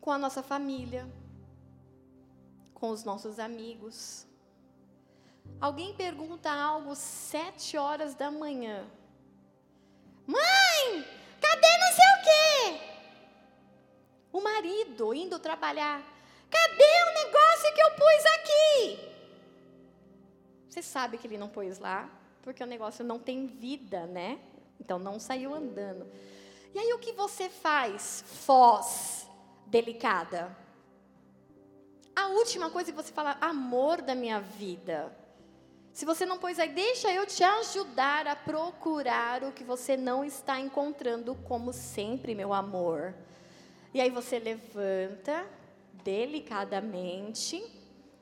com 0.00 0.10
a 0.12 0.18
nossa 0.18 0.42
família, 0.42 1.10
com 2.72 2.90
os 2.90 3.02
nossos 3.02 3.38
amigos. 3.38 4.26
Alguém 5.60 5.94
pergunta 5.94 6.50
algo 6.50 6.94
sete 6.94 7.76
horas 7.76 8.14
da 8.14 8.30
manhã. 8.30 8.86
Mãe, 10.26 11.04
cadê 11.40 11.78
não 11.78 11.92
sei 11.92 12.06
o 12.06 12.22
quê? 12.24 12.80
O 14.32 14.40
marido 14.40 15.12
indo 15.12 15.38
trabalhar. 15.38 16.02
Cadê 16.54 16.94
o 17.08 17.14
negócio 17.24 17.74
que 17.74 17.82
eu 17.82 17.90
pus 17.90 18.24
aqui? 18.36 19.14
Você 20.68 20.82
sabe 20.82 21.18
que 21.18 21.26
ele 21.26 21.38
não 21.38 21.48
pôs 21.48 21.78
lá, 21.78 22.08
porque 22.42 22.62
o 22.62 22.66
negócio 22.66 23.04
não 23.04 23.18
tem 23.18 23.46
vida, 23.46 24.06
né? 24.06 24.38
Então 24.78 24.98
não 24.98 25.18
saiu 25.18 25.54
andando. 25.54 26.06
E 26.72 26.78
aí 26.78 26.92
o 26.92 26.98
que 26.98 27.12
você 27.12 27.48
faz? 27.48 28.24
Foz 28.46 29.28
delicada. 29.66 30.56
A 32.14 32.28
última 32.28 32.70
coisa 32.70 32.92
que 32.92 32.96
você 32.96 33.12
fala, 33.12 33.36
amor 33.40 34.00
da 34.00 34.14
minha 34.14 34.40
vida. 34.40 35.12
Se 35.92 36.04
você 36.04 36.26
não 36.26 36.38
pôs 36.38 36.58
aí, 36.58 36.68
deixa 36.68 37.12
eu 37.12 37.26
te 37.26 37.42
ajudar 37.42 38.26
a 38.26 38.36
procurar 38.36 39.44
o 39.44 39.52
que 39.52 39.64
você 39.64 39.96
não 39.96 40.24
está 40.24 40.58
encontrando, 40.58 41.34
como 41.36 41.72
sempre, 41.72 42.34
meu 42.34 42.52
amor. 42.52 43.14
E 43.92 44.00
aí 44.00 44.10
você 44.10 44.38
levanta 44.38 45.46
delicadamente, 46.04 47.64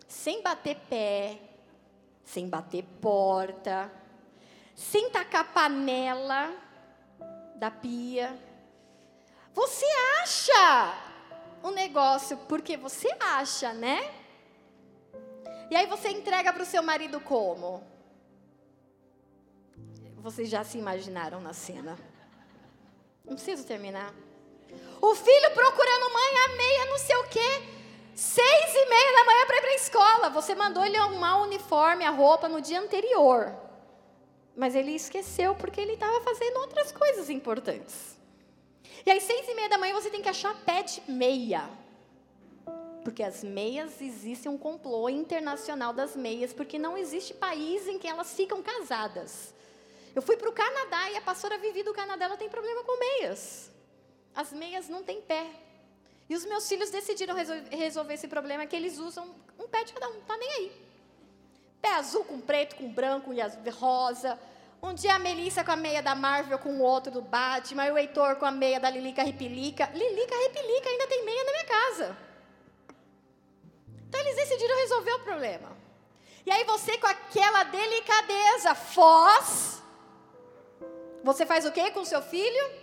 sem 0.07 0.41
bater 0.41 0.77
pé, 0.89 1.39
sem 2.25 2.49
bater 2.49 2.85
porta, 3.01 3.93
sem 4.75 5.11
tacar 5.11 5.53
panela 5.53 6.55
da 7.57 7.71
pia. 7.71 8.39
Você 9.53 9.87
acha 10.23 10.95
um 11.63 11.71
negócio 11.71 12.39
porque 12.49 12.77
você 12.77 13.09
acha, 13.21 13.73
né? 13.75 14.15
E 15.71 15.77
aí 15.77 15.87
você 15.87 16.09
entrega 16.09 16.53
para 16.53 16.63
o 16.63 16.67
seu 16.67 16.83
marido 16.83 17.21
como? 17.21 17.83
Vocês 20.19 20.49
já 20.49 20.63
se 20.63 20.79
imaginaram 20.79 21.41
na 21.41 21.53
cena? 21.53 21.99
Não 23.25 23.35
preciso 23.35 23.67
terminar. 23.67 24.15
O 25.01 25.15
filho 25.15 25.51
procurando 25.51 26.13
mãe, 26.13 26.39
a 26.45 26.49
meia, 26.57 26.87
não 26.87 26.99
sei 26.99 27.17
o 27.17 27.25
quê. 27.25 27.63
Seis 28.15 28.75
e 28.75 28.87
meia 28.87 29.13
da 29.15 29.25
manhã 29.25 29.47
para 29.47 29.57
ir 29.57 29.61
para 29.61 29.71
a 29.71 29.75
escola. 29.75 30.31
Você 30.31 30.55
mandou 30.55 30.85
ele 30.85 30.97
arrumar 30.97 31.39
o 31.39 31.45
uniforme, 31.45 32.05
a 32.05 32.11
roupa 32.11 32.49
no 32.49 32.61
dia 32.61 32.81
anterior. 32.81 33.53
Mas 34.55 34.75
ele 34.75 34.93
esqueceu 34.93 35.55
porque 35.55 35.81
ele 35.81 35.95
estava 35.95 36.21
fazendo 36.21 36.59
outras 36.59 36.93
coisas 36.93 37.29
importantes. 37.31 38.17
E 39.05 39.11
às 39.11 39.23
seis 39.25 39.49
e 39.49 39.55
meia 39.55 39.69
da 39.69 39.79
manhã 39.79 39.95
você 39.95 40.11
tem 40.11 40.23
que 40.23 40.29
achar 40.29 40.55
pé 40.65 40.83
de 40.83 41.03
meia. 41.11 41.69
Porque 43.03 43.25
as 43.25 43.43
meias 43.43 44.01
existem 44.01 44.53
um 44.53 44.57
complô 44.57 45.09
internacional 45.09 45.93
das 45.93 46.15
meias, 46.15 46.53
porque 46.53 46.79
não 46.79 46.97
existe 46.97 47.35
país 47.35 47.89
em 47.89 47.99
que 47.99 48.07
elas 48.07 48.33
ficam 48.35 48.63
casadas. 48.63 49.53
Eu 50.15 50.23
fui 50.23 50.37
para 50.37 50.49
o 50.49 50.53
Canadá 50.53 51.11
e 51.11 51.17
a 51.17 51.23
pastora 51.23 51.59
Vivi 51.59 51.83
do 51.83 51.93
Canadá 51.93 52.27
ela 52.27 52.37
tem 52.37 52.49
problema 52.49 52.85
com 52.85 52.99
meias. 52.99 53.72
As 54.35 54.53
meias 54.53 54.89
não 54.89 55.03
têm 55.03 55.21
pé. 55.21 55.47
E 56.29 56.35
os 56.35 56.45
meus 56.45 56.69
filhos 56.69 56.91
decidiram 56.91 57.35
resolver 57.71 58.15
esse 58.15 58.29
problema 58.29 58.67
que 58.67 58.75
eles 58.75 58.99
usam 58.99 59.35
um 59.59 59.69
pé 59.69 59.85
de 59.85 59.93
cada 59.93 60.09
um, 60.09 60.21
tá 60.23 60.37
nem 60.37 60.51
aí. 60.53 60.73
Pé 61.81 61.95
azul 61.95 62.25
com 62.25 62.41
preto, 62.41 62.77
com 62.77 62.89
branco 62.89 63.33
e 63.33 63.71
rosa. 63.71 64.39
Um 64.83 64.95
dia 64.95 65.15
a 65.15 65.19
Melissa 65.19 65.63
com 65.63 65.73
a 65.73 65.77
meia 65.77 66.03
da 66.03 66.15
Marvel 66.15 66.59
com 66.59 66.71
o 66.71 66.83
outro 66.83 67.13
do 67.13 67.23
Batman, 67.23 67.87
e 67.87 67.91
o 67.93 67.99
Heitor 67.99 68.37
com 68.37 68.47
a 68.47 68.51
meia 68.51 68.81
da 68.81 68.91
Lilica 68.91 69.23
Ripilica. 69.23 69.91
Lilica 69.93 70.35
Ripilica 70.35 70.89
ainda 70.89 71.07
tem 71.07 71.25
meia 71.25 71.45
na 71.45 71.53
minha 71.53 71.65
casa. 71.65 72.17
Então 74.09 74.21
eles 74.21 74.37
decidiram 74.37 74.77
resolver 74.77 75.13
o 75.13 75.21
problema. 75.21 75.77
E 76.45 76.51
aí 76.51 76.65
você 76.65 76.99
com 76.99 77.07
aquela 77.07 77.63
delicadeza, 77.65 78.75
Foz, 78.75 79.83
você 81.23 81.47
faz 81.47 81.65
o 81.65 81.73
que 81.73 81.91
com 81.93 82.05
seu 82.05 82.21
filho? 82.21 82.82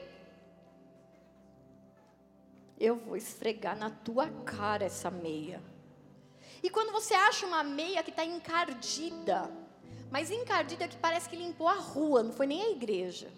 Eu 2.79 2.95
vou 2.95 3.17
esfregar 3.17 3.77
na 3.77 3.89
tua 3.89 4.27
cara 4.45 4.85
essa 4.85 5.11
meia. 5.11 5.61
E 6.63 6.69
quando 6.69 6.91
você 6.91 7.13
acha 7.13 7.45
uma 7.45 7.63
meia 7.63 8.01
que 8.03 8.09
está 8.09 8.23
encardida, 8.23 9.51
mas 10.09 10.31
encardida 10.31 10.87
que 10.87 10.97
parece 10.97 11.29
que 11.29 11.35
limpou 11.35 11.67
a 11.67 11.75
rua, 11.75 12.23
não 12.23 12.31
foi 12.31 12.47
nem 12.47 12.61
a 12.63 12.69
igreja. 12.69 13.29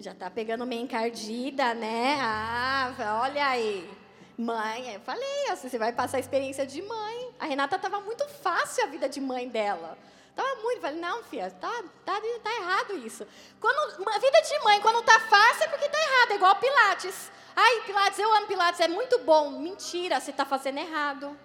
Já 0.00 0.12
está 0.12 0.30
pegando 0.30 0.66
meia 0.66 0.80
encardida, 0.80 1.74
né? 1.74 2.16
Ah, 2.20 3.20
olha 3.22 3.46
aí. 3.46 3.88
Mãe, 4.36 4.94
eu 4.94 5.00
falei, 5.00 5.48
você 5.56 5.78
vai 5.78 5.92
passar 5.92 6.18
a 6.18 6.20
experiência 6.20 6.64
de 6.64 6.80
mãe. 6.80 7.30
A 7.40 7.46
Renata 7.46 7.76
estava 7.76 8.00
muito 8.00 8.24
fácil 8.28 8.84
a 8.84 8.86
vida 8.86 9.08
de 9.08 9.20
mãe 9.20 9.48
dela. 9.48 9.98
Tava 10.38 10.54
muito, 10.62 10.80
falei, 10.80 11.00
não, 11.00 11.20
filha, 11.24 11.50
tá, 11.50 11.82
tá, 12.04 12.20
tá 12.44 12.54
errado 12.54 12.96
isso. 12.98 13.26
Quando, 13.58 14.08
a 14.08 14.18
vida 14.20 14.40
de 14.40 14.58
mãe, 14.62 14.80
quando 14.80 15.02
tá 15.02 15.18
fácil, 15.18 15.64
é 15.64 15.66
porque 15.66 15.88
tá 15.88 15.98
errado, 15.98 16.30
é 16.30 16.34
igual 16.36 16.54
Pilates. 16.54 17.32
Ai, 17.56 17.80
Pilates, 17.80 18.20
eu 18.20 18.32
amo 18.32 18.46
Pilates, 18.46 18.78
é 18.78 18.86
muito 18.86 19.18
bom. 19.24 19.50
Mentira, 19.50 20.20
você 20.20 20.30
está 20.30 20.44
fazendo 20.44 20.78
errado. 20.78 21.36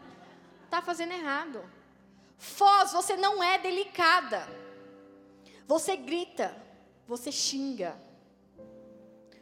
Está 0.65 0.79
fazendo 0.79 1.11
errado. 1.11 1.67
Foz, 2.37 2.91
você 2.93 3.17
não 3.17 3.43
é 3.43 3.57
delicada. 3.57 4.47
Você 5.65 5.97
grita, 5.97 6.55
você 7.07 7.31
xinga. 7.31 7.99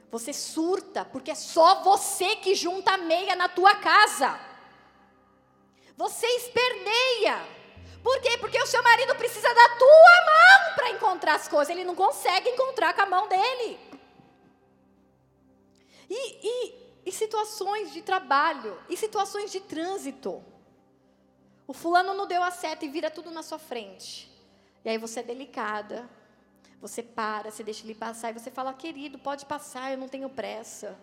Você 0.10 0.32
surta, 0.32 1.04
porque 1.04 1.32
é 1.32 1.36
só 1.36 1.84
você 1.84 2.38
que 2.38 2.56
junta 2.56 2.94
a 2.94 2.98
meia 2.98 3.36
na 3.36 3.50
tua 3.50 3.76
casa. 3.76 4.40
Você 5.98 6.26
esperneia. 6.26 7.61
Por 8.04 8.20
quê? 8.22 8.38
Porque 8.40 8.62
o 8.62 8.66
seu 8.66 8.82
marido 8.82 9.16
precisa 9.16 9.48
da 9.54 9.70
tua 9.78 10.26
mão 10.26 10.76
para 10.76 10.90
encontrar 10.92 11.36
as 11.36 11.48
coisas. 11.48 11.70
Ele 11.70 11.84
não 11.84 11.96
consegue 11.96 12.50
encontrar 12.50 12.94
com 12.94 13.02
a 13.02 13.06
mão 13.06 13.28
dele. 13.28 13.80
E, 16.10 16.48
e, 16.48 16.76
e 17.06 17.12
situações 17.12 17.94
de 17.94 18.02
trabalho, 18.02 18.78
e 18.90 18.98
situações 18.98 19.52
de 19.52 19.60
trânsito. 19.60 20.44
O 21.68 21.74
fulano 21.74 22.14
não 22.14 22.28
deu 22.28 22.44
a 22.44 22.52
seta 22.52 22.84
e 22.84 22.90
vira 22.90 23.10
tudo 23.10 23.32
na 23.32 23.44
sua 23.44 23.60
frente. 23.60 24.30
E 24.84 24.90
aí 24.90 24.98
você 24.98 25.22
é 25.22 25.24
delicada. 25.24 26.10
Você 26.82 27.04
para, 27.04 27.52
você 27.52 27.64
deixa 27.64 27.86
ele 27.86 27.94
passar 27.94 28.32
e 28.32 28.34
você 28.40 28.50
fala: 28.50 28.74
"Querido, 28.74 29.20
pode 29.20 29.46
passar, 29.46 29.92
eu 29.92 29.98
não 29.98 30.08
tenho 30.08 30.30
pressa". 30.30 30.98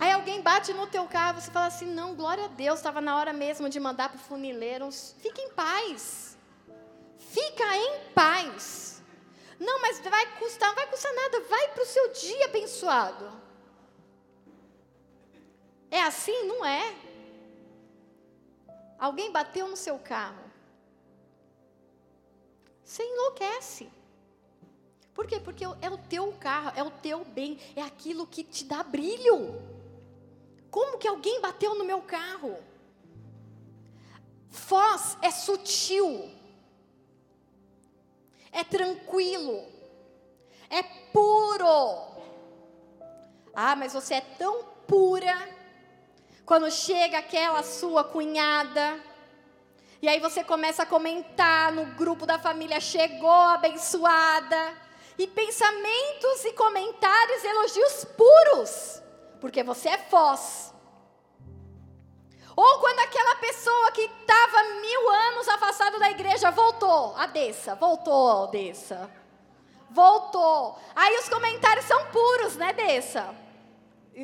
Aí 0.00 0.10
alguém 0.12 0.40
bate 0.40 0.72
no 0.72 0.86
teu 0.86 1.06
carro, 1.06 1.38
você 1.40 1.50
fala 1.50 1.66
assim: 1.66 1.84
"Não, 1.84 2.14
glória 2.14 2.46
a 2.46 2.48
Deus, 2.48 2.78
estava 2.78 3.00
na 3.02 3.16
hora 3.18 3.34
mesmo 3.34 3.68
de 3.68 3.78
mandar 3.78 4.08
para 4.08 4.16
o 4.16 4.20
funileiro. 4.20 4.90
Fica 4.90 5.42
em 5.42 5.50
paz. 5.50 6.38
Fica 7.18 7.76
em 7.76 8.08
paz. 8.14 9.02
Não, 9.58 9.78
mas 9.82 10.00
vai 10.00 10.26
custar, 10.38 10.70
não 10.70 10.74
vai 10.74 10.86
custar 10.86 11.12
nada, 11.14 11.40
vai 11.40 11.68
para 11.68 11.82
o 11.82 11.86
seu 11.86 12.12
dia 12.14 12.46
abençoado. 12.46 13.30
É 15.90 16.02
assim? 16.02 16.46
Não 16.46 16.64
é. 16.64 16.94
Alguém 18.98 19.30
bateu 19.30 19.68
no 19.68 19.76
seu 19.76 19.98
carro. 19.98 20.44
Você 22.82 23.02
enlouquece. 23.02 23.90
Por 25.12 25.26
quê? 25.26 25.38
Porque 25.38 25.64
é 25.64 25.90
o 25.90 25.98
teu 25.98 26.32
carro, 26.40 26.72
é 26.74 26.82
o 26.82 26.90
teu 26.90 27.22
bem, 27.24 27.58
é 27.76 27.82
aquilo 27.82 28.26
que 28.26 28.42
te 28.42 28.64
dá 28.64 28.82
brilho. 28.82 29.69
Como 30.70 30.98
que 30.98 31.08
alguém 31.08 31.40
bateu 31.40 31.74
no 31.74 31.84
meu 31.84 32.02
carro? 32.02 32.56
Foz 34.48 35.16
é 35.22 35.30
sutil 35.30 36.40
é 38.52 38.64
tranquilo, 38.64 39.64
é 40.68 40.82
puro. 41.12 42.10
Ah, 43.54 43.76
mas 43.76 43.92
você 43.92 44.14
é 44.14 44.20
tão 44.20 44.64
pura. 44.86 45.48
Quando 46.44 46.70
chega 46.70 47.18
aquela 47.18 47.62
sua 47.62 48.02
cunhada, 48.02 49.00
e 50.02 50.08
aí 50.08 50.18
você 50.18 50.42
começa 50.42 50.82
a 50.82 50.86
comentar 50.86 51.72
no 51.72 51.86
grupo 51.94 52.26
da 52.26 52.38
família, 52.38 52.80
chegou 52.80 53.30
abençoada, 53.30 54.76
e 55.16 55.26
pensamentos 55.26 56.44
e 56.44 56.52
comentários, 56.54 57.44
elogios 57.44 58.04
puros, 58.16 59.02
porque 59.40 59.62
você 59.62 59.88
é 59.88 59.98
foz. 59.98 60.72
Ou 62.56 62.78
quando 62.80 62.98
aquela 63.00 63.36
pessoa 63.36 63.92
que 63.92 64.02
estava 64.02 64.62
mil 64.80 65.10
anos 65.10 65.48
afastado 65.48 65.98
da 65.98 66.10
igreja 66.10 66.50
voltou, 66.50 67.14
a 67.16 67.26
Dessa, 67.26 67.74
voltou, 67.74 68.48
Dessa. 68.48 69.10
Voltou. 69.90 70.78
Aí 70.94 71.16
os 71.16 71.28
comentários 71.28 71.86
são 71.86 72.06
puros, 72.06 72.56
né, 72.56 72.72
Dessa? 72.72 73.34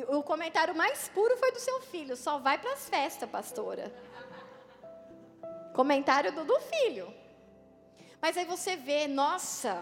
O 0.09 0.21
comentário 0.21 0.75
mais 0.75 1.07
puro 1.09 1.35
foi 1.37 1.51
do 1.51 1.59
seu 1.59 1.81
filho. 1.81 2.15
Só 2.15 2.37
vai 2.37 2.57
para 2.57 2.73
as 2.73 2.87
festas, 2.87 3.29
pastora. 3.29 3.91
Comentário 5.73 6.31
do, 6.31 6.43
do 6.43 6.59
filho. 6.59 7.13
Mas 8.21 8.37
aí 8.37 8.45
você 8.45 8.75
vê, 8.75 9.07
nossa, 9.07 9.81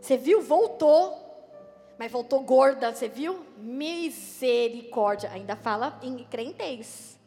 você 0.00 0.16
viu? 0.16 0.40
Voltou. 0.42 1.25
Mas 1.98 2.12
voltou 2.12 2.40
gorda, 2.40 2.92
você 2.92 3.08
viu? 3.08 3.44
Misericórdia. 3.56 5.30
Ainda 5.30 5.56
fala 5.56 5.98
em 6.02 6.24
crentez. 6.24 7.18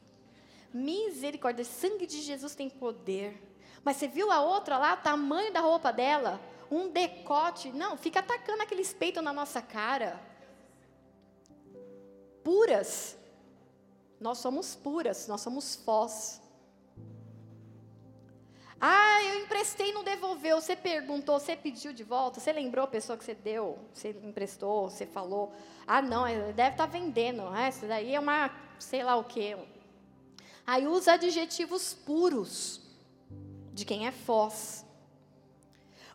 Misericórdia, 0.73 1.65
sangue 1.65 2.05
de 2.05 2.21
Jesus 2.21 2.53
tem 2.53 2.69
poder. 2.69 3.41
Mas 3.83 3.97
você 3.97 4.07
viu 4.07 4.31
a 4.31 4.41
outra 4.41 4.77
lá, 4.77 4.93
o 4.93 5.03
tamanho 5.03 5.51
da 5.51 5.59
roupa 5.59 5.91
dela? 5.91 6.39
Um 6.69 6.89
decote. 6.89 7.71
Não, 7.71 7.97
fica 7.97 8.19
atacando 8.19 8.61
aqueles 8.61 8.93
peitos 8.93 9.23
na 9.23 9.33
nossa 9.33 9.61
cara. 9.61 10.21
Puras. 12.43 13.17
Nós 14.19 14.37
somos 14.37 14.75
puras, 14.75 15.27
nós 15.27 15.41
somos 15.41 15.75
fós. 15.75 16.41
Ah, 18.81 19.23
eu 19.23 19.41
emprestei 19.41 19.89
e 19.89 19.93
não 19.93 20.03
devolveu. 20.03 20.61
Você 20.61 20.75
perguntou, 20.75 21.39
você 21.39 21.55
pediu 21.55 21.91
de 21.91 22.03
volta, 22.03 22.39
você 22.39 22.53
lembrou 22.53 22.85
a 22.85 22.87
pessoa 22.87 23.17
que 23.17 23.23
você 23.23 23.35
deu, 23.35 23.77
você 23.93 24.09
emprestou, 24.23 24.89
você 24.89 25.05
falou. 25.05 25.53
Ah, 25.85 26.01
não, 26.01 26.23
deve 26.23 26.51
estar 26.51 26.75
tá 26.77 26.85
vendendo. 26.85 27.43
Ah, 27.51 27.67
isso 27.67 27.85
daí 27.85 28.15
é 28.15 28.19
uma, 28.19 28.49
sei 28.79 29.03
lá 29.03 29.15
o 29.15 29.23
quê, 29.23 29.57
Aí 30.65 30.85
usa 30.85 31.13
adjetivos 31.13 31.95
puros 31.95 32.79
de 33.73 33.83
quem 33.83 34.05
é 34.05 34.11
Foz. 34.11 34.85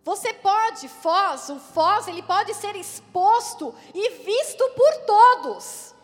Você 0.04 0.32
pode, 0.32 0.86
Foz, 0.86 1.48
o 1.48 1.58
Foz, 1.58 2.06
ele 2.06 2.22
pode 2.22 2.54
ser 2.54 2.76
exposto 2.76 3.74
e 3.92 4.10
visto 4.22 4.64
por 4.76 5.06
todos. 5.06 5.94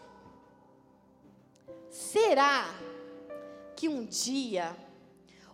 Será 1.90 2.66
que 3.76 3.88
um 3.88 4.04
dia 4.04 4.76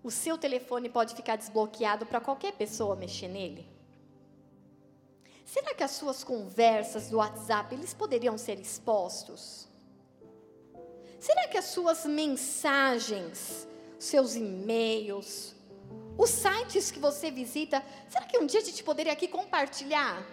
o 0.06 0.10
seu 0.10 0.38
telefone 0.38 0.88
pode 0.88 1.16
ficar 1.16 1.34
desbloqueado 1.34 2.06
para 2.06 2.20
qualquer 2.20 2.52
pessoa 2.52 2.94
mexer 2.94 3.26
nele? 3.26 3.68
Será 5.44 5.74
que 5.74 5.82
as 5.82 5.90
suas 5.90 6.22
conversas 6.22 7.08
do 7.10 7.16
WhatsApp 7.16 7.74
eles 7.74 7.92
poderiam 7.92 8.38
ser 8.38 8.60
expostos? 8.60 9.66
Será 11.18 11.48
que 11.48 11.58
as 11.58 11.64
suas 11.64 12.04
mensagens, 12.04 13.66
seus 13.98 14.36
e-mails, 14.36 15.56
os 16.16 16.30
sites 16.30 16.92
que 16.92 17.00
você 17.00 17.28
visita, 17.28 17.82
será 18.08 18.26
que 18.26 18.38
um 18.38 18.46
dia 18.46 18.60
a 18.60 18.64
gente 18.64 18.84
poderia 18.84 19.12
aqui 19.12 19.26
compartilhar? 19.26 20.24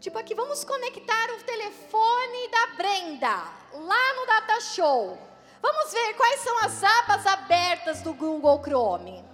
Tipo 0.00 0.18
aqui, 0.18 0.34
vamos 0.34 0.64
conectar 0.64 1.30
o 1.30 1.44
telefone 1.44 2.48
da 2.50 2.66
Brenda, 2.76 3.36
lá 3.72 4.14
no 4.16 4.26
Data 4.26 4.60
Show. 4.60 5.29
Vamos 5.60 5.92
ver 5.92 6.14
quais 6.14 6.40
são 6.40 6.58
as 6.64 6.82
abas 6.82 7.26
abertas 7.26 8.02
do 8.02 8.14
Google 8.14 8.62
Chrome. 8.62 9.24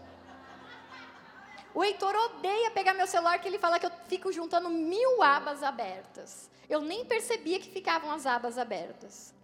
O 1.72 1.84
Heitor 1.84 2.14
odeia 2.14 2.70
pegar 2.70 2.94
meu 2.94 3.06
celular, 3.06 3.38
que 3.38 3.46
ele 3.46 3.58
fala 3.58 3.78
que 3.78 3.86
eu 3.86 3.92
fico 4.08 4.32
juntando 4.32 4.70
mil 4.70 5.22
abas 5.22 5.62
abertas. 5.62 6.50
Eu 6.68 6.80
nem 6.80 7.04
percebia 7.04 7.60
que 7.60 7.70
ficavam 7.70 8.10
as 8.10 8.26
abas 8.26 8.56
abertas. 8.58 9.34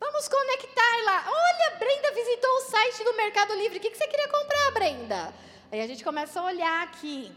Vamos 0.00 0.28
conectar 0.28 1.04
lá. 1.04 1.24
Olha, 1.26 1.78
Brenda 1.78 2.12
visitou 2.12 2.50
o 2.50 2.60
site 2.62 3.04
do 3.04 3.16
Mercado 3.16 3.54
Livre. 3.54 3.78
O 3.78 3.80
que 3.80 3.94
você 3.94 4.06
queria 4.06 4.28
comprar, 4.28 4.72
Brenda? 4.72 5.34
Aí 5.70 5.80
a 5.80 5.86
gente 5.86 6.04
começa 6.04 6.40
a 6.40 6.44
olhar 6.44 6.82
aqui. 6.82 7.34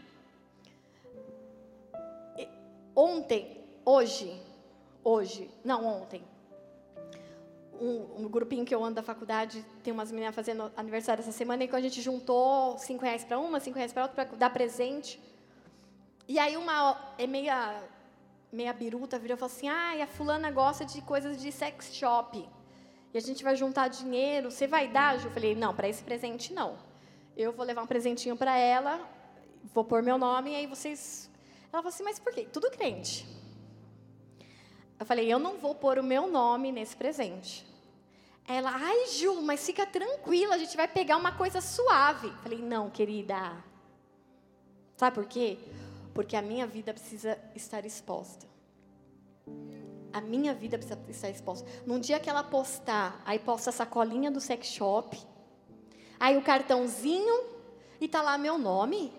Ontem, 2.94 3.64
hoje, 3.84 4.42
hoje, 5.04 5.50
não 5.64 5.86
ontem, 5.86 6.26
um, 7.80 8.24
um, 8.24 8.28
grupinho 8.28 8.64
que 8.64 8.74
eu 8.74 8.82
ando 8.82 8.96
da 8.96 9.02
faculdade, 9.02 9.64
tem 9.82 9.92
umas 9.92 10.10
meninas 10.10 10.34
fazendo 10.34 10.70
aniversário 10.76 11.22
essa 11.22 11.32
semana, 11.32 11.64
e 11.64 11.70
a 11.70 11.80
gente 11.80 12.00
juntou 12.00 12.76
cinco 12.78 13.04
reais 13.04 13.24
para 13.24 13.38
uma, 13.38 13.60
cinco 13.60 13.76
reais 13.76 13.92
para 13.92 14.02
outra, 14.02 14.26
para 14.26 14.36
dar 14.36 14.50
presente. 14.50 15.20
E 16.26 16.38
aí 16.38 16.56
uma 16.56 17.14
é 17.16 17.26
meia 17.26 17.82
meia 18.50 18.72
biruta, 18.72 19.18
virou 19.18 19.36
e 19.36 19.38
falou 19.38 19.54
assim: 19.54 19.68
ah, 19.68 20.02
a 20.02 20.06
fulana 20.06 20.50
gosta 20.50 20.84
de 20.84 21.00
coisas 21.02 21.40
de 21.40 21.52
sex 21.52 21.94
shop. 21.94 22.48
E 23.12 23.18
a 23.18 23.20
gente 23.20 23.42
vai 23.42 23.56
juntar 23.56 23.88
dinheiro, 23.88 24.50
você 24.50 24.66
vai 24.66 24.88
dar? 24.88 25.22
Eu 25.22 25.30
falei: 25.30 25.54
não, 25.54 25.74
para 25.74 25.88
esse 25.88 26.02
presente 26.02 26.52
não. 26.52 26.76
Eu 27.36 27.52
vou 27.52 27.64
levar 27.64 27.82
um 27.82 27.86
presentinho 27.86 28.36
para 28.36 28.56
ela, 28.56 29.00
vou 29.72 29.84
pôr 29.84 30.02
meu 30.02 30.18
nome, 30.18 30.52
e 30.52 30.56
aí 30.56 30.66
vocês. 30.66 31.30
Ela 31.72 31.82
falou 31.82 31.88
assim: 31.88 32.02
mas 32.02 32.18
por 32.18 32.32
quê? 32.32 32.46
Tudo 32.52 32.70
crente. 32.70 33.26
Eu 34.98 35.06
falei: 35.06 35.32
eu 35.32 35.38
não 35.38 35.58
vou 35.58 35.74
pôr 35.74 35.98
o 35.98 36.02
meu 36.02 36.26
nome 36.26 36.72
nesse 36.72 36.96
presente. 36.96 37.67
Ela, 38.48 38.70
ai, 38.74 39.08
Ju, 39.08 39.42
mas 39.42 39.64
fica 39.64 39.84
tranquila, 39.84 40.54
a 40.54 40.58
gente 40.58 40.74
vai 40.74 40.88
pegar 40.88 41.18
uma 41.18 41.32
coisa 41.32 41.60
suave. 41.60 42.32
Falei: 42.42 42.60
não, 42.60 42.88
querida. 42.88 43.62
Sabe 44.96 45.14
por 45.14 45.26
quê? 45.26 45.58
Porque 46.14 46.34
a 46.34 46.40
minha 46.40 46.66
vida 46.66 46.94
precisa 46.94 47.38
estar 47.54 47.84
exposta. 47.84 48.46
A 50.10 50.22
minha 50.22 50.54
vida 50.54 50.78
precisa 50.78 50.98
estar 51.10 51.28
exposta. 51.28 51.68
Num 51.86 52.00
dia 52.00 52.18
que 52.18 52.30
ela 52.30 52.42
postar, 52.42 53.22
aí 53.26 53.38
posta 53.38 53.68
a 53.68 53.72
sacolinha 53.72 54.30
do 54.30 54.40
sex 54.40 54.66
shop, 54.68 55.16
aí 56.18 56.36
o 56.38 56.42
cartãozinho 56.42 57.44
e 58.00 58.08
tá 58.08 58.22
lá 58.22 58.38
meu 58.38 58.56
nome. 58.56 59.12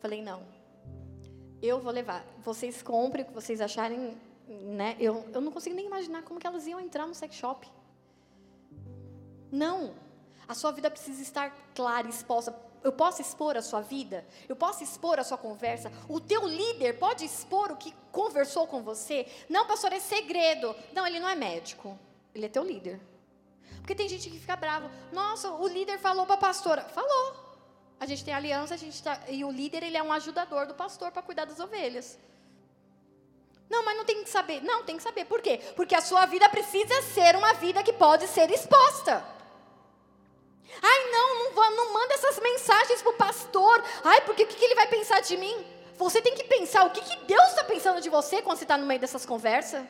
Falei, 0.00 0.22
não. 0.22 0.42
Eu 1.60 1.80
vou 1.80 1.92
levar. 1.92 2.24
Vocês 2.42 2.82
comprem 2.82 3.24
o 3.24 3.28
que 3.28 3.34
vocês 3.34 3.60
acharem, 3.60 4.16
né? 4.48 4.96
Eu, 4.98 5.28
eu 5.32 5.40
não 5.40 5.52
consigo 5.52 5.76
nem 5.76 5.86
imaginar 5.86 6.22
como 6.22 6.40
que 6.40 6.46
elas 6.46 6.66
iam 6.66 6.80
entrar 6.80 7.06
no 7.06 7.14
sex 7.14 7.34
shop. 7.34 7.70
Não. 9.50 9.94
A 10.46 10.54
sua 10.54 10.72
vida 10.72 10.90
precisa 10.90 11.20
estar 11.22 11.54
clara, 11.74 12.08
exposta 12.08 12.54
eu 12.82 12.92
posso 12.92 13.20
expor 13.20 13.56
a 13.56 13.62
sua 13.62 13.80
vida? 13.80 14.24
Eu 14.48 14.56
posso 14.56 14.82
expor 14.82 15.18
a 15.18 15.24
sua 15.24 15.36
conversa? 15.36 15.92
O 16.08 16.20
teu 16.20 16.46
líder 16.46 16.98
pode 16.98 17.24
expor 17.24 17.72
o 17.72 17.76
que 17.76 17.94
conversou 18.12 18.66
com 18.66 18.82
você? 18.82 19.26
Não, 19.48 19.66
pastor, 19.66 19.92
é 19.92 20.00
segredo. 20.00 20.74
Não, 20.92 21.06
ele 21.06 21.18
não 21.18 21.28
é 21.28 21.34
médico. 21.34 21.98
Ele 22.34 22.46
é 22.46 22.48
teu 22.48 22.62
líder. 22.62 23.00
Porque 23.78 23.94
tem 23.94 24.08
gente 24.08 24.30
que 24.30 24.38
fica 24.38 24.54
bravo. 24.54 24.90
Nossa, 25.12 25.50
o 25.50 25.66
líder 25.66 25.98
falou 25.98 26.24
para 26.24 26.36
a 26.36 26.38
pastora. 26.38 26.82
Falou. 26.84 27.48
A 27.98 28.06
gente 28.06 28.24
tem 28.24 28.32
aliança, 28.32 28.74
a 28.74 28.76
gente 28.76 29.02
tá, 29.02 29.20
e 29.28 29.44
o 29.44 29.50
líder 29.50 29.82
ele 29.82 29.96
é 29.96 30.02
um 30.02 30.12
ajudador 30.12 30.66
do 30.68 30.74
pastor 30.74 31.10
para 31.10 31.20
cuidar 31.20 31.46
das 31.46 31.58
ovelhas. 31.58 32.16
Não, 33.68 33.84
mas 33.84 33.96
não 33.96 34.04
tem 34.04 34.22
que 34.24 34.30
saber. 34.30 34.62
Não, 34.62 34.82
tem 34.82 34.96
que 34.96 35.02
saber. 35.02 35.24
Por 35.26 35.42
quê? 35.42 35.60
Porque 35.76 35.94
a 35.94 36.00
sua 36.00 36.24
vida 36.26 36.48
precisa 36.48 37.02
ser 37.02 37.36
uma 37.36 37.52
vida 37.54 37.82
que 37.82 37.92
pode 37.92 38.26
ser 38.26 38.50
exposta. 38.50 39.24
Ai, 40.82 41.10
não, 41.10 41.52
não, 41.52 41.76
não 41.76 41.92
manda 41.92 42.14
essas 42.14 42.38
mensagens 42.40 43.02
para 43.02 43.10
o 43.10 43.16
pastor. 43.16 43.84
Ai, 44.04 44.20
porque 44.22 44.44
o 44.44 44.46
que, 44.46 44.56
que 44.56 44.64
ele 44.64 44.74
vai 44.74 44.86
pensar 44.86 45.20
de 45.20 45.36
mim? 45.36 45.66
Você 45.96 46.22
tem 46.22 46.34
que 46.34 46.44
pensar 46.44 46.86
o 46.86 46.90
que, 46.90 47.00
que 47.00 47.16
Deus 47.24 47.48
está 47.48 47.64
pensando 47.64 48.00
de 48.00 48.08
você 48.08 48.40
quando 48.40 48.58
você 48.58 48.64
está 48.64 48.76
no 48.76 48.86
meio 48.86 49.00
dessas 49.00 49.26
conversas. 49.26 49.84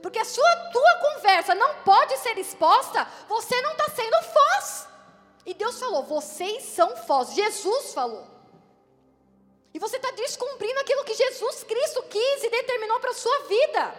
Porque 0.00 0.18
a 0.18 0.24
sua 0.24 0.56
tua 0.72 0.94
conversa 0.96 1.54
não 1.54 1.76
pode 1.76 2.16
ser 2.18 2.36
exposta, 2.38 3.06
você 3.28 3.60
não 3.62 3.72
está 3.72 3.88
sendo 3.90 4.22
foz. 4.22 4.88
E 5.46 5.54
Deus 5.54 5.78
falou: 5.78 6.02
vocês 6.02 6.64
são 6.64 6.96
foz. 6.96 7.34
Jesus 7.34 7.94
falou. 7.94 8.31
E 9.74 9.78
você 9.78 9.96
está 9.96 10.10
descumprindo 10.10 10.80
aquilo 10.80 11.04
que 11.04 11.14
Jesus 11.14 11.64
Cristo 11.64 12.02
quis 12.04 12.44
e 12.44 12.50
determinou 12.50 13.00
para 13.00 13.10
a 13.10 13.14
sua 13.14 13.38
vida. 13.44 13.94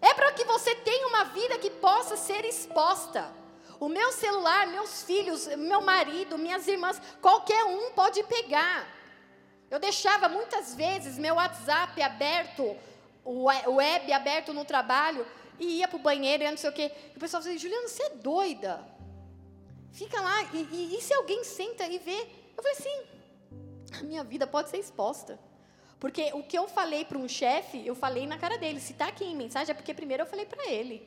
É 0.00 0.14
para 0.14 0.32
que 0.32 0.44
você 0.44 0.74
tenha 0.76 1.06
uma 1.08 1.24
vida 1.24 1.58
que 1.58 1.70
possa 1.70 2.16
ser 2.16 2.44
exposta. 2.44 3.30
O 3.78 3.88
meu 3.88 4.10
celular, 4.12 4.66
meus 4.66 5.02
filhos, 5.02 5.46
meu 5.56 5.80
marido, 5.80 6.38
minhas 6.38 6.66
irmãs, 6.66 7.00
qualquer 7.20 7.64
um 7.64 7.92
pode 7.92 8.22
pegar. 8.24 8.86
Eu 9.70 9.78
deixava 9.78 10.28
muitas 10.28 10.74
vezes 10.74 11.18
meu 11.18 11.34
WhatsApp 11.34 12.00
aberto, 12.00 12.76
o 13.24 13.44
web 13.44 14.12
aberto 14.12 14.54
no 14.54 14.64
trabalho, 14.64 15.26
e 15.58 15.78
ia 15.78 15.88
para 15.88 15.96
o 15.96 16.00
banheiro 16.00 16.42
e 16.42 16.50
não 16.50 16.56
sei 16.56 16.70
o 16.70 16.72
quê. 16.72 16.90
E 17.12 17.16
o 17.16 17.20
pessoal 17.20 17.42
dizia, 17.42 17.58
Juliana, 17.58 17.86
você 17.86 18.02
é 18.04 18.10
doida. 18.10 18.84
Fica 19.92 20.20
lá, 20.20 20.42
e, 20.54 20.68
e, 20.72 20.96
e 20.96 21.02
se 21.02 21.12
alguém 21.12 21.44
senta 21.44 21.86
e 21.86 21.98
vê? 21.98 22.26
Eu 22.56 22.62
falei 22.62 22.72
assim, 22.72 23.02
a 23.92 24.02
minha 24.02 24.24
vida 24.24 24.46
pode 24.46 24.70
ser 24.70 24.78
exposta. 24.78 25.38
Porque 25.98 26.32
o 26.32 26.42
que 26.42 26.56
eu 26.56 26.68
falei 26.68 27.04
para 27.04 27.18
um 27.18 27.28
chefe, 27.28 27.84
eu 27.86 27.94
falei 27.94 28.26
na 28.26 28.38
cara 28.38 28.56
dele. 28.56 28.80
Se 28.80 28.92
está 28.92 29.08
aqui 29.08 29.24
em 29.24 29.36
mensagem, 29.36 29.72
é 29.72 29.74
porque 29.74 29.92
primeiro 29.92 30.22
eu 30.22 30.26
falei 30.26 30.46
para 30.46 30.70
ele. 30.70 31.06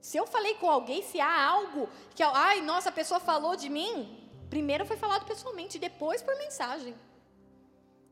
Se 0.00 0.16
eu 0.16 0.26
falei 0.26 0.54
com 0.54 0.68
alguém, 0.68 1.02
se 1.02 1.20
há 1.20 1.46
algo 1.48 1.88
que, 2.14 2.22
ai, 2.22 2.60
nossa, 2.60 2.88
a 2.88 2.92
pessoa 2.92 3.20
falou 3.20 3.56
de 3.56 3.70
mim, 3.70 4.28
primeiro 4.50 4.84
foi 4.84 4.96
falado 4.96 5.24
pessoalmente, 5.24 5.78
depois 5.78 6.20
por 6.20 6.36
mensagem. 6.36 6.94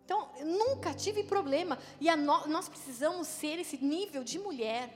Então, 0.04 0.30
nunca 0.40 0.94
tive 0.94 1.24
problema. 1.24 1.78
E 2.00 2.14
no, 2.16 2.46
nós 2.46 2.68
precisamos 2.68 3.26
ser 3.26 3.58
esse 3.58 3.76
nível 3.76 4.22
de 4.24 4.38
mulher. 4.38 4.90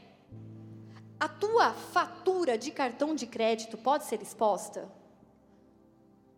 A 1.18 1.28
tua 1.28 1.72
fatura 1.72 2.56
de 2.56 2.70
cartão 2.70 3.14
de 3.14 3.26
crédito 3.26 3.76
pode 3.76 4.04
ser 4.04 4.22
exposta? 4.22 4.88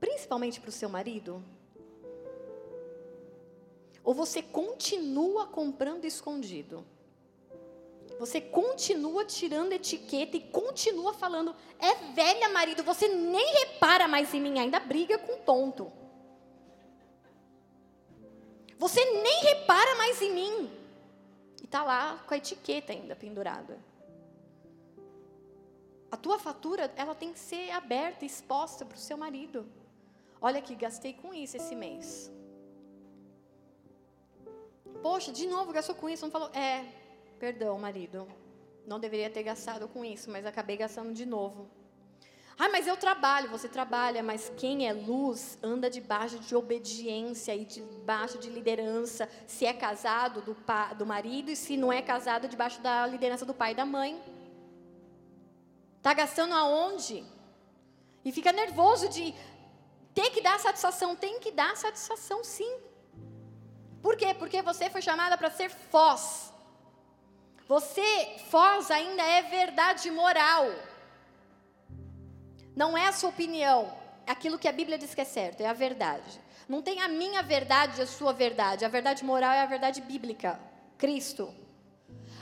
Principalmente 0.01 0.61
para 0.61 0.71
o 0.71 0.73
seu 0.73 0.89
marido? 0.89 1.45
Ou 4.05 4.15
você 4.15 4.43
continua 4.43 5.47
comprando 5.47 6.05
escondido? 6.05 6.85
Você 8.19 8.41
continua 8.41 9.25
tirando 9.25 9.73
etiqueta 9.73 10.37
e 10.37 10.41
continua 10.41 11.15
falando, 11.15 11.55
é 11.79 11.95
velha, 12.13 12.49
marido, 12.49 12.83
você 12.83 13.07
nem 13.07 13.55
repara 13.55 14.09
mais 14.09 14.35
em 14.35 14.41
mim, 14.41 14.59
ainda 14.59 14.81
briga 14.81 15.19
com 15.19 15.39
tonto. 15.39 15.93
Você 18.77 19.05
nem 19.05 19.43
repara 19.43 19.95
mais 19.97 20.21
em 20.21 20.33
mim. 20.33 20.71
E 21.61 21.65
está 21.65 21.85
lá 21.85 22.25
com 22.27 22.35
a 22.35 22.37
etiqueta 22.37 22.93
ainda 22.93 23.15
pendurada. 23.15 23.79
A 26.11 26.17
tua 26.17 26.39
fatura, 26.39 26.93
ela 26.97 27.15
tem 27.15 27.33
que 27.33 27.39
ser 27.39 27.71
aberta, 27.71 28.25
exposta 28.25 28.85
para 28.85 28.97
o 28.97 29.01
seu 29.01 29.17
marido. 29.17 29.67
Olha 30.41 30.59
aqui, 30.59 30.75
gastei 30.75 31.13
com 31.13 31.35
isso 31.35 31.57
esse 31.57 31.75
mês. 31.75 32.33
Poxa, 35.03 35.33
de 35.33 35.47
novo 35.47 35.73
gastou 35.73 35.95
com 35.95 36.09
isso, 36.09 36.25
não 36.25 36.31
falou. 36.31 36.51
É, 36.55 36.85
Perdão, 37.39 37.79
marido. 37.79 38.27
Não 38.85 38.99
deveria 38.99 39.31
ter 39.31 39.45
gastado 39.45 39.87
com 39.87 40.05
isso, 40.05 40.29
mas 40.31 40.45
acabei 40.45 40.77
gastando 40.77 41.13
de 41.13 41.25
novo. 41.25 41.69
Ah, 42.59 42.69
mas 42.69 42.89
eu 42.89 42.97
trabalho. 42.97 43.49
Você 43.51 43.69
trabalha, 43.69 44.25
mas 44.25 44.51
quem 44.57 44.89
é 44.89 44.93
luz 44.93 45.57
anda 45.63 45.89
debaixo 45.89 46.41
de 46.41 46.57
obediência 46.57 47.55
e 47.55 47.65
debaixo 47.65 48.39
de 48.39 48.51
liderança. 48.51 49.29
Se 49.47 49.65
é 49.65 49.73
casado, 49.73 50.43
do, 50.43 50.55
pa, 50.55 50.95
do 50.95 51.07
marido, 51.07 51.51
e 51.51 51.55
se 51.55 51.77
não 51.77 51.93
é 51.93 52.03
casado, 52.03 52.49
debaixo 52.49 52.81
da 52.81 53.07
liderança 53.07 53.47
do 53.47 53.55
pai 53.55 53.71
e 53.71 53.77
da 53.77 53.87
mãe. 53.87 54.21
Está 55.99 56.13
gastando 56.13 56.55
aonde? 56.55 57.25
E 58.25 58.33
fica 58.33 58.51
nervoso 58.51 59.09
de 59.09 59.33
ter 60.13 60.31
que 60.31 60.41
dar 60.41 60.59
satisfação. 60.59 61.15
Tem 61.15 61.39
que 61.39 61.53
dar 61.53 61.77
satisfação, 61.77 62.43
sim. 62.43 62.88
Por 64.03 64.17
quê? 64.17 64.35
Porque 64.35 64.63
você 64.63 64.89
foi 64.89 65.03
chamada 65.03 65.37
para 65.37 65.51
ser 65.51 65.71
foz. 65.71 66.49
Você, 67.69 68.37
Foz, 68.51 68.91
ainda 68.91 69.23
é 69.23 69.43
verdade 69.43 70.11
moral. 70.11 70.71
Não 72.75 72.97
é 72.97 73.09
a 73.09 73.13
sua 73.13 73.29
opinião. 73.29 73.95
Aquilo 74.27 74.59
que 74.59 74.67
a 74.67 74.73
Bíblia 74.73 74.97
diz 74.97 75.15
que 75.15 75.21
é 75.21 75.25
certo, 75.25 75.61
é 75.61 75.67
a 75.67 75.75
verdade. 75.75 76.41
Não 76.67 76.81
tem 76.81 77.03
a 77.03 77.09
minha 77.09 77.43
verdade 77.43 78.01
e 78.01 78.03
a 78.03 78.07
sua 78.07 78.33
verdade. 78.33 78.87
A 78.87 78.89
verdade 78.89 79.23
moral 79.23 79.53
é 79.53 79.61
a 79.61 79.67
verdade 79.67 80.01
bíblica. 80.01 80.59
Cristo. 80.97 81.55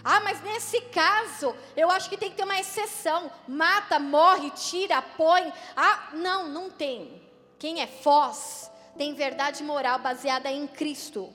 Ah, 0.05 0.21
mas 0.21 0.41
nesse 0.43 0.81
caso, 0.83 1.57
eu 1.77 1.91
acho 1.91 2.09
que 2.09 2.17
tem 2.17 2.31
que 2.31 2.37
ter 2.37 2.45
uma 2.45 2.61
exceção. 2.61 3.29
Mata, 3.49 3.99
morre, 3.99 4.51
tira, 4.53 5.03
põe. 5.03 5.53
Ah, 5.77 6.11
não, 6.13 6.49
não 6.49 6.71
tem. 6.71 7.21
Quem 7.59 7.81
é 7.81 7.87
Foz 7.89 8.71
tem 8.97 9.13
verdade 9.15 9.65
moral 9.65 9.99
baseada 9.99 10.53
em 10.53 10.69
Cristo 10.69 11.35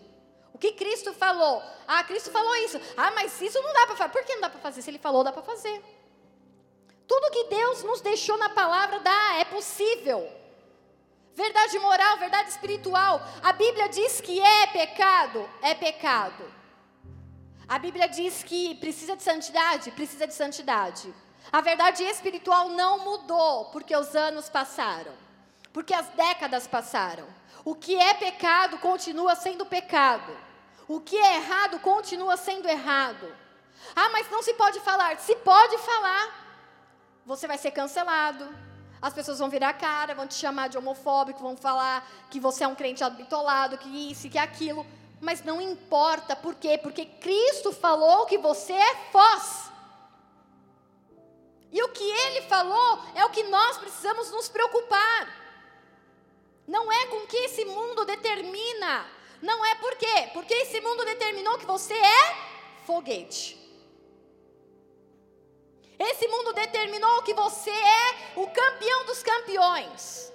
que 0.57 0.73
Cristo 0.73 1.13
falou? 1.13 1.61
Ah, 1.87 2.03
Cristo 2.03 2.31
falou 2.31 2.55
isso. 2.57 2.79
Ah, 2.95 3.11
mas 3.11 3.41
isso 3.41 3.61
não 3.61 3.73
dá 3.73 3.87
para 3.87 3.95
fazer. 3.95 4.11
Por 4.11 4.23
que 4.23 4.33
não 4.35 4.41
dá 4.41 4.49
para 4.49 4.59
fazer? 4.59 4.81
Se 4.81 4.89
ele 4.89 4.99
falou, 4.99 5.23
dá 5.23 5.31
para 5.31 5.41
fazer. 5.41 5.83
Tudo 7.07 7.31
que 7.31 7.43
Deus 7.45 7.83
nos 7.83 8.01
deixou 8.01 8.37
na 8.37 8.49
palavra 8.49 8.99
dá, 8.99 9.39
é 9.39 9.45
possível. 9.45 10.29
Verdade 11.33 11.79
moral, 11.79 12.17
verdade 12.17 12.49
espiritual. 12.49 13.21
A 13.41 13.53
Bíblia 13.53 13.89
diz 13.89 14.21
que 14.21 14.39
é 14.39 14.67
pecado, 14.67 15.49
é 15.61 15.73
pecado. 15.73 16.43
A 17.67 17.79
Bíblia 17.79 18.07
diz 18.07 18.43
que 18.43 18.75
precisa 18.75 19.15
de 19.15 19.23
santidade, 19.23 19.91
precisa 19.91 20.27
de 20.27 20.33
santidade. 20.33 21.13
A 21.51 21.61
verdade 21.61 22.03
espiritual 22.03 22.69
não 22.69 22.99
mudou 22.99 23.65
porque 23.65 23.95
os 23.95 24.15
anos 24.15 24.49
passaram, 24.49 25.13
porque 25.73 25.93
as 25.93 26.07
décadas 26.09 26.67
passaram. 26.67 27.27
O 27.63 27.75
que 27.75 27.95
é 27.95 28.13
pecado 28.13 28.77
continua 28.79 29.35
sendo 29.35 29.65
pecado. 29.65 30.35
O 30.87 30.99
que 30.99 31.15
é 31.17 31.35
errado 31.37 31.79
continua 31.79 32.35
sendo 32.37 32.67
errado. 32.67 33.33
Ah, 33.95 34.09
mas 34.09 34.29
não 34.29 34.41
se 34.41 34.53
pode 34.53 34.79
falar. 34.81 35.17
Se 35.19 35.35
pode 35.37 35.77
falar, 35.79 36.41
você 37.25 37.47
vai 37.47 37.57
ser 37.57 37.71
cancelado. 37.71 38.53
As 39.01 39.13
pessoas 39.13 39.39
vão 39.39 39.49
virar 39.49 39.69
a 39.69 39.73
cara, 39.73 40.13
vão 40.13 40.27
te 40.27 40.35
chamar 40.35 40.69
de 40.69 40.77
homofóbico, 40.77 41.41
vão 41.41 41.57
falar 41.57 42.07
que 42.29 42.39
você 42.39 42.63
é 42.63 42.67
um 42.67 42.75
crente 42.75 43.03
habitolado, 43.03 43.77
que 43.77 44.11
isso, 44.11 44.29
que 44.29 44.37
aquilo. 44.37 44.85
Mas 45.19 45.43
não 45.43 45.61
importa, 45.61 46.35
por 46.35 46.55
quê? 46.55 46.77
Porque 46.77 47.05
Cristo 47.05 47.71
falou 47.71 48.25
que 48.25 48.37
você 48.37 48.73
é 48.73 48.95
foz. 49.11 49.71
E 51.71 51.81
o 51.81 51.89
que 51.89 52.03
ele 52.03 52.41
falou 52.43 52.99
é 53.15 53.23
o 53.25 53.29
que 53.29 53.43
nós 53.43 53.77
precisamos 53.77 54.29
nos 54.31 54.49
preocupar. 54.49 55.40
Não 56.67 56.91
é 56.91 57.07
com 57.07 57.25
que 57.27 57.37
esse 57.37 57.65
mundo 57.65 58.05
determina. 58.05 59.05
Não 59.41 59.65
é 59.65 59.75
por 59.75 59.95
quê? 59.95 60.29
Porque 60.33 60.53
esse 60.53 60.79
mundo 60.81 61.03
determinou 61.03 61.57
que 61.57 61.65
você 61.65 61.93
é 61.93 62.35
foguete. 62.85 63.57
Esse 65.97 66.27
mundo 66.27 66.53
determinou 66.53 67.21
que 67.23 67.33
você 67.33 67.69
é 67.69 68.33
o 68.35 68.47
campeão 68.47 69.05
dos 69.05 69.21
campeões. 69.21 70.33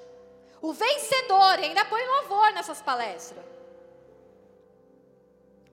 O 0.60 0.72
vencedor, 0.72 1.58
e 1.58 1.64
ainda 1.64 1.84
põe 1.84 2.04
louvor 2.06 2.52
nessas 2.52 2.80
palestras. 2.80 3.55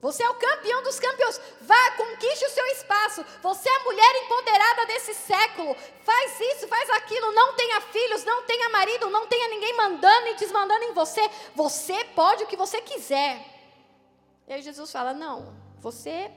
Você 0.04 0.22
é 0.22 0.28
o 0.28 0.34
campeão 0.34 0.82
dos 0.82 1.00
campeões. 1.00 1.40
Vá, 1.62 1.90
conquiste 1.92 2.44
o 2.44 2.50
seu 2.50 2.66
espaço. 2.66 3.24
Você 3.40 3.66
é 3.66 3.74
a 3.74 3.84
mulher 3.84 4.14
empoderada 4.22 4.84
desse 4.84 5.14
século. 5.14 5.74
Faz 6.02 6.40
isso, 6.40 6.68
faz 6.68 6.90
aquilo. 6.90 7.32
Não 7.32 7.56
tenha 7.56 7.80
filhos, 7.80 8.22
não 8.22 8.42
tenha 8.42 8.68
marido, 8.68 9.08
não 9.08 9.26
tenha 9.26 9.48
ninguém 9.48 9.74
mandando 9.74 10.26
e 10.26 10.34
desmandando 10.34 10.84
em 10.84 10.92
você. 10.92 11.22
Você 11.54 12.04
pode 12.14 12.44
o 12.44 12.46
que 12.46 12.54
você 12.54 12.82
quiser. 12.82 13.46
E 14.46 14.52
aí 14.52 14.60
Jesus 14.60 14.92
fala: 14.92 15.14
Não, 15.14 15.56
você 15.78 16.30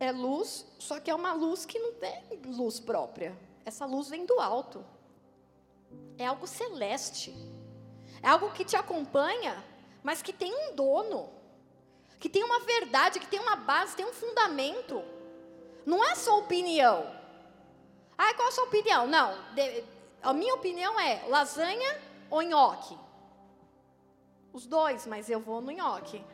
é 0.00 0.10
luz, 0.10 0.64
só 0.78 0.98
que 1.00 1.10
é 1.10 1.14
uma 1.14 1.34
luz 1.34 1.66
que 1.66 1.78
não 1.78 1.92
tem 1.92 2.40
luz 2.46 2.80
própria. 2.80 3.38
Essa 3.62 3.84
luz 3.84 4.08
vem 4.08 4.24
do 4.24 4.40
alto. 4.40 4.82
É 6.16 6.24
algo 6.24 6.46
celeste. 6.46 7.36
É 8.22 8.28
algo 8.30 8.52
que 8.52 8.64
te 8.64 8.74
acompanha, 8.74 9.62
mas 10.02 10.22
que 10.22 10.32
tem 10.32 10.50
um 10.54 10.74
dono 10.74 11.36
que 12.18 12.28
tem 12.28 12.42
uma 12.42 12.60
verdade, 12.60 13.20
que 13.20 13.26
tem 13.26 13.40
uma 13.40 13.56
base, 13.56 13.96
tem 13.96 14.06
um 14.06 14.12
fundamento. 14.12 15.02
Não 15.86 16.04
é 16.04 16.14
só 16.14 16.38
opinião. 16.38 17.06
Ah, 18.16 18.34
qual 18.34 18.48
a 18.48 18.52
sua 18.52 18.64
opinião? 18.64 19.06
Não, 19.06 19.38
de, 19.54 19.84
a 20.22 20.32
minha 20.32 20.54
opinião 20.54 20.98
é 20.98 21.24
lasanha 21.28 22.00
ou 22.28 22.42
nhoque? 22.42 22.98
Os 24.52 24.66
dois, 24.66 25.06
mas 25.06 25.30
eu 25.30 25.40
vou 25.40 25.60
no 25.60 25.70
nhoque. 25.70 26.24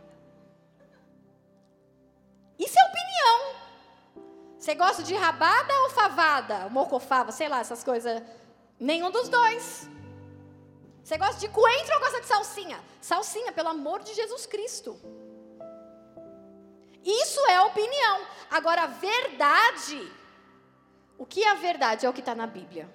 Isso 2.59 2.78
é 2.78 2.85
opinião. 2.85 3.55
Você 4.59 4.74
gosta 4.74 5.03
de 5.03 5.14
rabada 5.14 5.74
ou 5.82 5.91
favada? 5.91 6.70
Mocofava, 6.70 7.30
sei 7.30 7.49
lá, 7.49 7.61
essas 7.61 7.85
coisas. 7.85 8.22
Nenhum 8.80 9.11
dos 9.11 9.28
dois. 9.28 9.89
Você 11.03 11.18
gosta 11.18 11.39
de 11.39 11.49
coentro 11.49 11.95
ou 11.95 12.01
gosta 12.01 12.20
de 12.22 12.26
salsinha? 12.26 12.82
Salsinha, 12.99 13.53
pelo 13.53 13.68
amor 13.68 14.03
de 14.03 14.14
Jesus 14.14 14.47
Cristo. 14.47 14.99
Isso 17.05 17.40
é 17.48 17.61
opinião. 17.61 18.26
Agora, 18.50 18.86
verdade. 18.86 20.11
O 21.18 21.26
que 21.26 21.44
é 21.44 21.50
a 21.50 21.55
verdade? 21.55 22.07
É 22.07 22.09
o 22.09 22.12
que 22.12 22.20
está 22.20 22.34
na 22.34 22.46
Bíblia. 22.46 22.88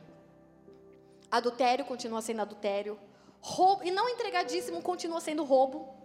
Adultério 1.30 1.86
continua 1.86 2.22
sendo 2.22 2.42
adultério. 2.42 3.00
Roubo, 3.40 3.84
e 3.84 3.92
não 3.92 4.10
entregar 4.10 4.44
dízimo 4.44 4.82
continua 4.82 5.22
sendo 5.22 5.44
roubo. 5.44 5.96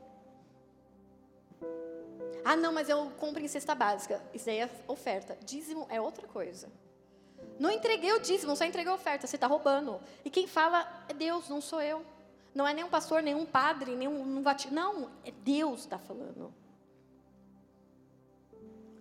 Ah, 2.44 2.55
não, 2.55 2.72
mas 2.72 2.90
eu 2.90 3.11
compro 3.18 3.42
em 3.42 3.48
cesta 3.48 3.74
básica. 3.74 4.22
Isso 4.34 4.50
aí 4.50 4.59
é 4.59 4.70
oferta. 4.86 5.36
Dízimo 5.42 5.86
é 5.88 5.98
outra 5.98 6.28
coisa. 6.28 6.70
Não 7.59 7.70
entreguei 7.70 8.12
o 8.12 8.20
dízimo, 8.20 8.55
só 8.55 8.64
entreguei 8.64 8.92
a 8.92 8.94
oferta. 8.94 9.26
Você 9.26 9.36
está 9.36 9.46
roubando. 9.46 9.98
E 10.24 10.30
quem 10.30 10.46
fala 10.46 10.86
é 11.09 11.14
Deus, 11.14 11.48
não 11.48 11.61
sou 11.61 11.80
eu. 11.80 12.05
Não 12.55 12.68
é 12.68 12.74
nenhum 12.74 12.88
pastor, 12.88 13.22
nenhum 13.22 13.46
padre, 13.46 13.96
nenhum. 13.96 14.24
Não, 14.70 15.11
é 15.24 15.30
Deus 15.30 15.80
que 15.80 15.86
está 15.86 15.98
falando. 15.98 16.52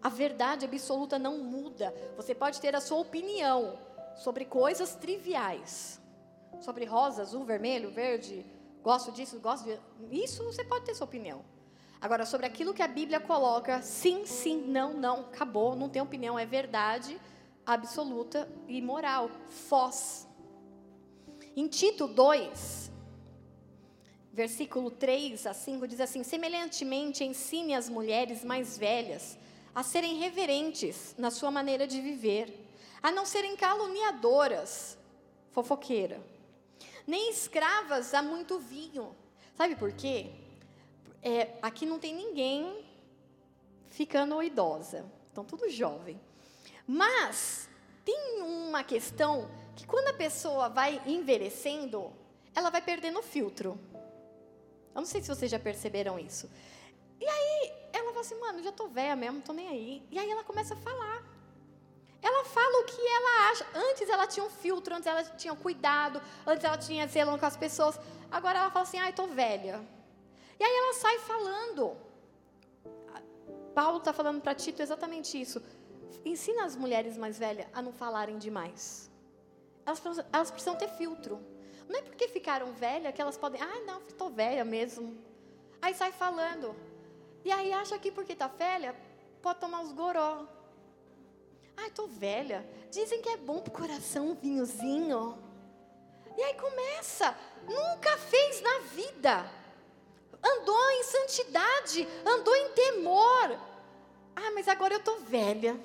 A 0.03 0.09
verdade 0.09 0.65
absoluta 0.65 1.17
não 1.17 1.37
muda. 1.37 1.95
Você 2.17 2.35
pode 2.35 2.59
ter 2.59 2.75
a 2.75 2.81
sua 2.81 2.97
opinião 2.97 3.79
sobre 4.17 4.43
coisas 4.43 4.95
triviais. 4.95 6.01
Sobre 6.59 6.83
rosa, 6.83 7.21
azul, 7.21 7.45
vermelho, 7.45 7.89
verde. 7.89 8.45
Gosto 8.83 9.13
disso, 9.13 9.39
gosto 9.39 9.63
de. 9.63 9.79
Isso 10.11 10.43
você 10.43 10.63
pode 10.65 10.83
ter 10.83 10.93
sua 10.93 11.05
opinião. 11.05 11.45
Agora, 12.01 12.25
sobre 12.25 12.45
aquilo 12.45 12.73
que 12.73 12.81
a 12.81 12.87
Bíblia 12.87 13.21
coloca, 13.21 13.81
sim, 13.81 14.25
sim, 14.25 14.61
não, 14.67 14.93
não, 14.93 15.21
acabou, 15.21 15.73
não 15.73 15.87
tem 15.87 16.01
opinião, 16.01 16.37
é 16.37 16.45
verdade 16.45 17.17
absoluta 17.65 18.49
e 18.67 18.81
moral. 18.81 19.31
Foz. 19.47 20.27
Em 21.55 21.67
Tito 21.67 22.07
2, 22.07 22.91
versículo 24.33 24.91
3 24.91 25.47
a 25.47 25.53
5, 25.53 25.87
diz 25.87 26.01
assim: 26.01 26.23
Semelhantemente, 26.23 27.23
ensine 27.23 27.73
as 27.73 27.87
mulheres 27.87 28.43
mais 28.43 28.77
velhas 28.77 29.37
a 29.73 29.81
serem 29.81 30.17
reverentes 30.19 31.15
na 31.17 31.31
sua 31.31 31.49
maneira 31.49 31.87
de 31.87 31.99
viver, 31.99 32.67
a 33.01 33.11
não 33.11 33.25
serem 33.25 33.55
caluniadoras, 33.55 34.97
fofoqueira, 35.51 36.21
nem 37.05 37.29
escravas 37.29 38.13
a 38.13 38.21
muito 38.21 38.59
vinho. 38.59 39.15
Sabe 39.55 39.75
por 39.75 39.91
quê? 39.91 40.31
É, 41.21 41.57
aqui 41.61 41.85
não 41.85 41.99
tem 41.99 42.15
ninguém 42.15 42.85
ficando 43.87 44.41
idosa, 44.41 45.05
estão 45.27 45.43
tudo 45.43 45.69
jovem. 45.69 46.19
Mas 46.87 47.69
tem 48.03 48.41
uma 48.41 48.83
questão 48.83 49.49
que 49.75 49.85
quando 49.85 50.09
a 50.09 50.13
pessoa 50.13 50.69
vai 50.69 51.01
envelhecendo, 51.05 52.11
ela 52.55 52.69
vai 52.69 52.81
perdendo 52.81 53.19
o 53.19 53.23
filtro. 53.23 53.79
Eu 54.93 55.01
não 55.01 55.05
sei 55.05 55.21
se 55.21 55.27
vocês 55.27 55.49
já 55.49 55.59
perceberam 55.59 56.19
isso. 56.19 56.49
E 57.19 57.25
aí 57.25 57.82
ela 57.93 58.09
fala 58.09 58.21
assim, 58.21 58.39
mano, 58.39 58.63
já 58.63 58.71
tô 58.71 58.87
velha 58.87 59.15
mesmo, 59.15 59.41
tô 59.41 59.53
nem 59.53 59.67
aí. 59.69 60.03
E 60.09 60.17
aí 60.17 60.29
ela 60.29 60.43
começa 60.43 60.73
a 60.73 60.77
falar. 60.77 61.23
Ela 62.21 62.43
fala 62.45 62.81
o 62.81 62.85
que 62.85 63.07
ela 63.07 63.51
acha. 63.51 63.65
Antes 63.75 64.09
ela 64.09 64.25
tinha 64.25 64.45
um 64.45 64.49
filtro, 64.49 64.95
antes 64.95 65.05
ela 65.05 65.23
tinha 65.23 65.55
cuidado, 65.55 66.21
antes 66.47 66.63
ela 66.63 66.77
tinha 66.77 67.07
zelo 67.07 67.37
com 67.37 67.45
as 67.45 67.55
pessoas. 67.55 67.99
Agora 68.31 68.59
ela 68.59 68.71
fala 68.71 68.83
assim, 68.83 68.97
ai, 68.97 69.13
tô 69.13 69.27
velha. 69.27 69.85
E 70.59 70.63
aí 70.63 70.75
ela 70.75 70.93
sai 70.93 71.19
falando. 71.19 71.95
Paulo 73.75 73.97
está 73.97 74.13
falando 74.13 74.41
para 74.41 74.55
Tito 74.55 74.81
exatamente 74.81 75.39
isso. 75.39 75.61
Ensina 76.25 76.63
as 76.63 76.75
mulheres 76.75 77.17
mais 77.17 77.37
velhas 77.37 77.67
a 77.73 77.81
não 77.81 77.91
falarem 77.91 78.37
demais. 78.37 79.11
Elas, 79.85 80.01
elas 80.31 80.51
precisam 80.51 80.75
ter 80.75 80.87
filtro. 80.89 81.39
Não 81.89 81.99
é 81.99 82.01
porque 82.01 82.27
ficaram 82.27 82.71
velhas 82.71 83.13
que 83.13 83.21
elas 83.21 83.37
podem. 83.37 83.61
Ah, 83.61 83.81
não, 83.85 84.01
estou 84.07 84.29
velha 84.29 84.63
mesmo. 84.63 85.17
Aí 85.81 85.93
sai 85.93 86.11
falando. 86.11 86.73
E 87.45 87.51
aí 87.51 87.73
acha 87.73 87.99
que 87.99 88.11
porque 88.11 88.33
está 88.33 88.47
velha, 88.47 88.95
pode 89.41 89.59
tomar 89.59 89.81
uns 89.81 89.91
goró. 89.91 90.45
Ai, 91.75 91.87
estou 91.87 92.07
velha. 92.07 92.65
Dizem 92.89 93.21
que 93.21 93.29
é 93.29 93.37
bom 93.37 93.59
para 93.59 93.71
o 93.71 93.73
coração 93.73 94.29
um 94.29 94.35
vinhozinho. 94.35 95.37
E 96.37 96.41
aí 96.41 96.53
começa. 96.53 97.35
Nunca 97.67 98.17
fez 98.17 98.61
na 98.61 98.79
vida. 98.93 99.45
Andou 100.41 100.91
em 100.91 101.03
santidade, 101.03 102.07
andou 102.25 102.55
em 102.55 102.69
temor. 102.69 103.59
Ah, 104.35 104.51
mas 104.53 104.67
agora 104.67 104.93
eu 104.93 104.99
estou 104.99 105.19
velha. 105.19 105.79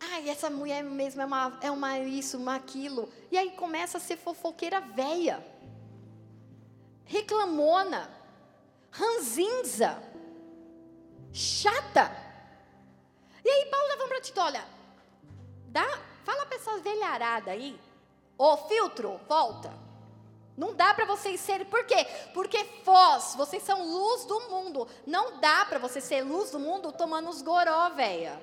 Ai, 0.00 0.28
essa 0.28 0.48
mulher 0.48 0.82
mesmo 0.82 1.22
é 1.22 1.26
uma, 1.26 1.58
é 1.62 1.70
uma 1.70 1.98
isso, 1.98 2.36
uma 2.36 2.54
aquilo. 2.56 3.08
E 3.30 3.38
aí 3.38 3.50
começa 3.52 3.98
a 3.98 4.00
ser 4.00 4.16
fofoqueira 4.16 4.80
velha. 4.80 5.44
Reclamona. 7.04 8.16
Ranzinza 8.90 10.07
chata. 11.32 12.10
E 13.44 13.48
aí 13.48 13.66
Paulo 13.66 13.88
levou 13.88 14.08
para 14.08 14.20
Tito, 14.20 14.40
olha, 14.40 14.64
dá, 15.68 15.86
fala 16.24 16.46
para 16.46 16.56
essa 16.56 16.78
velharada 16.78 17.50
aí, 17.50 17.78
ô 18.36 18.56
filtro, 18.56 19.20
volta. 19.28 19.72
Não 20.56 20.74
dá 20.74 20.92
para 20.92 21.04
vocês 21.04 21.40
serem, 21.40 21.64
por 21.66 21.84
quê? 21.84 22.04
Porque 22.34 22.64
Foz, 22.84 23.34
vocês 23.36 23.62
são 23.62 23.80
luz 23.88 24.24
do 24.24 24.40
mundo. 24.50 24.88
Não 25.06 25.38
dá 25.38 25.64
para 25.64 25.78
você 25.78 26.00
ser 26.00 26.22
luz 26.22 26.50
do 26.50 26.58
mundo 26.58 26.90
tomando 26.90 27.30
os 27.30 27.42
goró, 27.42 27.90
velha. 27.90 28.42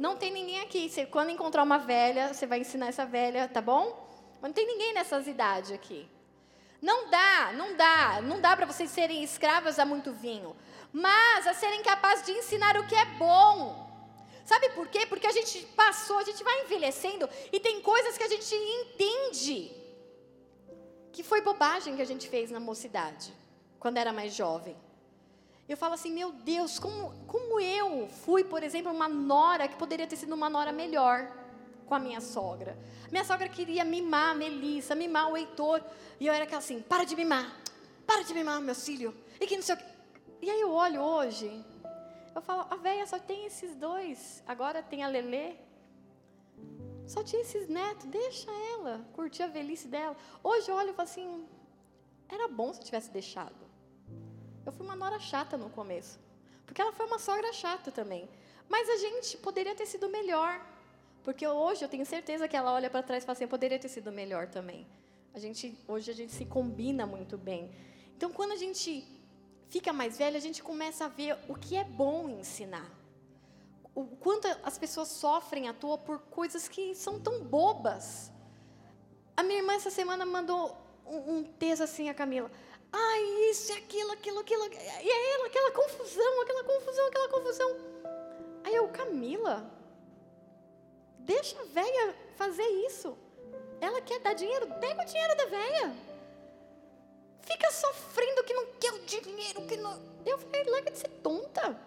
Não 0.00 0.16
tem 0.16 0.32
ninguém 0.32 0.60
aqui. 0.60 0.90
Você, 0.90 1.06
quando 1.06 1.30
encontrar 1.30 1.62
uma 1.62 1.78
velha, 1.78 2.34
você 2.34 2.44
vai 2.44 2.58
ensinar 2.58 2.88
essa 2.88 3.06
velha, 3.06 3.46
tá 3.46 3.60
bom? 3.60 4.04
Mas 4.40 4.48
não 4.48 4.52
tem 4.52 4.66
ninguém 4.66 4.92
nessas 4.94 5.28
idades 5.28 5.70
aqui. 5.70 6.10
Não 6.80 7.08
dá, 7.08 7.52
não 7.54 7.76
dá, 7.76 8.20
não 8.20 8.40
dá 8.40 8.56
para 8.56 8.66
vocês 8.66 8.90
serem 8.90 9.22
escravas 9.22 9.78
a 9.78 9.84
muito 9.84 10.12
vinho 10.12 10.56
mas 10.92 11.46
a 11.46 11.54
serem 11.54 11.82
capazes 11.82 12.26
de 12.26 12.32
ensinar 12.32 12.76
o 12.76 12.86
que 12.86 12.94
é 12.94 13.04
bom. 13.04 13.90
Sabe 14.44 14.70
por 14.70 14.88
quê? 14.88 15.06
Porque 15.06 15.26
a 15.26 15.32
gente 15.32 15.64
passou, 15.76 16.18
a 16.18 16.24
gente 16.24 16.42
vai 16.44 16.62
envelhecendo 16.62 17.28
e 17.52 17.58
tem 17.58 17.80
coisas 17.80 18.18
que 18.18 18.24
a 18.24 18.28
gente 18.28 18.54
entende 18.54 19.72
que 21.12 21.22
foi 21.22 21.40
bobagem 21.42 21.94
que 21.94 22.02
a 22.02 22.06
gente 22.06 22.28
fez 22.28 22.50
na 22.50 22.58
mocidade, 22.58 23.32
quando 23.78 23.98
era 23.98 24.12
mais 24.12 24.34
jovem. 24.34 24.76
Eu 25.68 25.76
falo 25.76 25.94
assim, 25.94 26.12
meu 26.12 26.32
Deus, 26.32 26.78
como, 26.78 27.12
como 27.26 27.60
eu 27.60 28.08
fui, 28.24 28.42
por 28.42 28.62
exemplo, 28.62 28.90
uma 28.90 29.08
nora 29.08 29.68
que 29.68 29.76
poderia 29.76 30.06
ter 30.06 30.16
sido 30.16 30.34
uma 30.34 30.50
nora 30.50 30.72
melhor 30.72 31.30
com 31.86 31.94
a 31.94 31.98
minha 31.98 32.20
sogra. 32.20 32.76
Minha 33.10 33.24
sogra 33.24 33.48
queria 33.48 33.84
mimar 33.84 34.30
a 34.30 34.34
Melissa, 34.34 34.94
mimar 34.94 35.30
o 35.30 35.36
Heitor. 35.36 35.82
E 36.18 36.26
eu 36.26 36.32
era 36.32 36.44
aquela 36.44 36.58
assim, 36.58 36.80
para 36.80 37.04
de 37.04 37.14
mimar, 37.14 37.54
para 38.06 38.22
de 38.22 38.34
mimar, 38.34 38.60
meu 38.60 38.74
filho. 38.74 39.14
E 39.40 39.46
que 39.46 39.56
não 39.56 39.62
sei 39.62 39.74
o 39.74 39.78
que. 39.78 39.91
E 40.42 40.50
aí 40.50 40.60
eu 40.60 40.72
olho 40.72 41.00
hoje, 41.00 41.64
eu 42.34 42.42
falo, 42.42 42.66
a 42.68 42.74
velha 42.74 43.06
só 43.06 43.16
tem 43.16 43.46
esses 43.46 43.76
dois. 43.76 44.42
Agora 44.44 44.82
tem 44.82 45.04
a 45.04 45.08
Lelê. 45.08 45.54
Só 47.06 47.22
tinha 47.22 47.42
esses 47.42 47.68
netos, 47.68 48.06
deixa 48.06 48.50
ela 48.74 49.06
curtir 49.12 49.44
a 49.44 49.46
velhice 49.46 49.86
dela. 49.86 50.16
Hoje 50.42 50.68
eu 50.68 50.74
olho 50.74 50.90
e 50.90 50.94
falo 50.94 51.08
assim, 51.08 51.46
era 52.28 52.48
bom 52.48 52.72
se 52.72 52.80
eu 52.80 52.84
tivesse 52.84 53.10
deixado. 53.10 53.64
Eu 54.66 54.72
fui 54.72 54.84
uma 54.84 54.96
nora 54.96 55.20
chata 55.20 55.56
no 55.56 55.70
começo. 55.70 56.18
Porque 56.66 56.82
ela 56.82 56.92
foi 56.92 57.06
uma 57.06 57.20
sogra 57.20 57.52
chata 57.52 57.92
também. 57.92 58.28
Mas 58.68 58.88
a 58.88 58.96
gente 58.96 59.36
poderia 59.38 59.76
ter 59.76 59.86
sido 59.86 60.08
melhor. 60.08 60.60
Porque 61.22 61.46
hoje 61.46 61.84
eu 61.84 61.88
tenho 61.88 62.04
certeza 62.04 62.48
que 62.48 62.56
ela 62.56 62.72
olha 62.72 62.90
para 62.90 63.02
trás 63.02 63.22
e 63.22 63.26
fala 63.26 63.36
assim, 63.36 63.46
poderia 63.46 63.78
ter 63.78 63.88
sido 63.88 64.10
melhor 64.10 64.48
também. 64.48 64.88
A 65.34 65.38
gente, 65.38 65.78
hoje 65.86 66.10
a 66.10 66.14
gente 66.14 66.32
se 66.32 66.44
combina 66.44 67.06
muito 67.06 67.38
bem. 67.38 67.70
Então, 68.16 68.32
quando 68.32 68.52
a 68.52 68.56
gente 68.56 69.06
fica 69.68 69.92
mais 69.92 70.18
velha, 70.18 70.36
a 70.36 70.40
gente 70.40 70.62
começa 70.62 71.04
a 71.04 71.08
ver 71.08 71.36
o 71.48 71.54
que 71.54 71.76
é 71.76 71.84
bom 71.84 72.28
ensinar. 72.28 72.88
O 73.94 74.04
quanto 74.04 74.48
as 74.62 74.78
pessoas 74.78 75.08
sofrem 75.08 75.68
à 75.68 75.74
toa 75.74 75.98
por 75.98 76.18
coisas 76.18 76.68
que 76.68 76.94
são 76.94 77.20
tão 77.20 77.44
bobas. 77.44 78.30
A 79.36 79.42
minha 79.42 79.60
irmã 79.60 79.74
essa 79.74 79.90
semana 79.90 80.24
mandou 80.24 80.76
um, 81.06 81.36
um 81.36 81.44
texto 81.44 81.82
assim 81.82 82.08
a 82.08 82.14
Camila. 82.14 82.50
Ai, 82.92 83.22
isso, 83.50 83.72
aquilo, 83.72 84.12
aquilo, 84.12 84.40
aquilo. 84.40 84.64
E 84.66 85.10
é 85.10 85.34
ela, 85.34 85.46
aquela 85.46 85.70
confusão, 85.72 86.42
aquela 86.42 86.64
confusão, 86.64 87.06
aquela 87.06 87.28
confusão. 87.28 87.76
Aí 88.64 88.74
eu, 88.74 88.88
Camila, 88.88 89.70
deixa 91.18 91.58
a 91.60 91.64
velha 91.64 92.14
fazer 92.36 92.66
isso. 92.86 93.16
Ela 93.80 94.00
quer 94.00 94.20
dar 94.20 94.34
dinheiro, 94.34 94.66
pega 94.78 95.02
o 95.02 95.06
dinheiro 95.06 95.36
da 95.36 95.46
velha. 95.46 95.96
Fica 97.40 97.70
sofrendo 97.72 98.44
que 98.44 98.51
Eu 100.24 100.38
falei, 100.38 100.64
larga 100.64 100.90
de 100.90 100.98
ser 100.98 101.08
tonta. 101.22 101.78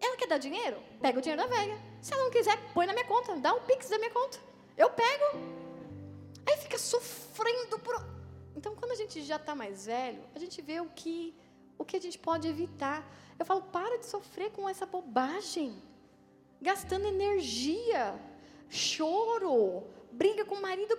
Ela 0.00 0.16
quer 0.16 0.28
dar 0.28 0.38
dinheiro? 0.38 0.78
Pega 1.00 1.18
o 1.18 1.22
dinheiro 1.22 1.42
da 1.42 1.48
velha. 1.48 1.78
Se 2.00 2.12
ela 2.12 2.24
não 2.24 2.30
quiser, 2.30 2.56
põe 2.72 2.86
na 2.86 2.92
minha 2.92 3.06
conta, 3.06 3.36
dá 3.36 3.54
um 3.54 3.60
pix 3.62 3.88
da 3.88 3.98
minha 3.98 4.10
conta. 4.10 4.38
Eu 4.76 4.90
pego. 4.90 5.24
Aí 6.46 6.56
fica 6.58 6.78
sofrendo 6.78 7.78
por. 7.78 7.94
Então, 8.54 8.74
quando 8.74 8.92
a 8.92 8.94
gente 8.94 9.22
já 9.22 9.36
está 9.36 9.54
mais 9.54 9.86
velho, 9.86 10.22
a 10.34 10.38
gente 10.38 10.60
vê 10.62 10.80
o 10.80 10.86
que, 10.86 11.34
o 11.78 11.84
que 11.84 11.96
a 11.96 12.00
gente 12.00 12.18
pode 12.18 12.48
evitar. 12.48 13.06
Eu 13.38 13.44
falo, 13.44 13.62
para 13.62 13.98
de 13.98 14.06
sofrer 14.06 14.50
com 14.50 14.68
essa 14.68 14.86
bobagem. 14.86 15.82
Gastando 16.60 17.06
energia, 17.06 18.18
choro, 18.68 19.84
briga 20.10 20.44
com 20.44 20.54
o 20.54 20.62
marido. 20.62 20.96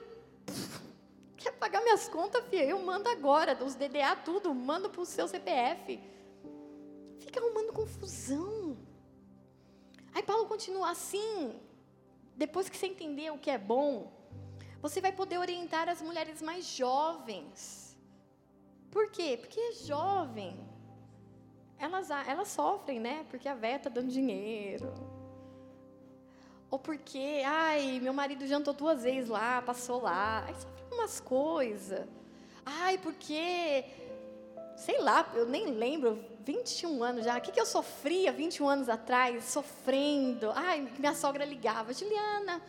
Quer 1.48 1.54
pagar 1.54 1.82
minhas 1.82 2.10
contas, 2.10 2.44
filha? 2.50 2.66
Eu 2.66 2.80
mando 2.84 3.08
agora, 3.08 3.58
os 3.64 3.74
DDA, 3.74 4.18
tudo, 4.18 4.54
mando 4.54 4.90
para 4.90 5.00
o 5.00 5.06
seu 5.06 5.30
CPF. 5.30 5.98
Fica 7.20 7.40
arrumando 7.40 7.72
confusão. 7.72 8.76
Aí 10.14 10.22
Paulo 10.24 10.46
continua 10.48 10.92
assim. 10.92 11.58
Depois 12.36 12.68
que 12.68 12.76
você 12.76 12.88
entender 12.88 13.32
o 13.32 13.38
que 13.38 13.50
é 13.50 13.58
bom, 13.58 14.12
você 14.82 15.00
vai 15.00 15.14
poder 15.14 15.38
orientar 15.38 15.88
as 15.88 16.02
mulheres 16.02 16.42
mais 16.42 16.66
jovens. 16.66 17.98
Por 18.92 19.10
quê? 19.10 19.38
Porque 19.40 19.58
é 19.58 19.72
jovem. 19.72 20.60
Elas, 21.80 22.10
elas 22.10 22.50
sofrem, 22.50 23.00
né? 23.00 23.26
Porque 23.30 23.48
a 23.48 23.56
véia 23.56 23.78
está 23.78 23.90
dando 23.90 24.10
dinheiro. 24.10 24.94
Ou 26.70 26.78
porque, 26.78 27.42
ai, 27.46 28.02
meu 28.02 28.12
marido 28.12 28.46
jantou 28.46 28.74
duas 28.74 29.04
vezes 29.04 29.30
lá, 29.30 29.62
passou 29.62 30.02
lá. 30.02 30.44
Aí 30.46 30.54
sofre 30.56 30.77
umas 30.98 31.20
coisas. 31.20 32.06
Ai, 32.66 32.98
porque, 32.98 33.86
sei 34.76 35.00
lá, 35.00 35.32
eu 35.34 35.46
nem 35.46 35.68
lembro, 35.68 36.24
21 36.44 37.04
anos 37.04 37.26
já. 37.26 37.38
O 37.38 37.42
que, 37.42 37.52
que 37.52 37.60
eu 37.60 37.66
sofria 37.66 38.32
21 38.32 38.68
anos 38.68 38.90
atrás, 38.90 39.44
sofrendo? 39.46 40.52
Ai, 40.56 40.92
minha 40.98 41.14
sogra 41.14 41.46
ligava, 41.46 41.94
Juliana, 41.94 42.62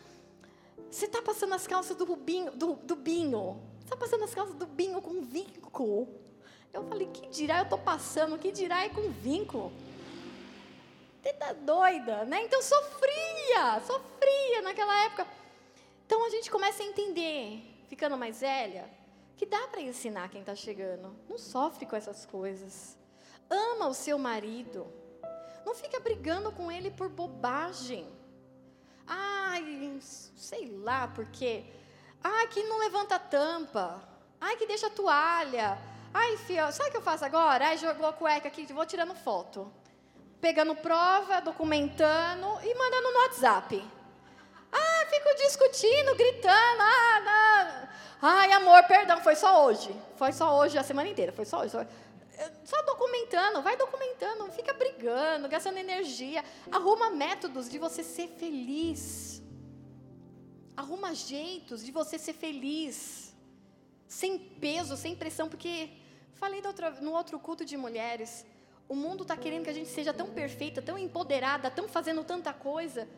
você 0.91 1.07
está 1.07 1.21
passando 1.21 1.55
as 1.55 1.67
calças 1.67 1.97
do, 1.97 2.05
rubinho, 2.05 2.53
do, 2.53 2.75
do 2.75 2.97
binho. 2.97 3.61
Está 3.83 3.97
passando 3.97 4.25
as 4.25 4.35
calças 4.35 4.55
do 4.55 4.67
binho 4.67 5.01
com 5.01 5.23
vinco. 5.23 6.09
Eu 6.73 6.85
falei, 6.85 7.09
que 7.09 7.29
dirá 7.29 7.59
eu 7.59 7.65
estou 7.65 7.79
passando, 7.79 8.39
que 8.39 8.53
dirá 8.53 8.85
é 8.85 8.89
com 8.89 9.11
vinco. 9.11 9.73
Você 11.23 11.33
tá 11.33 11.53
doida, 11.53 12.25
né? 12.25 12.45
Então 12.45 12.63
sofria, 12.63 13.81
sofria 13.87 14.63
naquela 14.63 15.05
época. 15.05 15.27
Então 16.07 16.25
a 16.25 16.31
gente 16.31 16.51
começa 16.51 16.83
a 16.83 16.87
entender, 16.87 17.63
ficando 17.89 18.17
mais 18.17 18.41
velha, 18.41 18.89
que 19.37 19.47
dá 19.47 19.67
para 19.69 19.81
ensinar 19.81 20.29
quem 20.29 20.41
está 20.41 20.55
chegando. 20.55 21.17
Não 21.29 21.39
sofre 21.39 21.87
com 21.87 21.97
essas 21.97 22.25
coisas. 22.25 22.97
Ama 23.51 23.89
o 23.89 23.95
seu 23.95 24.19
marido. 24.19 24.87
Não 25.65 25.75
fica 25.75 25.99
brigando 25.99 26.53
com 26.53 26.71
ele 26.71 26.91
por 26.91 27.09
bobagem. 27.09 28.07
Ai, 29.07 29.99
sei 30.37 30.69
lá 30.79 31.09
por 31.09 31.27
quê. 31.27 31.65
Ai, 32.23 32.47
que 32.49 32.63
não 32.65 32.79
levanta 32.79 33.15
a 33.15 33.19
tampa. 33.19 34.03
Ai, 34.41 34.57
que 34.57 34.67
deixa 34.67 34.89
a 34.89 34.91
toalha. 34.91 35.79
Ai, 36.13 36.37
filho, 36.39 36.71
sabe 36.73 36.89
o 36.89 36.93
que 36.93 36.99
eu 36.99 37.03
faço 37.03 37.25
agora? 37.25 37.69
Ai, 37.69 37.79
jogou 37.79 38.07
a 38.07 38.13
cueca 38.13 38.49
aqui, 38.49 38.67
vou 38.73 38.87
tirando 38.87 39.15
foto. 39.15 39.73
Pegando 40.41 40.75
prova, 40.75 41.41
documentando 41.41 42.47
e 42.63 42.75
mandando 42.75 43.13
no 43.13 43.19
WhatsApp. 43.21 43.98
Fico 45.09 45.35
discutindo, 45.37 46.15
gritando. 46.15 46.81
Ah, 46.81 47.21
não. 47.25 47.89
Ai, 48.21 48.53
amor, 48.53 48.83
perdão, 48.85 49.21
foi 49.21 49.37
só 49.37 49.65
hoje. 49.65 49.95
Foi 50.17 50.33
só 50.33 50.59
hoje, 50.59 50.77
a 50.77 50.83
semana 50.83 51.09
inteira. 51.09 51.33
Foi 51.33 51.45
só 51.45 51.61
hoje. 51.61 51.73
Só 52.65 52.83
documentando, 52.83 53.63
vai 53.63 53.77
documentando, 53.77 54.39
não 54.39 54.51
fica 54.51 54.73
brigando, 54.73 55.49
gastando 55.49 55.79
energia. 55.79 56.45
Arruma 56.71 57.11
métodos 57.11 57.69
de 57.69 57.79
você 57.79 58.03
ser 58.03 58.29
feliz. 58.29 59.43
Arruma 60.77 61.15
jeitos 61.15 61.85
de 61.85 61.91
você 61.91 62.19
ser 62.19 62.35
feliz. 62.35 63.35
Sem 64.07 64.39
peso, 64.39 64.97
sem 64.97 65.17
pressão, 65.17 65.49
porque 65.49 65.91
falei 66.35 66.63
no 67.01 67.13
outro 67.13 67.39
culto 67.39 67.65
de 67.65 67.77
mulheres. 67.77 68.47
O 68.89 68.95
mundo 68.95 69.23
está 69.23 69.37
querendo 69.37 69.65
que 69.65 69.71
a 69.71 69.75
gente 69.75 69.89
seja 69.89 70.15
tão 70.15 70.29
perfeita, 70.31 70.81
tão 70.81 70.97
empoderada, 70.97 71.71
tão 71.71 71.89
fazendo 71.89 72.25
tanta 72.25 72.53
coisa. 72.53 73.09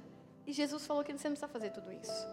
E 0.50 0.52
Jesus 0.52 0.84
falou 0.84 1.04
que 1.04 1.12
você 1.12 1.28
não 1.28 1.36
precisa 1.36 1.46
fazer 1.46 1.70
tudo 1.70 1.92
isso. 1.92 2.26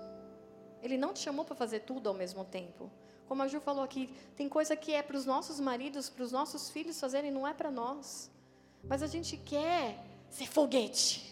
Ele 0.82 0.98
não 0.98 1.14
te 1.14 1.20
chamou 1.20 1.46
para 1.46 1.56
fazer 1.56 1.82
tudo 1.82 2.10
ao 2.10 2.16
mesmo 2.16 2.44
tempo. 2.44 2.90
Como 3.28 3.44
a 3.44 3.48
Ju 3.48 3.60
falou 3.60 3.84
aqui, 3.84 4.10
tem 4.36 4.50
coisa 4.50 4.76
que 4.76 4.92
é 4.92 5.04
para 5.04 5.16
os 5.16 5.24
nossos 5.24 5.60
maridos, 5.60 6.10
para 6.10 6.24
os 6.24 6.32
nossos 6.32 6.72
filhos 6.72 7.00
fazerem, 7.00 7.30
não 7.30 7.48
é 7.48 7.54
para 7.54 7.70
nós. 7.70 8.32
Mas 8.84 9.04
a 9.04 9.08
gente 9.08 9.38
quer 9.38 10.04
ser 10.32 10.48
foguete. 10.48 11.32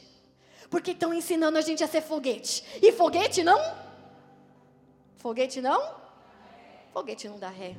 Porque 0.70 0.92
estão 0.92 1.12
ensinando 1.12 1.58
a 1.58 1.62
gente 1.62 1.84
a 1.84 1.88
ser 1.88 2.02
foguete. 2.02 2.64
E 2.80 2.92
foguete 2.92 3.44
não? 3.44 3.60
Foguete 5.16 5.62
não? 5.62 5.82
Foguete 6.94 7.28
não 7.28 7.40
dá 7.40 7.50
ré. 7.50 7.76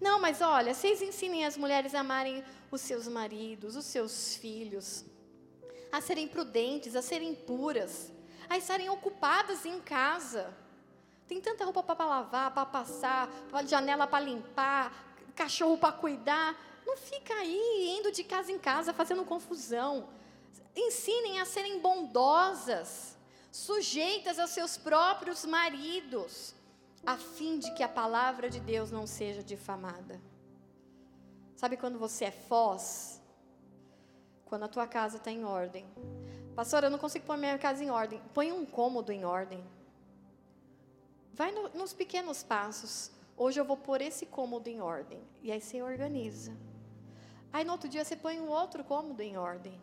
Não, 0.00 0.20
mas 0.20 0.40
olha, 0.40 0.74
vocês 0.74 1.00
ensinem 1.00 1.46
as 1.46 1.56
mulheres 1.56 1.94
a 1.94 2.00
amarem 2.00 2.42
os 2.68 2.80
seus 2.80 3.06
maridos, 3.06 3.76
os 3.76 3.84
seus 3.84 4.34
filhos, 4.34 5.04
a 5.92 6.00
serem 6.00 6.28
prudentes, 6.28 6.94
a 6.94 7.02
serem 7.02 7.34
puras, 7.34 8.12
a 8.48 8.56
estarem 8.56 8.88
ocupadas 8.88 9.64
em 9.64 9.80
casa. 9.80 10.54
Tem 11.26 11.40
tanta 11.40 11.64
roupa 11.64 11.82
para 11.82 12.04
lavar, 12.04 12.52
para 12.52 12.66
passar, 12.66 13.30
janela 13.66 14.06
para 14.06 14.24
limpar, 14.24 14.92
cachorro 15.36 15.78
para 15.78 15.92
cuidar. 15.92 16.56
Não 16.84 16.96
fica 16.96 17.34
aí 17.34 17.96
indo 17.98 18.10
de 18.10 18.24
casa 18.24 18.50
em 18.50 18.58
casa 18.58 18.92
fazendo 18.92 19.24
confusão. 19.24 20.08
Ensinem 20.74 21.40
a 21.40 21.44
serem 21.44 21.80
bondosas, 21.80 23.16
sujeitas 23.52 24.38
aos 24.38 24.50
seus 24.50 24.76
próprios 24.76 25.44
maridos, 25.44 26.54
a 27.04 27.16
fim 27.16 27.58
de 27.58 27.72
que 27.74 27.82
a 27.82 27.88
palavra 27.88 28.48
de 28.48 28.60
Deus 28.60 28.90
não 28.90 29.06
seja 29.06 29.42
difamada. 29.42 30.20
Sabe 31.56 31.76
quando 31.76 31.98
você 31.98 32.26
é 32.26 32.30
foz? 32.30 33.19
Quando 34.50 34.64
a 34.64 34.68
tua 34.68 34.84
casa 34.84 35.16
está 35.16 35.30
em 35.30 35.44
ordem. 35.44 35.86
Pastor, 36.56 36.82
eu 36.82 36.90
não 36.90 36.98
consigo 36.98 37.24
pôr 37.24 37.36
minha 37.36 37.56
casa 37.56 37.84
em 37.84 37.88
ordem. 37.88 38.20
Põe 38.34 38.50
um 38.50 38.66
cômodo 38.66 39.12
em 39.12 39.24
ordem. 39.24 39.64
Vai 41.32 41.52
no, 41.52 41.68
nos 41.68 41.92
pequenos 41.92 42.42
passos. 42.42 43.12
Hoje 43.36 43.60
eu 43.60 43.64
vou 43.64 43.76
pôr 43.76 44.02
esse 44.02 44.26
cômodo 44.26 44.68
em 44.68 44.80
ordem. 44.80 45.22
E 45.40 45.52
aí 45.52 45.60
você 45.60 45.80
organiza. 45.80 46.52
Aí 47.52 47.64
no 47.64 47.70
outro 47.70 47.88
dia 47.88 48.04
você 48.04 48.16
põe 48.16 48.40
um 48.40 48.48
outro 48.48 48.82
cômodo 48.82 49.22
em 49.22 49.36
ordem. 49.36 49.80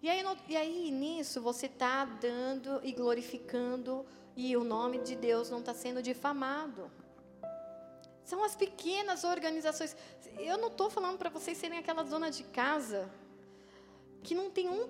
E 0.00 0.08
aí, 0.08 0.22
no, 0.22 0.34
e 0.48 0.56
aí 0.56 0.90
nisso 0.90 1.42
você 1.42 1.66
está 1.66 2.06
dando 2.06 2.80
e 2.82 2.92
glorificando 2.92 4.06
e 4.34 4.56
o 4.56 4.64
nome 4.64 5.00
de 5.00 5.16
Deus 5.16 5.50
não 5.50 5.58
está 5.58 5.74
sendo 5.74 6.02
difamado. 6.02 6.90
São 8.24 8.42
as 8.42 8.56
pequenas 8.56 9.22
organizações. 9.22 9.94
Eu 10.38 10.56
não 10.56 10.68
estou 10.68 10.88
falando 10.88 11.18
para 11.18 11.28
vocês 11.28 11.58
serem 11.58 11.78
aquela 11.78 12.02
dona 12.02 12.30
de 12.30 12.44
casa 12.44 13.10
que 14.22 14.34
não 14.34 14.50
tem 14.50 14.68
um 14.68 14.88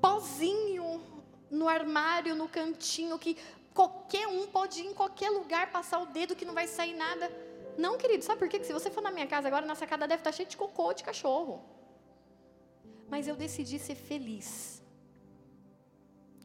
pozinho 0.00 1.02
no 1.50 1.68
armário, 1.68 2.34
no 2.34 2.48
cantinho, 2.48 3.18
que 3.18 3.36
Qualquer 3.74 4.26
um 4.26 4.46
pode 4.46 4.80
ir 4.80 4.86
em 4.86 4.94
qualquer 4.94 5.30
lugar, 5.30 5.72
passar 5.72 5.98
o 5.98 6.06
dedo 6.06 6.36
que 6.36 6.44
não 6.44 6.54
vai 6.54 6.66
sair 6.66 6.94
nada. 6.94 7.30
Não, 7.78 7.96
querido, 7.96 8.22
sabe 8.22 8.38
por 8.38 8.48
quê? 8.48 8.58
Que 8.58 8.66
se 8.66 8.72
você 8.72 8.90
for 8.90 9.02
na 9.02 9.10
minha 9.10 9.26
casa 9.26 9.48
agora, 9.48 9.64
na 9.64 9.74
sacada 9.74 10.06
deve 10.06 10.20
estar 10.20 10.32
cheio 10.32 10.48
de 10.48 10.56
cocô 10.56 10.92
de 10.92 11.02
cachorro. 11.02 11.62
Mas 13.08 13.26
eu 13.26 13.34
decidi 13.34 13.78
ser 13.78 13.94
feliz. 13.94 14.82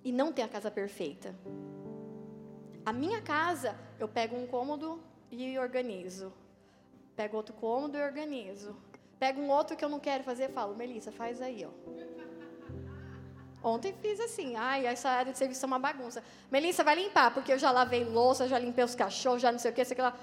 E 0.04 0.12
não 0.12 0.32
ter 0.32 0.44
a 0.44 0.48
casa 0.48 0.72
perfeita. 0.72 1.36
A 2.86 2.94
minha 2.94 3.22
casa, 3.22 3.78
eu 4.00 4.08
pego 4.08 4.38
um 4.38 4.48
cômodo 4.48 5.02
e 5.30 5.60
organizo. 5.60 6.32
Pego 7.14 7.36
outro 7.36 7.54
cômodo 7.56 7.98
e 7.98 8.02
organizo. 8.02 8.74
Pego 9.20 9.42
um 9.42 9.50
outro 9.50 9.76
que 9.76 9.84
eu 9.84 9.90
não 9.90 10.00
quero 10.00 10.24
fazer 10.24 10.50
falo, 10.50 10.76
Melissa, 10.76 11.12
faz 11.12 11.42
aí, 11.42 11.66
ó. 11.66 11.72
Ontem 13.64 13.94
fiz 14.02 14.20
assim, 14.20 14.56
ai, 14.56 14.86
essa 14.86 15.10
área 15.10 15.32
de 15.32 15.38
serviço 15.38 15.66
é 15.66 15.68
uma 15.68 15.80
bagunça. 15.80 16.24
Melissa, 16.52 16.84
vai 16.84 16.96
limpar, 16.96 17.34
porque 17.34 17.52
eu 17.52 17.58
já 17.58 17.72
lavei 17.72 18.04
louça, 18.04 18.48
já 18.48 18.60
limpei 18.60 18.84
os 18.84 18.96
cachorros, 18.96 19.42
já 19.42 19.52
não 19.52 19.60
sei 19.60 19.72
o 19.72 19.74
que, 19.74 19.84
sei 19.84 19.98
lá. 19.98 20.16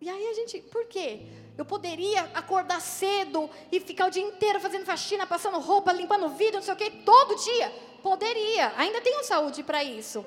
E 0.00 0.08
aí 0.08 0.28
a 0.28 0.34
gente, 0.34 0.60
por 0.70 0.84
quê? 0.86 1.22
Eu 1.56 1.64
poderia 1.64 2.24
acordar 2.34 2.80
cedo 2.80 3.48
e 3.72 3.80
ficar 3.80 4.08
o 4.08 4.10
dia 4.10 4.22
inteiro 4.22 4.60
fazendo 4.60 4.84
faxina, 4.84 5.26
passando 5.26 5.58
roupa, 5.58 5.92
limpando 5.92 6.28
vidro, 6.28 6.56
não 6.56 6.62
sei 6.62 6.74
o 6.74 6.76
que, 6.76 6.90
todo 6.90 7.42
dia. 7.42 7.70
Poderia, 8.02 8.74
ainda 8.76 9.00
tenho 9.00 9.24
saúde 9.24 9.62
para 9.62 9.82
isso. 9.82 10.24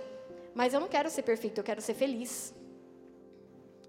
Mas 0.56 0.74
eu 0.74 0.80
não 0.80 0.88
quero 0.88 1.12
ser 1.12 1.22
perfeito, 1.22 1.60
eu 1.60 1.64
quero 1.64 1.80
ser 1.80 1.94
feliz. 1.94 2.56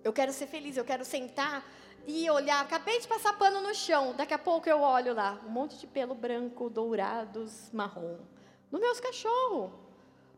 Eu 0.05 0.13
quero 0.13 0.33
ser 0.33 0.47
feliz, 0.47 0.77
eu 0.77 0.85
quero 0.85 1.05
sentar 1.07 1.67
e 2.09 2.29
olhar. 2.31 2.61
Acabei 2.63 2.99
de 2.99 3.07
passar 3.07 3.35
pano 3.35 3.61
no 3.61 3.75
chão, 3.75 4.15
daqui 4.17 4.33
a 4.33 4.39
pouco 4.39 4.69
eu 4.69 4.81
olho 4.81 5.15
lá, 5.15 5.39
um 5.47 5.51
monte 5.51 5.77
de 5.77 5.87
pelo 5.87 6.15
branco, 6.15 6.71
dourados, 6.71 7.71
marrom. 7.73 8.19
No 8.73 8.81
meus 8.81 8.99
cachorros. 8.99 9.71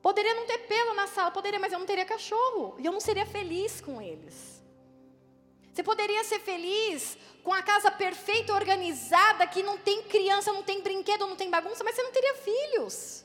Poderia 0.02 0.34
não 0.34 0.46
ter 0.46 0.58
pelo 0.58 0.94
na 0.94 1.06
sala, 1.06 1.30
poderia, 1.30 1.58
mas 1.58 1.72
eu 1.72 1.78
não 1.78 1.86
teria 1.86 2.04
cachorro. 2.04 2.74
E 2.78 2.86
eu 2.86 2.92
não 2.92 3.00
seria 3.00 3.26
feliz 3.26 3.80
com 3.80 4.00
eles. 4.00 4.62
Você 5.72 5.82
poderia 5.82 6.24
ser 6.24 6.40
feliz 6.40 7.16
com 7.44 7.52
a 7.52 7.62
casa 7.62 7.90
perfeita, 7.90 8.52
organizada, 8.54 9.46
que 9.46 9.62
não 9.62 9.78
tem 9.78 10.02
criança, 10.02 10.52
não 10.52 10.62
tem 10.62 10.82
brinquedo, 10.82 11.26
não 11.26 11.36
tem 11.36 11.50
bagunça, 11.50 11.84
mas 11.84 11.94
você 11.94 12.02
não 12.02 12.12
teria 12.12 12.34
filhos. 12.34 13.24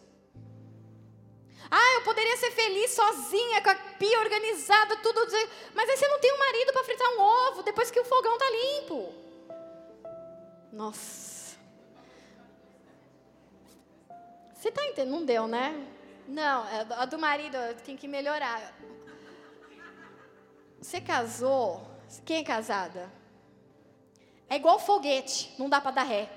Ah, 1.69 1.93
eu 1.95 2.01
poderia 2.03 2.37
ser 2.37 2.51
feliz 2.51 2.91
sozinha, 2.91 3.61
com 3.61 3.69
a 3.69 3.75
pia 3.75 4.19
organizada, 4.19 4.97
tudo. 4.97 5.21
Mas 5.73 5.89
aí 5.89 5.97
você 5.97 6.07
não 6.07 6.19
tem 6.19 6.33
um 6.33 6.39
marido 6.39 6.73
para 6.73 6.83
fritar 6.83 7.09
um 7.09 7.21
ovo 7.21 7.63
depois 7.63 7.89
que 7.89 7.99
o 7.99 8.05
fogão 8.05 8.33
está 8.33 8.49
limpo. 8.49 9.13
Nossa. 10.71 11.57
Você 14.53 14.69
está 14.69 14.85
entendendo? 14.85 15.11
Não 15.11 15.25
deu, 15.25 15.47
né? 15.47 15.87
Não, 16.27 16.67
é 16.67 16.85
a 16.97 17.05
do 17.05 17.19
marido 17.19 17.57
tem 17.85 17.95
que 17.95 18.07
melhorar. 18.07 18.73
Você 20.81 20.99
casou? 20.99 21.87
Quem 22.25 22.39
é 22.39 22.43
casada? 22.43 23.11
É 24.49 24.55
igual 24.55 24.79
foguete, 24.79 25.53
não 25.57 25.69
dá 25.69 25.81
para 25.81 25.91
dar 25.91 26.03
ré. 26.03 26.29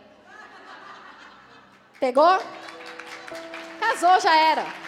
Pegou? 2.00 2.38
Casou, 3.80 4.20
já 4.20 4.34
era. 4.36 4.87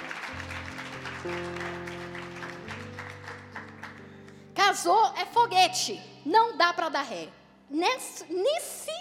Casou 4.55 5.13
é 5.17 5.27
foguete, 5.27 6.01
não 6.25 6.57
dá 6.57 6.73
para 6.73 6.89
dar 6.89 7.03
ré. 7.03 7.29
Nesse, 7.69 8.25
nesse, 8.33 8.93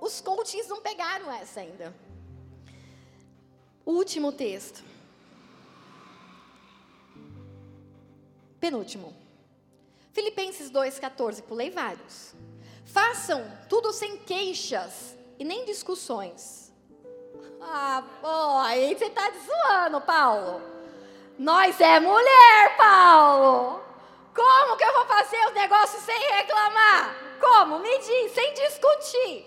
os 0.00 0.20
coaches 0.20 0.68
não 0.68 0.80
pegaram 0.80 1.30
essa 1.32 1.60
ainda. 1.60 1.94
Último 3.84 4.32
texto. 4.32 4.84
Penúltimo. 8.60 9.14
Filipenses 10.12 10.70
2,14, 10.70 11.42
pulei 11.42 11.70
vários. 11.70 12.34
Façam 12.84 13.44
tudo 13.68 13.92
sem 13.92 14.18
queixas 14.18 15.16
e 15.38 15.44
nem 15.44 15.64
discussões. 15.64 16.72
Ah, 17.60 18.02
pô, 18.20 18.58
aí 18.58 18.94
você 18.94 19.06
está 19.06 19.30
zoando, 19.30 20.00
Paulo. 20.00 20.79
Nós 21.40 21.80
é 21.80 21.98
mulher, 21.98 22.76
Paulo. 22.76 23.82
Como 24.34 24.76
que 24.76 24.84
eu 24.84 24.92
vou 24.92 25.06
fazer 25.06 25.42
os 25.46 25.54
negócios 25.54 26.02
sem 26.02 26.18
reclamar? 26.32 27.16
Como? 27.40 27.78
Me 27.78 27.98
diz, 27.98 28.32
sem 28.32 28.52
discutir. 28.52 29.46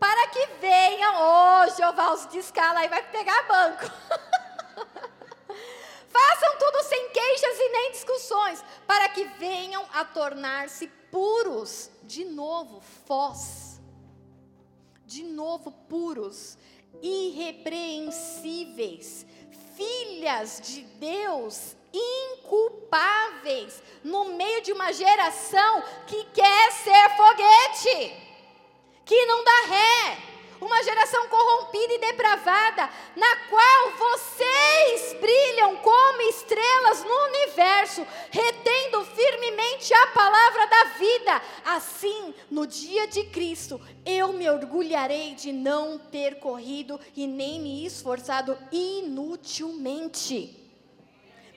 Para 0.00 0.26
que 0.26 0.44
venham, 0.60 1.62
hoje 1.62 1.76
Jeová 1.76 2.12
os 2.12 2.26
descala 2.26 2.84
e 2.84 2.88
vai 2.88 3.00
pegar 3.12 3.46
banco. 3.46 3.84
Façam 6.10 6.58
tudo 6.58 6.82
sem 6.82 7.10
queixas 7.10 7.60
e 7.60 7.68
nem 7.68 7.92
discussões, 7.92 8.64
para 8.84 9.08
que 9.10 9.22
venham 9.38 9.86
a 9.94 10.04
tornar-se 10.04 10.88
puros, 11.12 11.92
de 12.02 12.24
novo, 12.24 12.82
fós. 13.06 13.80
De 15.06 15.22
novo, 15.22 15.70
puros, 15.88 16.58
irrepreensíveis, 17.00 19.24
filhas 19.78 20.60
de 20.64 20.80
Deus 20.80 21.76
inculpáveis 21.92 23.80
no 24.02 24.24
meio 24.24 24.60
de 24.60 24.72
uma 24.72 24.92
geração 24.92 25.84
que 26.06 26.24
quer 26.34 26.72
ser 26.72 27.16
foguete, 27.16 28.12
que 29.04 29.26
não 29.26 29.44
dá 29.44 29.60
ré, 29.68 30.18
uma 30.60 30.82
geração 30.82 31.28
corrompida 31.28 31.94
e 31.94 31.98
depravada, 31.98 32.90
na 33.16 33.36
qual 33.48 33.92
vocês 33.92 35.14
brilham 35.20 35.76
como 35.76 36.22
estrelas 36.22 37.04
no 37.04 37.14
universo, 37.26 38.06
retendo 38.30 39.04
firmemente 39.04 39.92
a 39.94 40.06
palavra 40.08 40.66
da 40.66 40.84
vida. 40.98 41.42
Assim, 41.64 42.34
no 42.50 42.66
dia 42.66 43.06
de 43.06 43.24
Cristo, 43.24 43.80
eu 44.04 44.32
me 44.32 44.48
orgulharei 44.48 45.34
de 45.34 45.52
não 45.52 45.98
ter 45.98 46.38
corrido 46.38 46.98
e 47.16 47.26
nem 47.26 47.60
me 47.60 47.84
esforçado 47.84 48.58
inutilmente. 48.72 50.67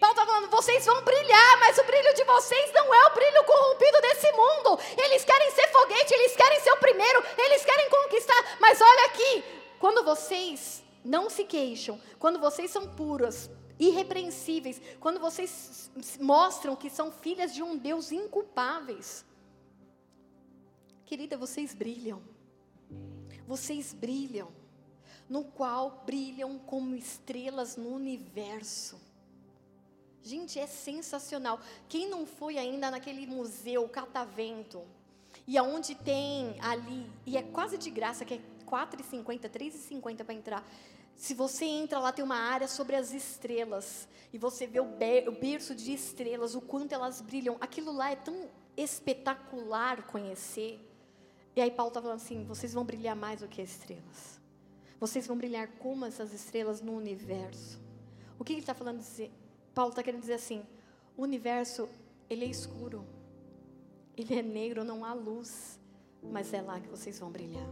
Paulo 0.02 0.16
está 0.16 0.26
falando, 0.26 0.50
vocês 0.50 0.84
vão 0.84 1.04
brilhar, 1.04 1.60
mas 1.60 1.78
o 1.78 1.84
brilho 1.84 2.12
de 2.16 2.24
vocês 2.24 2.74
não 2.74 2.92
é 2.92 3.06
o 3.06 3.14
brilho 3.14 3.44
corrompido 3.44 4.02
desse 4.02 4.32
mundo. 4.32 4.80
Eles 4.98 5.24
querem 5.24 5.52
ser 5.52 5.68
foguete, 5.68 6.16
eles 6.16 6.36
querem 6.36 6.60
ser 6.60 6.72
o 6.72 6.78
primeiro, 6.78 7.24
eles 7.38 7.64
querem 7.64 7.88
conquistar. 7.88 8.58
Mas 8.60 8.82
olha 8.82 9.06
aqui, 9.06 9.44
quando 9.80 10.04
vocês 10.04 10.84
não 11.06 11.30
se 11.30 11.44
queixam, 11.44 12.02
quando 12.18 12.40
vocês 12.40 12.72
são 12.72 12.88
puras, 12.96 13.48
irrepreensíveis, 13.78 14.82
quando 15.00 15.20
vocês 15.20 15.92
mostram 16.20 16.76
que 16.76 16.90
são 16.90 17.12
filhas 17.12 17.54
de 17.54 17.62
um 17.62 17.78
Deus 17.78 18.12
inculpáveis, 18.12 19.24
querida, 21.06 21.38
vocês 21.38 21.76
brilham. 21.76 22.24
Vocês 23.46 23.94
brilham, 23.94 24.52
no 25.30 25.44
qual 25.44 26.02
brilham 26.08 26.58
como 26.58 26.96
estrelas 26.96 27.78
no 27.78 27.90
universo. 27.94 29.11
Gente, 30.24 30.60
é 30.60 30.68
sensacional. 30.68 31.60
Quem 31.90 32.10
não 32.10 32.26
foi 32.26 32.58
ainda 32.58 32.92
naquele 32.92 33.26
museu 33.26 33.88
Catavento, 33.90 34.84
e 35.48 35.58
aonde 35.58 35.96
tem 35.96 36.56
ali, 36.62 37.10
e 37.26 37.38
é 37.38 37.42
quase 37.42 37.78
de 37.78 37.90
graça, 37.90 38.24
que 38.24 38.36
é 38.36 38.38
R$ 38.38 38.44
4,50, 38.66 39.44
R$ 39.44 39.50
3,50 39.50 40.24
para 40.24 40.34
entrar. 40.34 40.68
Se 41.16 41.34
você 41.34 41.66
entra 41.66 42.00
lá, 42.00 42.12
tem 42.12 42.24
uma 42.24 42.38
área 42.38 42.68
sobre 42.68 42.96
as 42.96 43.14
estrelas, 43.14 44.08
e 44.32 44.38
você 44.38 44.66
vê 44.68 44.80
o, 44.80 44.86
o 44.86 45.32
berço 45.32 45.76
de 45.76 45.94
estrelas, 45.94 46.56
o 46.56 46.62
quanto 46.62 46.94
elas 46.94 47.22
brilham. 47.22 47.58
Aquilo 47.60 47.92
lá 47.92 48.12
é 48.12 48.16
tão 48.16 48.50
espetacular 48.78 50.04
conhecer. 50.04 50.80
E 51.56 51.62
aí 51.62 51.70
Paulo 51.72 51.90
está 51.90 52.02
falando 52.02 52.18
assim, 52.18 52.46
vocês 52.46 52.74
vão 52.74 52.86
brilhar 52.86 53.16
mais 53.16 53.42
do 53.42 53.48
que 53.48 53.62
as 53.62 53.72
estrelas. 53.72 54.40
Vocês 55.00 55.28
vão 55.28 55.36
brilhar 55.36 55.68
como 55.80 56.06
essas 56.06 56.32
estrelas 56.32 56.80
no 56.80 56.96
universo. 56.96 57.80
O 58.40 58.44
que 58.44 58.54
ele 58.54 58.62
está 58.62 58.74
falando 58.74 59.00
dizer? 59.00 59.32
Paulo 59.74 59.92
está 59.92 60.04
querendo 60.04 60.22
dizer 60.22 60.34
assim: 60.34 60.64
o 61.16 61.24
universo, 61.24 61.88
ele 62.30 62.46
é 62.46 62.48
escuro, 62.48 63.06
ele 64.18 64.36
é 64.36 64.42
negro, 64.42 64.84
não 64.84 65.06
há 65.06 65.14
luz, 65.14 65.80
mas 66.22 66.54
é 66.54 66.62
lá 66.62 66.80
que 66.80 66.90
vocês 66.90 67.20
vão 67.20 67.32
brilhar. 67.32 67.68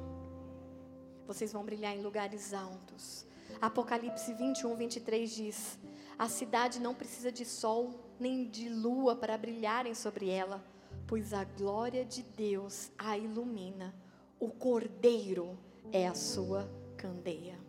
Vocês 1.27 1.51
vão 1.51 1.63
brilhar 1.63 1.95
em 1.95 2.01
lugares 2.01 2.53
altos. 2.53 3.25
Apocalipse 3.61 4.33
21, 4.33 4.75
23 4.75 5.29
diz: 5.29 5.79
A 6.17 6.29
cidade 6.29 6.79
não 6.79 6.95
precisa 6.95 7.31
de 7.31 7.45
sol 7.45 7.93
nem 8.19 8.49
de 8.49 8.69
lua 8.69 9.15
para 9.15 9.37
brilharem 9.37 9.93
sobre 9.93 10.29
ela, 10.29 10.63
pois 11.05 11.33
a 11.33 11.43
glória 11.43 12.05
de 12.05 12.23
Deus 12.23 12.91
a 12.97 13.17
ilumina. 13.17 13.93
O 14.39 14.49
cordeiro 14.49 15.57
é 15.91 16.07
a 16.07 16.15
sua 16.15 16.69
candeia. 16.95 17.59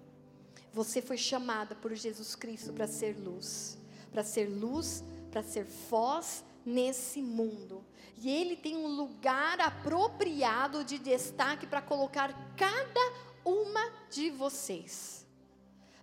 Você 0.73 1.03
foi 1.03 1.17
chamada 1.17 1.75
por 1.75 1.93
Jesus 1.95 2.37
Cristo 2.37 2.73
para 2.73 2.87
ser 2.87 3.19
luz 3.19 3.80
para 4.11 4.23
ser 4.23 4.47
luz, 4.47 5.05
para 5.31 5.43
ser 5.43 5.65
voz 5.89 6.45
nesse 6.65 7.23
mundo. 7.23 7.85
E 8.19 8.31
Ele 8.31 8.57
tem 8.57 8.77
um 8.77 8.89
lugar 8.89 9.61
apropriado 9.61 10.85
de 10.85 10.99
destaque 10.99 11.67
para 11.67 11.81
colocar 11.81 12.55
cada 12.57 13.13
uma 13.45 13.91
de 14.11 14.31
vocês. 14.31 15.27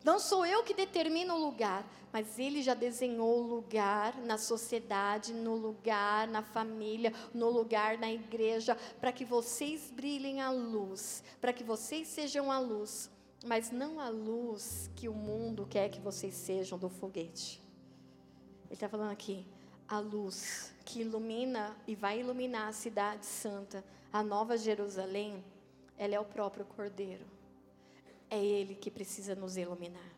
Não 0.03 0.19
sou 0.19 0.45
eu 0.45 0.63
que 0.63 0.73
determino 0.73 1.35
o 1.35 1.45
lugar, 1.45 1.85
mas 2.13 2.39
Ele 2.39 2.63
já 2.63 2.73
desenhou 2.73 3.39
o 3.39 3.47
lugar 3.47 4.15
na 4.21 4.37
sociedade, 4.37 5.33
no 5.33 5.55
lugar 5.55 6.27
na 6.27 6.41
família, 6.41 7.13
no 7.33 7.49
lugar 7.49 7.97
na 7.97 8.11
igreja, 8.11 8.77
para 8.99 9.11
que 9.11 9.25
vocês 9.25 9.91
brilhem 9.91 10.41
a 10.41 10.49
luz, 10.49 11.23
para 11.41 11.51
que 11.51 11.63
vocês 11.63 12.07
sejam 12.07 12.51
a 12.51 12.57
luz, 12.57 13.11
mas 13.45 13.69
não 13.69 13.99
a 13.99 14.09
luz 14.09 14.89
que 14.95 15.09
o 15.09 15.13
mundo 15.13 15.67
quer 15.69 15.89
que 15.89 15.99
vocês 15.99 16.33
sejam 16.33 16.79
do 16.79 16.89
foguete. 16.89 17.66
Ele 18.67 18.73
está 18.73 18.87
falando 18.87 19.11
aqui, 19.11 19.45
a 19.87 19.99
luz 19.99 20.73
que 20.85 21.01
ilumina 21.01 21.75
e 21.87 21.95
vai 21.95 22.19
iluminar 22.19 22.67
a 22.67 22.73
cidade 22.73 23.25
santa, 23.25 23.83
a 24.11 24.21
nova 24.21 24.57
Jerusalém, 24.57 25.43
ela 25.97 26.15
é 26.15 26.19
o 26.19 26.25
próprio 26.25 26.65
Cordeiro. 26.65 27.25
É 28.29 28.43
Ele 28.43 28.75
que 28.75 28.91
precisa 28.91 29.35
nos 29.35 29.57
iluminar. 29.57 30.11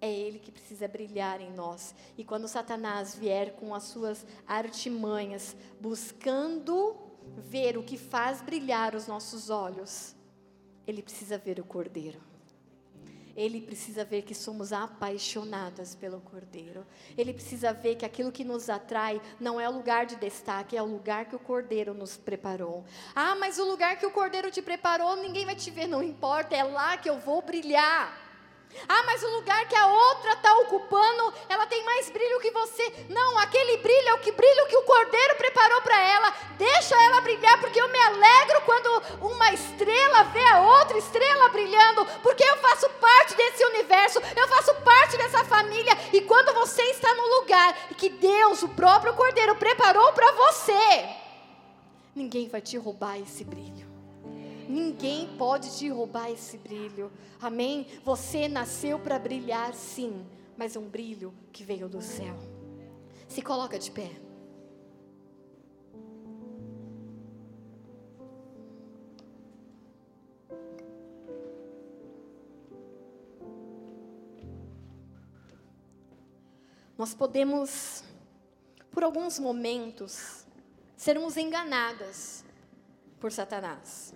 É 0.00 0.12
Ele 0.12 0.38
que 0.38 0.52
precisa 0.52 0.86
brilhar 0.86 1.40
em 1.40 1.52
nós. 1.52 1.94
E 2.18 2.24
quando 2.24 2.48
Satanás 2.48 3.14
vier 3.14 3.54
com 3.54 3.74
as 3.74 3.84
suas 3.84 4.26
artimanhas, 4.46 5.56
buscando 5.80 6.96
ver 7.38 7.78
o 7.78 7.82
que 7.82 7.96
faz 7.96 8.42
brilhar 8.42 8.94
os 8.94 9.06
nossos 9.06 9.50
olhos, 9.50 10.14
ele 10.86 11.02
precisa 11.02 11.38
ver 11.38 11.58
o 11.58 11.64
Cordeiro. 11.64 12.20
Ele 13.36 13.60
precisa 13.60 14.04
ver 14.04 14.22
que 14.22 14.34
somos 14.34 14.72
apaixonadas 14.72 15.94
pelo 15.94 16.20
Cordeiro. 16.20 16.86
Ele 17.16 17.32
precisa 17.32 17.72
ver 17.72 17.96
que 17.96 18.04
aquilo 18.04 18.32
que 18.32 18.44
nos 18.44 18.70
atrai 18.70 19.20
não 19.40 19.60
é 19.60 19.68
o 19.68 19.72
lugar 19.72 20.06
de 20.06 20.16
destaque, 20.16 20.76
é 20.76 20.82
o 20.82 20.86
lugar 20.86 21.26
que 21.26 21.36
o 21.36 21.38
Cordeiro 21.38 21.92
nos 21.94 22.16
preparou. 22.16 22.84
Ah, 23.14 23.34
mas 23.34 23.58
o 23.58 23.64
lugar 23.64 23.98
que 23.98 24.06
o 24.06 24.10
Cordeiro 24.10 24.50
te 24.50 24.62
preparou, 24.62 25.16
ninguém 25.16 25.44
vai 25.44 25.56
te 25.56 25.70
ver, 25.70 25.86
não 25.86 26.02
importa, 26.02 26.54
é 26.54 26.62
lá 26.62 26.96
que 26.96 27.10
eu 27.10 27.18
vou 27.18 27.42
brilhar. 27.42 28.23
Ah, 28.88 29.02
mas 29.04 29.22
o 29.22 29.28
lugar 29.30 29.66
que 29.68 29.76
a 29.76 29.86
outra 29.86 30.32
está 30.32 30.58
ocupando, 30.58 31.32
ela 31.48 31.66
tem 31.66 31.84
mais 31.84 32.10
brilho 32.10 32.40
que 32.40 32.50
você. 32.50 33.06
Não, 33.08 33.38
aquele 33.38 33.78
brilho 33.78 34.08
é 34.08 34.14
o 34.14 34.18
que 34.18 34.32
brilho 34.32 34.66
que 34.66 34.76
o 34.76 34.82
Cordeiro 34.82 35.36
preparou 35.36 35.80
para 35.82 36.00
ela. 36.00 36.34
Deixa 36.58 36.94
ela 37.02 37.20
brilhar, 37.20 37.60
porque 37.60 37.80
eu 37.80 37.88
me 37.88 37.98
alegro 37.98 38.60
quando 38.62 39.02
uma 39.20 39.52
estrela 39.52 40.24
vê 40.24 40.44
a 40.44 40.60
outra 40.60 40.98
estrela 40.98 41.48
brilhando, 41.48 42.04
porque 42.22 42.44
eu 42.44 42.56
faço 42.58 42.88
parte 43.00 43.34
desse 43.34 43.64
universo, 43.64 44.20
eu 44.36 44.48
faço 44.48 44.74
parte 44.76 45.16
dessa 45.16 45.44
família. 45.44 45.96
E 46.12 46.20
quando 46.22 46.52
você 46.54 46.82
está 46.90 47.14
no 47.14 47.40
lugar 47.40 47.74
que 47.96 48.08
Deus, 48.08 48.62
o 48.62 48.68
próprio 48.68 49.14
Cordeiro, 49.14 49.54
preparou 49.56 50.12
para 50.12 50.32
você, 50.32 51.08
ninguém 52.14 52.48
vai 52.48 52.60
te 52.60 52.76
roubar 52.76 53.18
esse 53.18 53.44
brilho. 53.44 53.93
Ninguém 54.68 55.28
pode 55.36 55.76
te 55.76 55.88
roubar 55.88 56.30
esse 56.30 56.56
brilho. 56.58 57.10
Amém? 57.40 57.86
Você 58.04 58.48
nasceu 58.48 58.98
para 58.98 59.18
brilhar, 59.18 59.74
sim, 59.74 60.24
mas 60.56 60.76
é 60.76 60.78
um 60.78 60.88
brilho 60.88 61.34
que 61.52 61.64
veio 61.64 61.88
do 61.88 62.00
céu. 62.00 62.36
Se 63.28 63.42
coloca 63.42 63.78
de 63.78 63.90
pé. 63.90 64.10
Nós 76.96 77.12
podemos, 77.12 78.04
por 78.90 79.02
alguns 79.02 79.38
momentos, 79.38 80.46
sermos 80.96 81.36
enganadas 81.36 82.44
por 83.20 83.32
Satanás. 83.32 84.14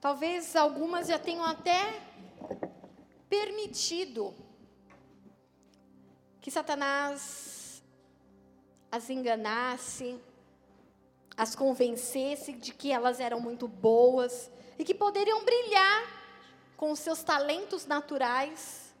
Talvez 0.00 0.54
algumas 0.54 1.08
já 1.08 1.18
tenham 1.18 1.44
até 1.44 2.00
permitido 3.28 4.34
que 6.40 6.50
Satanás 6.50 7.82
as 8.90 9.10
enganasse, 9.10 10.20
as 11.36 11.54
convencesse 11.54 12.52
de 12.52 12.72
que 12.72 12.92
elas 12.92 13.20
eram 13.20 13.40
muito 13.40 13.66
boas 13.66 14.50
e 14.78 14.84
que 14.84 14.94
poderiam 14.94 15.44
brilhar 15.44 16.16
com 16.76 16.94
seus 16.94 17.22
talentos 17.22 17.86
naturais, 17.86 18.94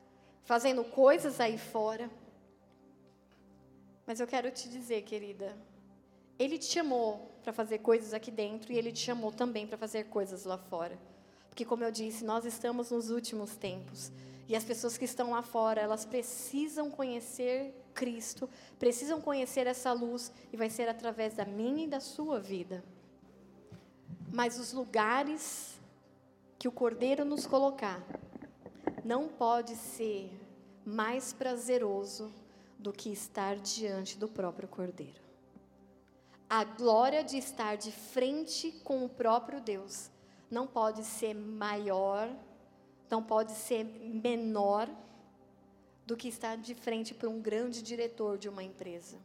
fazendo 0.44 0.82
coisas 0.84 1.40
aí 1.40 1.58
fora. 1.58 2.10
Mas 4.06 4.20
eu 4.20 4.26
quero 4.26 4.50
te 4.50 4.68
dizer, 4.68 5.02
querida, 5.02 5.56
ele 6.38 6.58
te 6.58 6.66
chamou 6.66 7.35
para 7.46 7.52
fazer 7.52 7.78
coisas 7.78 8.12
aqui 8.12 8.32
dentro 8.32 8.72
e 8.72 8.76
Ele 8.76 8.90
te 8.90 8.98
chamou 8.98 9.30
também 9.30 9.68
para 9.68 9.78
fazer 9.78 10.06
coisas 10.06 10.44
lá 10.44 10.58
fora. 10.58 10.98
Porque, 11.48 11.64
como 11.64 11.84
eu 11.84 11.92
disse, 11.92 12.24
nós 12.24 12.44
estamos 12.44 12.90
nos 12.90 13.08
últimos 13.08 13.54
tempos. 13.54 14.10
E 14.48 14.56
as 14.56 14.64
pessoas 14.64 14.98
que 14.98 15.04
estão 15.04 15.30
lá 15.30 15.42
fora, 15.42 15.80
elas 15.80 16.04
precisam 16.04 16.90
conhecer 16.90 17.72
Cristo, 17.94 18.50
precisam 18.80 19.20
conhecer 19.20 19.68
essa 19.68 19.92
luz, 19.92 20.32
e 20.52 20.56
vai 20.56 20.68
ser 20.68 20.88
através 20.88 21.34
da 21.34 21.44
minha 21.44 21.84
e 21.84 21.88
da 21.88 22.00
sua 22.00 22.40
vida. 22.40 22.82
Mas 24.32 24.58
os 24.58 24.72
lugares 24.72 25.78
que 26.58 26.66
o 26.66 26.72
Cordeiro 26.72 27.24
nos 27.24 27.46
colocar, 27.46 28.04
não 29.04 29.28
pode 29.28 29.76
ser 29.76 30.32
mais 30.84 31.32
prazeroso 31.32 32.32
do 32.76 32.92
que 32.92 33.08
estar 33.12 33.54
diante 33.54 34.18
do 34.18 34.26
próprio 34.26 34.66
Cordeiro 34.66 35.25
a 36.48 36.62
glória 36.62 37.24
de 37.24 37.36
estar 37.36 37.76
de 37.76 37.90
frente 37.90 38.70
com 38.84 39.04
o 39.04 39.08
próprio 39.08 39.60
Deus 39.60 40.10
não 40.50 40.66
pode 40.66 41.02
ser 41.02 41.34
maior, 41.34 42.30
não 43.10 43.22
pode 43.22 43.52
ser 43.52 43.84
menor 43.84 44.88
do 46.06 46.16
que 46.16 46.28
estar 46.28 46.56
de 46.56 46.74
frente 46.74 47.12
para 47.12 47.28
um 47.28 47.40
grande 47.40 47.82
diretor 47.82 48.38
de 48.38 48.48
uma 48.48 48.62
empresa. 48.62 49.18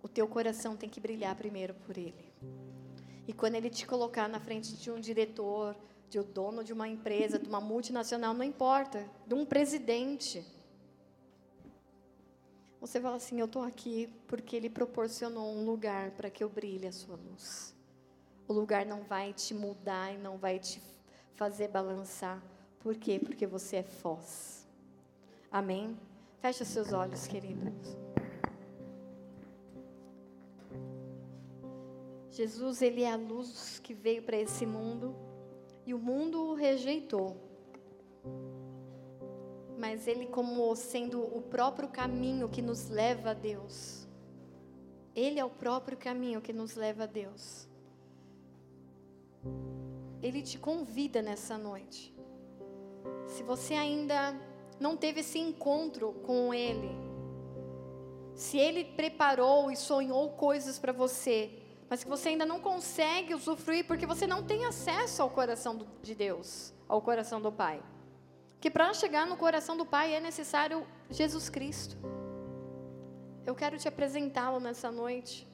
O 0.00 0.08
teu 0.08 0.28
coração 0.28 0.76
tem 0.76 0.88
que 0.88 1.00
brilhar 1.00 1.34
primeiro 1.34 1.74
por 1.74 1.98
ele. 1.98 2.32
E 3.26 3.32
quando 3.32 3.56
ele 3.56 3.70
te 3.70 3.84
colocar 3.86 4.28
na 4.28 4.38
frente 4.38 4.76
de 4.76 4.90
um 4.90 5.00
diretor, 5.00 5.74
de 6.08 6.20
um 6.20 6.22
dono 6.22 6.62
de 6.62 6.72
uma 6.72 6.86
empresa, 6.86 7.38
de 7.38 7.48
uma 7.48 7.60
multinacional, 7.60 8.32
não 8.34 8.44
importa, 8.44 9.04
de 9.26 9.34
um 9.34 9.44
presidente, 9.44 10.46
você 12.86 13.00
fala 13.00 13.16
assim: 13.16 13.40
Eu 13.40 13.46
estou 13.46 13.62
aqui 13.62 14.12
porque 14.28 14.54
Ele 14.54 14.68
proporcionou 14.68 15.54
um 15.54 15.64
lugar 15.64 16.10
para 16.10 16.28
que 16.28 16.44
eu 16.44 16.50
brilhe 16.50 16.86
a 16.86 16.92
sua 16.92 17.16
luz. 17.16 17.74
O 18.46 18.52
lugar 18.52 18.84
não 18.84 19.02
vai 19.04 19.32
te 19.32 19.54
mudar 19.54 20.12
e 20.12 20.18
não 20.18 20.36
vai 20.36 20.58
te 20.58 20.82
fazer 21.34 21.68
balançar. 21.68 22.42
Por 22.80 22.94
quê? 22.96 23.18
Porque 23.18 23.46
você 23.46 23.76
é 23.76 23.82
foz. 23.82 24.68
Amém? 25.50 25.98
Feche 26.40 26.62
seus 26.66 26.92
olhos, 26.92 27.26
queridos. 27.26 27.96
Jesus, 32.30 32.82
Ele 32.82 33.02
é 33.02 33.10
a 33.10 33.16
luz 33.16 33.78
que 33.82 33.94
veio 33.94 34.22
para 34.22 34.36
esse 34.36 34.66
mundo 34.66 35.16
e 35.86 35.94
o 35.94 35.98
mundo 35.98 36.50
o 36.50 36.54
rejeitou 36.54 37.34
mas 39.84 40.08
Ele 40.08 40.24
como 40.24 40.74
sendo 40.74 41.20
o 41.20 41.42
próprio 41.42 41.90
caminho 41.90 42.48
que 42.48 42.62
nos 42.62 42.88
leva 42.88 43.32
a 43.32 43.34
Deus. 43.34 44.08
Ele 45.14 45.38
é 45.38 45.44
o 45.44 45.50
próprio 45.50 45.94
caminho 45.94 46.40
que 46.40 46.54
nos 46.54 46.74
leva 46.74 47.04
a 47.04 47.06
Deus. 47.06 47.68
Ele 50.22 50.40
te 50.40 50.58
convida 50.58 51.20
nessa 51.20 51.58
noite. 51.58 52.14
Se 53.26 53.42
você 53.42 53.74
ainda 53.74 54.34
não 54.80 54.96
teve 54.96 55.20
esse 55.20 55.38
encontro 55.38 56.14
com 56.24 56.54
Ele, 56.54 56.88
se 58.34 58.56
Ele 58.56 58.86
preparou 58.86 59.70
e 59.70 59.76
sonhou 59.76 60.30
coisas 60.30 60.78
para 60.78 60.94
você, 60.94 61.58
mas 61.90 62.02
que 62.02 62.08
você 62.08 62.30
ainda 62.30 62.46
não 62.46 62.58
consegue 62.58 63.34
usufruir 63.34 63.86
porque 63.86 64.06
você 64.06 64.26
não 64.26 64.42
tem 64.42 64.64
acesso 64.64 65.20
ao 65.20 65.28
coração 65.28 65.86
de 66.00 66.14
Deus, 66.14 66.72
ao 66.88 67.02
coração 67.02 67.38
do 67.38 67.52
Pai 67.52 67.82
que 68.64 68.70
para 68.70 68.94
chegar 68.94 69.26
no 69.26 69.36
coração 69.36 69.76
do 69.76 69.84
Pai 69.84 70.14
é 70.14 70.20
necessário 70.20 70.86
Jesus 71.10 71.50
Cristo. 71.50 71.98
Eu 73.44 73.54
quero 73.54 73.76
te 73.76 73.86
apresentá-lo 73.86 74.58
nessa 74.58 74.90
noite 74.90 75.46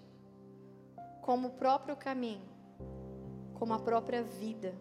como 1.20 1.48
o 1.48 1.50
próprio 1.50 1.96
caminho, 1.96 2.48
como 3.54 3.74
a 3.74 3.80
própria 3.80 4.22
vida, 4.22 4.76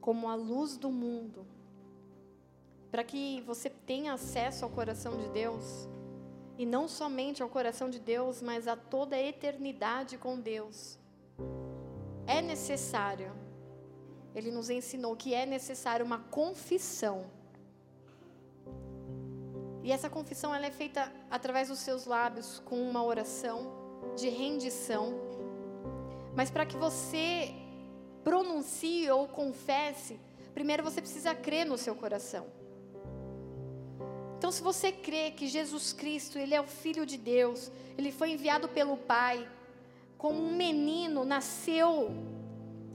como 0.00 0.28
a 0.28 0.34
luz 0.34 0.76
do 0.76 0.90
mundo, 0.90 1.46
para 2.90 3.04
que 3.04 3.42
você 3.42 3.70
tenha 3.70 4.14
acesso 4.14 4.64
ao 4.64 4.70
coração 4.72 5.16
de 5.16 5.28
Deus, 5.28 5.88
e 6.58 6.66
não 6.66 6.88
somente 6.88 7.44
ao 7.44 7.48
coração 7.48 7.88
de 7.88 8.00
Deus, 8.00 8.42
mas 8.42 8.66
a 8.66 8.74
toda 8.74 9.14
a 9.14 9.22
eternidade 9.22 10.18
com 10.18 10.40
Deus. 10.40 10.98
É 12.26 12.42
necessário 12.42 13.30
ele 14.34 14.50
nos 14.50 14.70
ensinou 14.70 15.16
que 15.16 15.34
é 15.34 15.44
necessário 15.44 16.04
uma 16.04 16.18
confissão. 16.18 17.26
E 19.82 19.90
essa 19.90 20.10
confissão 20.10 20.54
ela 20.54 20.66
é 20.66 20.70
feita 20.70 21.12
através 21.30 21.68
dos 21.68 21.78
seus 21.78 22.04
lábios 22.04 22.60
com 22.64 22.80
uma 22.80 23.02
oração 23.02 23.72
de 24.16 24.28
rendição. 24.28 25.14
Mas 26.34 26.50
para 26.50 26.66
que 26.66 26.76
você 26.76 27.54
pronuncie 28.22 29.10
ou 29.10 29.26
confesse, 29.26 30.20
primeiro 30.52 30.84
você 30.84 31.00
precisa 31.00 31.34
crer 31.34 31.66
no 31.66 31.78
seu 31.78 31.94
coração. 31.94 32.46
Então, 34.36 34.50
se 34.50 34.62
você 34.62 34.90
crê 34.90 35.30
que 35.32 35.46
Jesus 35.46 35.92
Cristo, 35.92 36.38
ele 36.38 36.54
é 36.54 36.60
o 36.60 36.66
filho 36.66 37.04
de 37.04 37.18
Deus, 37.18 37.70
ele 37.98 38.10
foi 38.10 38.30
enviado 38.30 38.68
pelo 38.68 38.96
Pai, 38.96 39.46
como 40.16 40.42
um 40.42 40.56
menino 40.56 41.24
nasceu 41.24 42.10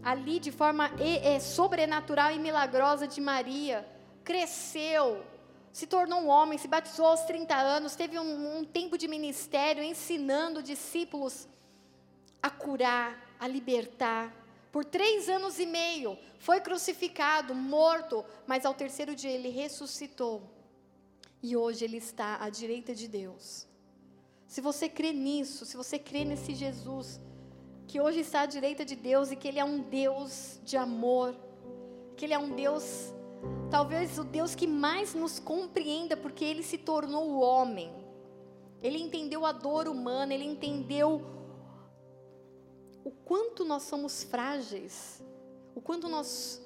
ali 0.06 0.39
de 0.39 0.51
forma 0.51 0.91
é, 0.99 1.39
sobrenatural 1.39 2.32
e 2.32 2.38
milagrosa 2.38 3.08
de 3.08 3.20
Maria, 3.20 3.84
cresceu, 4.24 5.26
se 5.74 5.88
tornou 5.88 6.22
um 6.22 6.28
homem, 6.28 6.60
se 6.60 6.68
batizou 6.68 7.08
aos 7.08 7.22
30 7.22 7.56
anos, 7.56 7.95
teve 7.95 8.20
um, 8.20 8.60
um 8.60 8.64
tempo 8.64 8.99
de 8.99 9.08
ministério 9.08 9.84
ensinando 9.84 10.62
discípulos 10.62 11.47
a 12.41 12.51
curar, 12.51 13.36
a 13.39 13.47
libertar. 13.47 14.32
Por 14.72 14.86
três 14.86 15.28
anos 15.28 15.58
e 15.58 15.66
meio, 15.66 16.16
foi 16.38 16.62
crucificado, 16.62 17.56
morto, 17.56 18.24
mas 18.45 18.64
ao 18.64 18.76
terceiro 18.76 19.16
dia 19.16 19.32
ele 19.32 19.49
ressuscitou. 19.49 20.43
E 21.41 21.58
hoje 21.58 21.84
ele 21.84 21.97
está 21.97 22.38
à 22.43 22.49
direita 22.49 22.93
de 22.93 23.08
Deus. 23.08 23.68
Se 24.47 24.62
você 24.62 24.88
crê 24.88 25.12
nisso, 25.12 25.66
se 25.66 25.76
você 25.76 25.97
crê 25.97 26.24
nesse 26.24 26.53
Jesus, 26.53 27.20
que 27.88 28.02
hoje 28.02 28.20
está 28.20 28.42
à 28.42 28.46
direita 28.46 28.84
de 28.84 28.96
Deus 28.96 29.32
e 29.32 29.36
que 29.36 29.48
Ele 29.48 29.60
é 29.60 29.66
um 29.66 29.80
Deus 29.80 30.60
de 30.64 30.78
amor, 30.78 31.36
que 32.16 32.26
Ele 32.26 32.34
é 32.34 32.40
um 32.40 32.50
Deus 32.50 33.14
Talvez 33.70 34.18
o 34.18 34.24
Deus 34.24 34.56
que 34.56 34.68
mais 34.68 35.14
nos 35.14 35.40
compreenda, 35.40 36.16
porque 36.16 36.46
ele 36.46 36.64
se 36.64 36.78
tornou 36.78 37.30
o 37.30 37.40
homem. 37.40 37.92
Ele 38.82 38.98
entendeu 38.98 39.46
a 39.46 39.52
dor 39.52 39.88
humana, 39.88 40.34
ele 40.34 40.46
entendeu 40.46 41.22
o 43.04 43.12
quanto 43.12 43.66
nós 43.66 43.84
somos 43.84 44.24
frágeis, 44.24 45.22
o 45.74 45.82
quanto 45.82 46.08
nós 46.08 46.62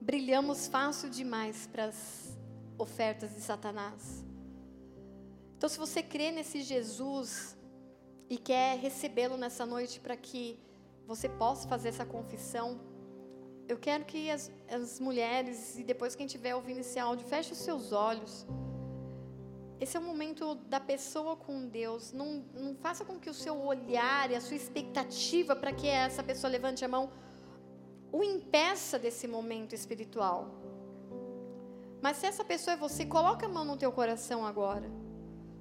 brilhamos 0.00 0.66
fácil 0.66 1.10
demais 1.10 1.66
para 1.66 1.86
as 1.86 2.38
ofertas 2.78 3.34
de 3.34 3.40
Satanás. 3.40 4.24
Então, 5.56 5.68
se 5.68 5.78
você 5.78 6.02
crê 6.02 6.30
nesse 6.30 6.62
Jesus 6.62 7.56
e 8.32 8.38
quer 8.38 8.78
recebê-lo 8.78 9.36
nessa 9.36 9.66
noite 9.66 10.00
para 10.00 10.16
que 10.16 10.58
você 11.06 11.28
possa 11.28 11.68
fazer 11.68 11.90
essa 11.90 12.06
confissão, 12.06 12.80
eu 13.68 13.76
quero 13.86 14.06
que 14.06 14.30
as, 14.30 14.50
as 14.76 14.98
mulheres, 14.98 15.78
e 15.78 15.84
depois 15.84 16.16
quem 16.16 16.24
estiver 16.24 16.54
ouvindo 16.54 16.80
esse 16.80 16.98
áudio, 16.98 17.26
feche 17.26 17.52
os 17.52 17.58
seus 17.58 17.92
olhos. 17.92 18.46
Esse 19.78 19.98
é 19.98 20.00
o 20.00 20.02
momento 20.02 20.54
da 20.54 20.80
pessoa 20.80 21.36
com 21.36 21.68
Deus. 21.68 22.10
Não, 22.14 22.42
não 22.54 22.74
faça 22.74 23.04
com 23.04 23.20
que 23.20 23.28
o 23.28 23.34
seu 23.34 23.54
olhar 23.72 24.30
e 24.30 24.34
a 24.34 24.40
sua 24.40 24.56
expectativa 24.56 25.54
para 25.54 25.70
que 25.70 25.86
essa 25.86 26.22
pessoa 26.22 26.50
levante 26.50 26.82
a 26.86 26.88
mão 26.88 27.10
o 28.10 28.24
impeça 28.24 28.98
desse 28.98 29.28
momento 29.28 29.74
espiritual. 29.74 30.48
Mas 32.00 32.16
se 32.16 32.24
essa 32.24 32.42
pessoa 32.42 32.72
é 32.72 32.78
você, 32.78 33.04
coloca 33.04 33.44
a 33.44 33.48
mão 33.56 33.66
no 33.66 33.76
teu 33.76 33.92
coração 33.92 34.46
agora. 34.46 34.90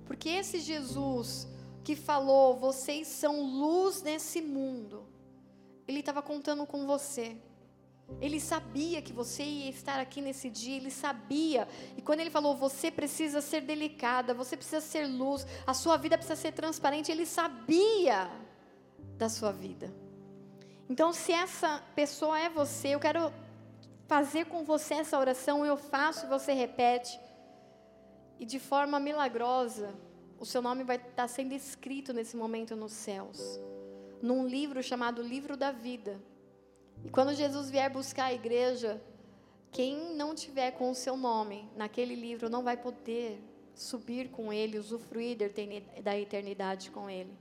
Porque 0.06 0.30
esse 0.30 0.60
Jesus 0.62 1.52
que 1.84 1.96
falou, 1.96 2.58
vocês 2.58 3.08
são 3.08 3.42
luz 3.42 4.02
nesse 4.02 4.42
mundo, 4.42 5.06
ele 5.88 6.00
estava 6.00 6.22
contando 6.22 6.66
com 6.66 6.86
você. 6.86 7.38
Ele 8.20 8.40
sabia 8.42 9.02
que 9.02 9.14
você 9.14 9.44
ia 9.44 9.70
estar 9.70 10.00
aqui 10.00 10.22
nesse 10.22 10.50
dia, 10.50 10.76
ele 10.76 10.92
sabia. 10.92 11.68
E 11.96 12.02
quando 12.02 12.20
ele 12.20 12.30
falou, 12.30 12.56
você 12.56 12.92
precisa 12.92 13.40
ser 13.40 13.62
delicada, 13.62 14.34
você 14.34 14.58
precisa 14.58 14.82
ser 14.82 15.06
luz, 15.08 15.46
a 15.66 15.74
sua 15.74 15.96
vida 15.96 16.18
precisa 16.18 16.36
ser 16.36 16.52
transparente, 16.52 17.12
ele 17.12 17.26
sabia 17.26 18.30
da 19.18 19.30
sua 19.30 19.52
vida. 19.52 19.94
Então, 20.90 21.14
se 21.14 21.32
essa 21.32 21.82
pessoa 21.96 22.38
é 22.38 22.50
você, 22.50 22.90
eu 22.90 23.00
quero 23.00 23.32
fazer 24.08 24.46
com 24.46 24.66
você 24.66 24.96
essa 24.96 25.18
oração, 25.18 25.66
eu 25.66 25.78
faço 25.78 26.26
e 26.26 26.30
você 26.30 26.52
repete. 26.52 27.18
E 28.38 28.46
de 28.46 28.60
forma 28.60 29.00
milagrosa, 29.00 29.96
o 30.42 30.46
seu 30.46 30.60
nome 30.60 30.84
vai 30.84 30.96
estar 30.96 31.28
sendo 31.28 31.54
escrito 31.54 32.12
nesse 32.12 32.36
momento 32.36 32.76
nos 32.76 32.94
céus, 32.94 33.60
num 34.24 34.48
livro 34.48 34.82
chamado 34.82 35.22
Livro 35.22 35.56
da 35.56 35.72
Vida. 35.72 36.20
E 37.06 37.12
quando 37.12 37.36
Jesus 37.36 37.70
vier 37.70 37.92
buscar 37.92 38.26
a 38.26 38.34
igreja, 38.34 39.00
quem 39.72 40.16
não 40.16 40.34
tiver 40.34 40.72
com 40.72 40.90
o 40.90 40.96
seu 40.96 41.16
nome 41.16 41.70
naquele 41.78 42.16
livro 42.16 42.50
não 42.50 42.64
vai 42.64 42.76
poder 42.76 43.40
subir 43.76 44.32
com 44.32 44.52
ele, 44.52 44.80
usufruir 44.80 45.38
da 46.04 46.18
eternidade 46.18 46.90
com 46.90 47.08
ele. 47.08 47.38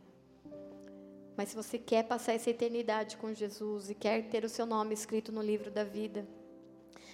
Mas 1.39 1.49
se 1.49 1.57
você 1.57 1.79
quer 1.79 2.03
passar 2.03 2.35
essa 2.35 2.51
eternidade 2.51 3.17
com 3.17 3.33
Jesus 3.33 3.89
e 3.89 3.95
quer 3.95 4.29
ter 4.29 4.45
o 4.45 4.49
seu 4.49 4.67
nome 4.67 4.93
escrito 4.93 5.33
no 5.33 5.41
livro 5.41 5.71
da 5.71 5.85
vida, 5.85 6.29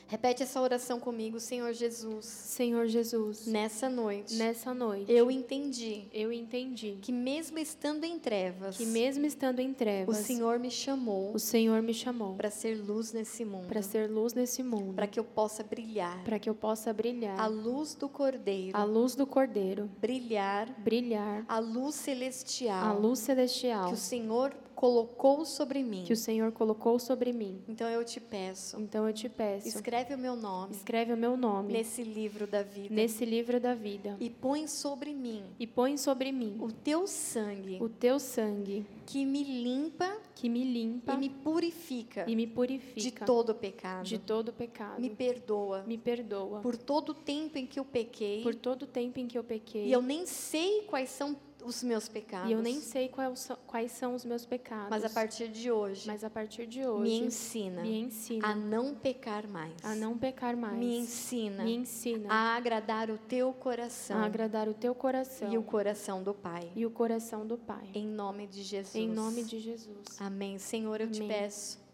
Repete 0.08 0.44
essa 0.44 0.60
oração 0.60 1.00
comigo, 1.00 1.40
Senhor 1.40 1.72
Jesus. 1.72 2.24
Senhor 2.26 2.86
Jesus. 2.86 3.46
Nessa 3.46 3.88
noite. 3.88 4.36
Nessa 4.36 4.72
noite. 4.72 5.10
Eu 5.10 5.30
entendi. 5.30 6.04
Eu 6.12 6.32
entendi. 6.32 6.98
Que 7.02 7.10
mesmo 7.10 7.58
estando 7.58 8.04
em 8.04 8.16
trevas. 8.18 8.76
Que 8.76 8.86
mesmo 8.86 9.26
estando 9.26 9.58
em 9.58 9.74
trevas. 9.74 10.16
O 10.16 10.22
Senhor 10.22 10.60
me 10.60 10.70
chamou. 10.70 11.34
O 11.34 11.40
Senhor 11.40 11.82
me 11.82 11.92
chamou. 11.92 12.34
Para 12.36 12.50
ser 12.50 12.76
luz 12.76 13.12
nesse 13.12 13.44
mundo. 13.44 13.66
Para 13.66 13.82
ser 13.82 14.08
luz 14.08 14.32
nesse 14.32 14.62
mundo. 14.62 14.94
Para 14.94 15.08
que 15.08 15.18
eu 15.18 15.24
possa 15.24 15.64
brilhar. 15.64 16.22
Para 16.22 16.38
que 16.38 16.48
eu 16.48 16.54
possa 16.54 16.92
brilhar. 16.92 17.38
A 17.40 17.48
luz 17.48 17.94
do 17.94 18.08
Cordeiro. 18.08 18.76
A 18.76 18.84
luz 18.84 19.16
do 19.16 19.26
Cordeiro. 19.26 19.90
Brilhar. 20.00 20.72
Brilhar. 20.78 21.44
A 21.48 21.58
luz 21.58 21.96
celestial. 21.96 22.84
A 22.84 22.92
luz 22.92 23.18
celestial. 23.18 23.88
Que 23.88 23.94
o 23.94 23.96
Senhor 23.96 24.54
colocou 24.76 25.44
sobre 25.46 25.82
mim. 25.82 26.04
Que 26.04 26.12
o 26.12 26.16
Senhor 26.16 26.52
colocou 26.52 26.98
sobre 26.98 27.32
mim. 27.32 27.62
Então 27.66 27.88
eu 27.88 28.04
te 28.04 28.20
peço. 28.20 28.78
Então 28.78 29.08
eu 29.08 29.12
te 29.12 29.26
peço. 29.28 29.66
Escreve 29.66 30.14
o 30.14 30.18
meu 30.18 30.36
nome. 30.36 30.74
Escreve 30.74 31.14
o 31.14 31.16
meu 31.16 31.36
nome. 31.36 31.72
Nesse 31.72 32.04
livro 32.04 32.46
da 32.46 32.62
vida. 32.62 32.94
Nesse 32.94 33.24
livro 33.24 33.58
da 33.58 33.74
vida. 33.74 34.16
E 34.20 34.28
põe 34.28 34.66
sobre 34.66 35.14
mim. 35.14 35.42
E 35.58 35.66
põe 35.66 35.96
sobre 35.96 36.30
mim. 36.30 36.58
O 36.60 36.70
teu 36.70 37.06
sangue. 37.06 37.78
O 37.80 37.88
teu 37.88 38.20
sangue. 38.20 38.86
Que 39.06 39.24
me 39.24 39.42
limpa. 39.42 40.14
Que 40.34 40.48
me 40.50 40.62
limpa. 40.62 41.14
E 41.14 41.16
me 41.16 41.30
purifica. 41.30 42.24
E 42.28 42.36
me 42.36 42.46
purifica. 42.46 43.00
De 43.00 43.12
todo 43.12 43.54
pecado. 43.54 44.04
De 44.04 44.18
todo 44.18 44.52
pecado. 44.52 45.00
Me 45.00 45.08
perdoa. 45.08 45.84
Me 45.84 45.96
perdoa. 45.96 46.60
Por 46.60 46.76
todo 46.76 47.10
o 47.10 47.14
tempo 47.14 47.56
em 47.56 47.66
que 47.66 47.80
eu 47.80 47.84
pequei. 47.84 48.42
Por 48.42 48.54
todo 48.54 48.82
o 48.82 48.86
tempo 48.86 49.18
em 49.18 49.26
que 49.26 49.38
eu 49.38 49.44
pequei. 49.44 49.86
E 49.86 49.92
eu 49.92 50.02
nem 50.02 50.26
sei 50.26 50.82
quais 50.82 51.08
são 51.08 51.34
os 51.66 51.82
meus 51.82 52.08
pecados. 52.08 52.48
E 52.48 52.52
eu 52.52 52.62
nem 52.62 52.80
sei 52.80 53.08
quais, 53.08 53.50
quais 53.66 53.92
são 53.92 54.14
os 54.14 54.24
meus 54.24 54.46
pecados. 54.46 54.88
Mas 54.88 55.04
a 55.04 55.10
partir 55.10 55.48
de 55.48 55.70
hoje. 55.70 56.06
Mas 56.06 56.22
a 56.22 56.30
partir 56.30 56.66
de 56.66 56.86
hoje. 56.86 57.02
Me 57.02 57.26
ensina. 57.26 57.82
Me 57.82 58.00
ensina. 58.00 58.48
A 58.48 58.54
não 58.54 58.94
pecar 58.94 59.46
mais. 59.46 59.74
A 59.82 59.94
não 59.94 60.16
pecar 60.16 60.56
mais. 60.56 60.78
Me 60.78 60.98
ensina. 60.98 61.64
Me 61.64 61.74
ensina. 61.74 62.32
A 62.32 62.56
agradar 62.56 63.10
o 63.10 63.18
teu 63.18 63.52
coração. 63.52 64.18
A 64.18 64.24
agradar 64.24 64.68
o 64.68 64.74
teu 64.74 64.94
coração. 64.94 65.52
E 65.52 65.58
o 65.58 65.62
coração 65.62 66.22
do 66.22 66.32
Pai. 66.32 66.70
E 66.74 66.86
o 66.86 66.90
coração 66.90 67.46
do 67.46 67.58
Pai. 67.58 67.90
Em 67.94 68.06
nome 68.06 68.46
de 68.46 68.62
Jesus. 68.62 68.94
Em 68.94 69.08
nome 69.08 69.42
de 69.42 69.58
Jesus. 69.58 70.20
Amém. 70.20 70.58
Senhor, 70.58 71.00
eu 71.00 71.06
Amém. 71.06 71.20
te 71.20 71.26
peço. 71.26 71.84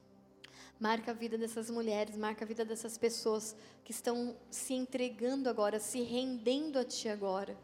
Marca 0.78 1.12
a 1.12 1.14
vida 1.14 1.38
dessas 1.38 1.70
mulheres, 1.70 2.16
marca 2.16 2.44
a 2.44 2.48
vida 2.48 2.64
dessas 2.64 2.98
pessoas 2.98 3.54
que 3.84 3.92
estão 3.92 4.36
se 4.50 4.74
entregando 4.74 5.48
agora, 5.48 5.78
se 5.78 6.02
rendendo 6.02 6.76
a 6.76 6.84
Ti 6.84 7.08
agora. 7.08 7.56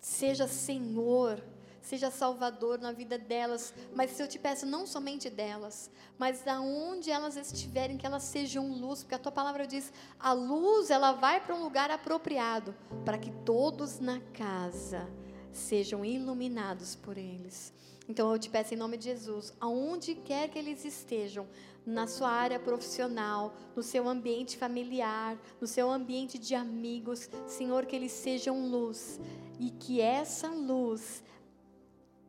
Seja 0.00 0.48
Senhor, 0.48 1.42
seja 1.82 2.10
Salvador 2.10 2.78
na 2.78 2.90
vida 2.90 3.18
delas. 3.18 3.74
Mas 3.94 4.12
se 4.12 4.22
eu 4.22 4.28
te 4.28 4.38
peço, 4.38 4.64
não 4.64 4.86
somente 4.86 5.28
delas, 5.28 5.90
mas 6.18 6.46
aonde 6.46 7.10
elas 7.10 7.36
estiverem, 7.36 7.98
que 7.98 8.06
elas 8.06 8.22
sejam 8.22 8.72
luz, 8.72 9.02
porque 9.02 9.14
a 9.14 9.18
tua 9.18 9.32
palavra 9.32 9.66
diz: 9.66 9.92
a 10.18 10.32
luz 10.32 10.90
ela 10.90 11.12
vai 11.12 11.40
para 11.40 11.54
um 11.54 11.62
lugar 11.62 11.90
apropriado, 11.90 12.74
para 13.04 13.18
que 13.18 13.30
todos 13.44 14.00
na 14.00 14.20
casa 14.32 15.08
sejam 15.52 16.04
iluminados 16.04 16.94
por 16.94 17.18
eles. 17.18 17.72
Então 18.10 18.32
eu 18.32 18.40
te 18.40 18.50
peço 18.50 18.74
em 18.74 18.76
nome 18.76 18.96
de 18.96 19.04
Jesus, 19.04 19.54
aonde 19.60 20.16
quer 20.16 20.48
que 20.48 20.58
eles 20.58 20.84
estejam, 20.84 21.46
na 21.86 22.08
sua 22.08 22.28
área 22.28 22.58
profissional, 22.58 23.54
no 23.76 23.84
seu 23.84 24.08
ambiente 24.08 24.56
familiar, 24.56 25.38
no 25.60 25.66
seu 25.68 25.88
ambiente 25.88 26.36
de 26.36 26.56
amigos, 26.56 27.30
Senhor, 27.46 27.86
que 27.86 27.94
eles 27.94 28.10
sejam 28.10 28.68
luz. 28.68 29.20
E 29.60 29.70
que 29.70 30.00
essa 30.00 30.48
luz 30.48 31.22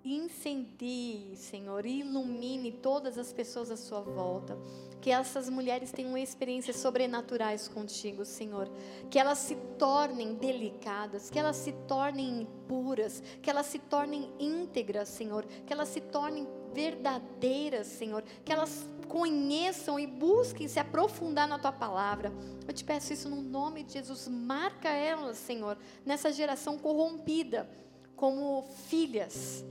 incendie, 0.03 1.35
Senhor, 1.35 1.85
ilumine 1.85 2.71
todas 2.71 3.17
as 3.17 3.31
pessoas 3.31 3.69
à 3.69 3.77
sua 3.77 4.01
volta. 4.01 4.57
Que 4.99 5.09
essas 5.09 5.49
mulheres 5.49 5.91
tenham 5.91 6.15
experiências 6.17 6.75
sobrenaturais 6.77 7.67
contigo, 7.67 8.23
Senhor. 8.23 8.69
Que 9.09 9.17
elas 9.17 9.39
se 9.39 9.55
tornem 9.77 10.35
delicadas, 10.35 11.29
que 11.29 11.39
elas 11.39 11.55
se 11.55 11.71
tornem 11.87 12.47
puras, 12.67 13.23
que 13.41 13.49
elas 13.49 13.65
se 13.65 13.79
tornem 13.79 14.31
íntegras, 14.39 15.09
Senhor. 15.09 15.45
Que 15.65 15.73
elas 15.73 15.89
se 15.89 16.01
tornem 16.01 16.47
verdadeiras, 16.73 17.87
Senhor. 17.87 18.23
Que 18.45 18.53
elas 18.53 18.87
conheçam 19.07 19.99
e 19.99 20.07
busquem 20.07 20.67
se 20.67 20.79
aprofundar 20.79 21.47
na 21.47 21.59
tua 21.59 21.71
palavra. 21.71 22.31
Eu 22.67 22.73
te 22.73 22.83
peço 22.83 23.11
isso 23.11 23.27
no 23.27 23.41
nome 23.41 23.83
de 23.83 23.93
Jesus. 23.93 24.27
Marca 24.27 24.89
elas, 24.89 25.37
Senhor, 25.37 25.77
nessa 26.05 26.31
geração 26.31 26.77
corrompida, 26.77 27.69
como 28.15 28.61
filhas 28.87 29.65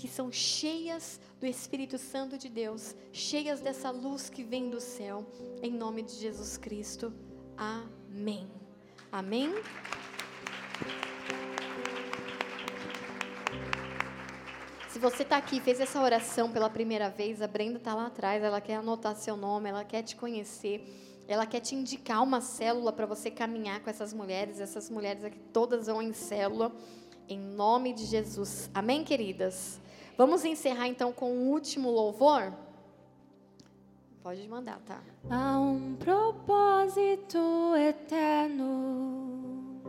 que 0.00 0.08
são 0.08 0.32
cheias 0.32 1.20
do 1.38 1.44
Espírito 1.44 1.98
Santo 1.98 2.38
de 2.38 2.48
Deus, 2.48 2.96
cheias 3.12 3.60
dessa 3.60 3.90
luz 3.90 4.30
que 4.30 4.42
vem 4.42 4.70
do 4.70 4.80
céu, 4.80 5.26
em 5.62 5.70
nome 5.70 6.00
de 6.00 6.14
Jesus 6.14 6.56
Cristo. 6.56 7.12
Amém. 7.54 8.50
Amém. 9.12 9.52
Se 14.88 14.98
você 14.98 15.22
está 15.22 15.36
aqui 15.36 15.60
fez 15.60 15.78
essa 15.80 16.00
oração 16.00 16.50
pela 16.50 16.70
primeira 16.70 17.10
vez, 17.10 17.42
a 17.42 17.46
Brenda 17.46 17.76
está 17.76 17.94
lá 17.94 18.06
atrás, 18.06 18.42
ela 18.42 18.60
quer 18.62 18.76
anotar 18.76 19.14
seu 19.14 19.36
nome, 19.36 19.68
ela 19.68 19.84
quer 19.84 20.02
te 20.02 20.16
conhecer. 20.16 20.82
Ela 21.28 21.46
quer 21.46 21.60
te 21.60 21.74
indicar 21.76 22.22
uma 22.22 22.40
célula 22.40 22.90
para 22.92 23.06
você 23.06 23.30
caminhar 23.30 23.80
com 23.80 23.90
essas 23.90 24.12
mulheres. 24.12 24.58
Essas 24.58 24.90
mulheres 24.90 25.22
aqui 25.24 25.38
todas 25.52 25.86
vão 25.86 26.02
em 26.02 26.12
célula. 26.12 26.72
Em 27.28 27.38
nome 27.38 27.92
de 27.92 28.04
Jesus. 28.06 28.68
Amém, 28.74 29.04
queridas? 29.04 29.80
Vamos 30.20 30.44
encerrar 30.44 30.86
então 30.86 31.14
com 31.14 31.32
o 31.32 31.48
último 31.48 31.90
louvor? 31.90 32.52
Pode 34.22 34.46
mandar, 34.46 34.78
tá? 34.80 35.00
Há 35.30 35.58
um 35.58 35.94
propósito 35.94 37.38
eterno. 37.74 39.80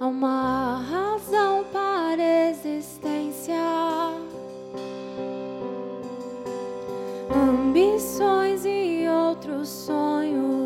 Há 0.00 0.06
uma 0.06 0.78
razão 0.88 1.66
para 1.70 2.22
a 2.22 2.48
existência. 2.48 3.60
Ambições 7.30 8.64
e 8.64 9.06
outros 9.06 9.68
sonhos. 9.68 10.63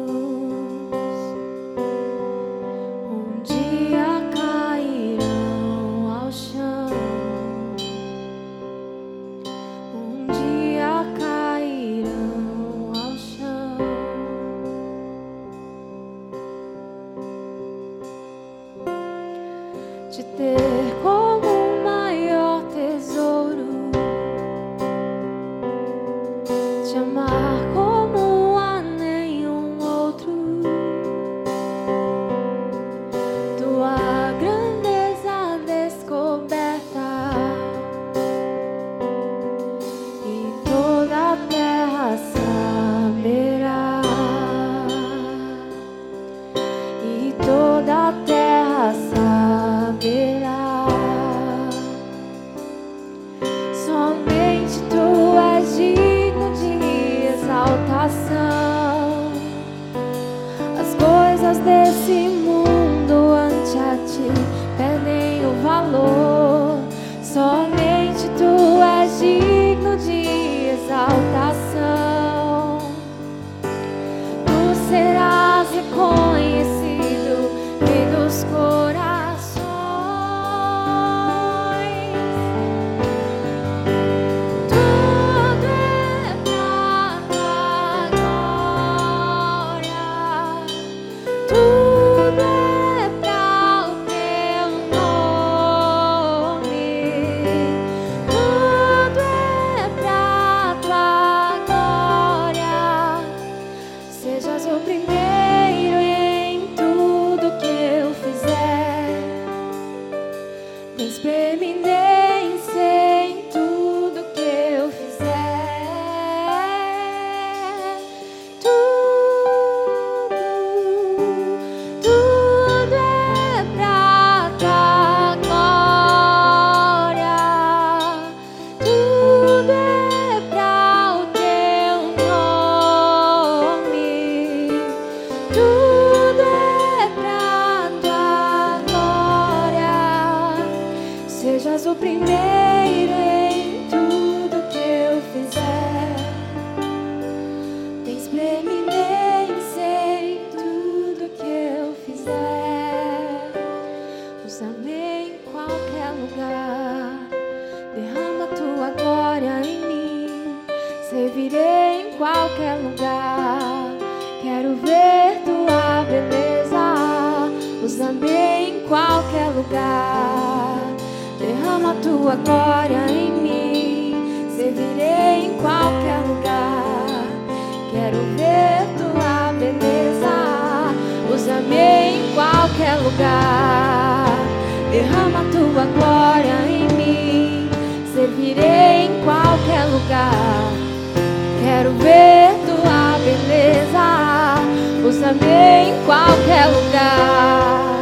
Também 195.28 195.90
em 195.90 196.04
qualquer 196.06 196.64
lugar. 196.68 198.00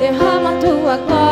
Derrama 0.00 0.52
tua 0.52 0.96
glória. 0.96 1.25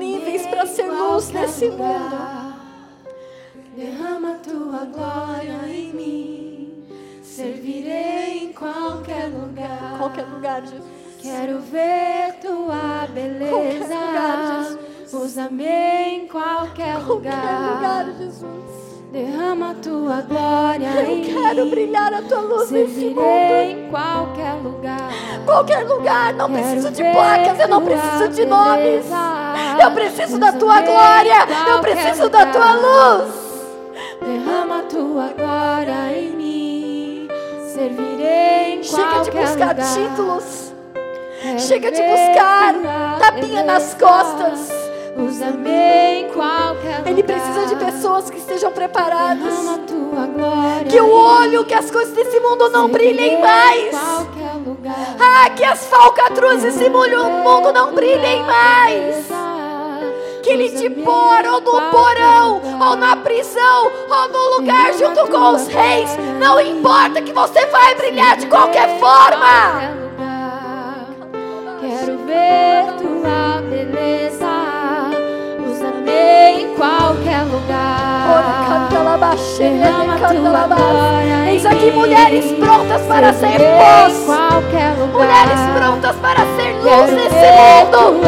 Disponíveis 0.00 0.46
para 0.46 0.66
ser 0.66 0.90
luz 0.90 1.30
nesse 1.30 1.68
mundo. 1.68 2.56
Derrama 3.76 4.34
tua 4.42 4.84
glória 4.86 5.60
em 5.68 5.92
mim. 5.92 6.84
Servirei 7.22 8.44
em 8.44 8.52
qualquer 8.52 9.28
lugar. 9.28 9.98
Qualquer 9.98 10.26
lugar, 10.26 10.62
Jesus. 10.62 10.84
Quero 11.20 11.60
ver 11.60 12.32
tua 12.40 13.06
beleza. 13.12 13.94
lugar, 13.94 14.64
Jesus. 14.64 15.12
Usa-me 15.12 15.64
em 15.66 16.26
qualquer 16.28 16.94
Qualquer 16.94 17.06
lugar, 17.06 18.06
lugar. 18.06 18.06
Jesus. 18.18 18.79
Derrama 19.12 19.74
tua 19.82 20.20
glória 20.22 20.86
em 21.02 21.24
Eu 21.26 21.42
quero 21.42 21.64
mim. 21.64 21.70
brilhar 21.70 22.14
a 22.14 22.22
tua 22.22 22.38
luz 22.40 22.70
nesse 22.70 22.92
Servirei 22.94 23.14
mundo. 23.14 23.26
em 23.86 23.90
qualquer 23.90 24.52
lugar. 24.62 25.10
Qualquer 25.44 25.84
lugar. 25.84 26.32
Não 26.34 26.48
Quero 26.48 26.62
preciso 26.62 26.90
de 26.92 27.02
placas, 27.02 27.58
eu 27.58 27.68
não 27.68 27.82
preciso 27.84 28.28
de 28.28 28.46
nomes. 28.46 29.06
Eu 29.82 29.90
preciso 29.90 30.38
da 30.38 30.52
tua 30.52 30.80
em 30.80 30.84
glória. 30.84 31.36
Eu 31.68 31.80
preciso 31.80 32.28
da 32.28 32.46
tua 32.46 32.72
lugar. 32.74 33.16
luz. 33.16 33.34
Derrama 34.20 34.82
tua 34.88 35.28
glória 35.36 36.16
em 36.16 36.30
mim. 36.36 37.28
Servirei 37.74 38.74
em 38.78 38.82
Chega 38.84 39.20
de 39.24 39.30
buscar 39.32 39.70
lugar. 39.70 39.94
títulos. 39.94 40.72
Quero 41.42 41.58
Chega 41.58 41.90
de 41.90 42.02
buscar 42.02 42.74
tapinha 43.18 43.64
nas 43.64 43.94
costas. 43.94 44.70
Usa-me 45.16 45.70
em 45.70 46.28
qualquer 46.28 47.02
Ele 47.06 47.22
precisa 47.22 47.66
de 47.66 47.76
pessoas 47.76 48.30
que 48.30 48.38
estejam 48.38 48.72
preparadas. 48.72 49.54
Que 50.88 51.00
o 51.00 51.10
olho, 51.10 51.64
que 51.64 51.74
as 51.74 51.90
coisas 51.90 52.14
desse 52.14 52.38
mundo 52.40 52.68
não 52.70 52.88
brilhem 52.88 53.34
em 53.34 53.40
mais. 53.40 53.94
Ah, 55.18 55.50
que 55.50 55.64
as 55.64 55.86
falcatruas 55.86 56.62
desse 56.62 56.88
mundo 56.88 57.72
não 57.72 57.94
brilhem 57.94 58.42
mais. 58.44 59.26
Que 60.42 60.50
ele 60.50 60.70
te 60.70 60.88
pôr 60.88 61.46
ou 61.46 61.60
no 61.60 61.90
porão, 61.90 62.60
ou 62.80 62.96
na 62.96 63.16
prisão, 63.16 63.90
ou 64.08 64.28
no 64.28 64.56
lugar 64.56 64.92
junto 64.94 65.26
com 65.30 65.54
os 65.54 65.68
reis. 65.68 66.16
Não 66.38 66.60
importa 66.60 67.20
que 67.20 67.32
você 67.32 67.66
vai 67.66 67.94
brilhar 67.94 68.36
de 68.36 68.46
qualquer 68.46 68.98
forma. 68.98 70.00
Quero 71.80 72.18
ver 72.26 72.94
tua 72.98 73.60
beleza. 73.62 74.59
Em 76.50 76.74
qualquer 76.74 77.42
lugar. 77.44 78.88
Derrama 79.58 80.16
tua 80.16 80.66
glória 80.66 81.50
Eis 81.50 81.64
aqui 81.64 81.90
mulheres 81.92 82.44
prontas 82.52 83.02
para 83.02 83.32
ser 83.32 83.58
lugar. 83.58 84.10
Mulheres 85.12 85.60
prontas 85.76 86.16
para 86.16 86.40
ser 86.56 86.74
luz 86.82 87.10
nesse 87.12 87.46
mundo. 87.52 88.20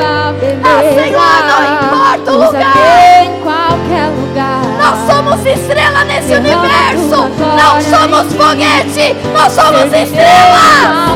Ah, 0.63 0.83
Senhor, 0.95 1.39
não 1.49 1.61
importa 1.75 2.33
o 2.33 2.47
lugar. 2.47 3.25
em 3.25 3.41
qualquer 3.41 4.09
lugar. 4.11 4.63
Nós 4.79 4.99
somos 5.07 5.47
estrela 5.47 6.05
nesse 6.05 6.35
universo. 6.35 7.31
Não 7.57 7.81
somos 7.81 8.33
foguete, 8.35 9.17
nós 9.33 9.53
somos 9.53 9.93
canta 9.93 10.23
lá 10.23 11.13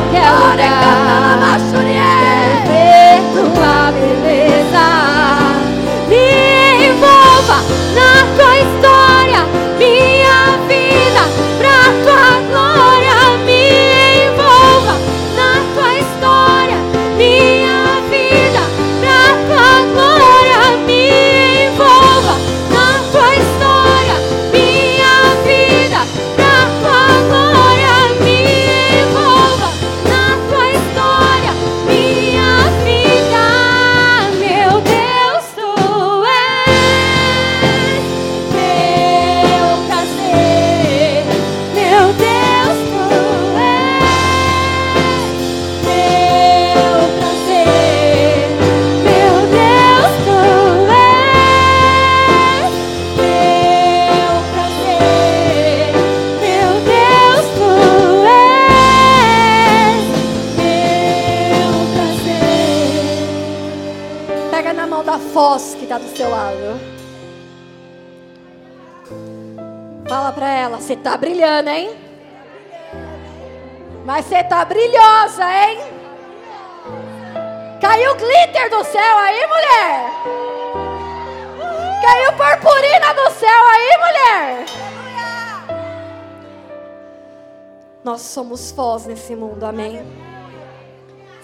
somos 88.37 88.69
Foz 88.69 89.07
nesse 89.07 89.35
mundo, 89.35 89.63
amém? 89.63 89.97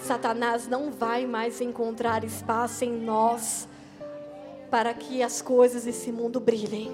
Satanás 0.00 0.68
não 0.68 0.92
vai 0.92 1.26
mais 1.26 1.60
encontrar 1.60 2.22
espaço 2.22 2.84
em 2.84 2.92
nós 2.92 3.66
para 4.70 4.94
que 4.94 5.20
as 5.20 5.42
coisas 5.42 5.86
desse 5.86 6.12
mundo 6.12 6.38
brilhem. 6.38 6.92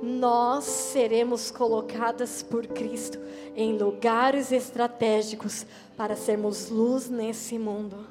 Nós 0.00 0.62
seremos 0.62 1.50
colocadas 1.50 2.44
por 2.44 2.64
Cristo 2.64 3.18
em 3.56 3.76
lugares 3.76 4.52
estratégicos 4.52 5.66
para 5.96 6.14
sermos 6.14 6.70
luz 6.70 7.10
nesse 7.10 7.58
mundo. 7.58 8.06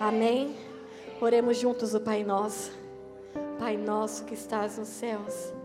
Amém? 0.00 0.56
Oremos 1.20 1.58
juntos 1.58 1.94
o 1.94 2.00
Pai 2.00 2.24
Nosso. 2.24 2.72
Pai 3.58 3.76
nosso 3.76 4.24
que 4.24 4.32
estás 4.32 4.78
nos 4.78 4.88
céus 4.88 5.55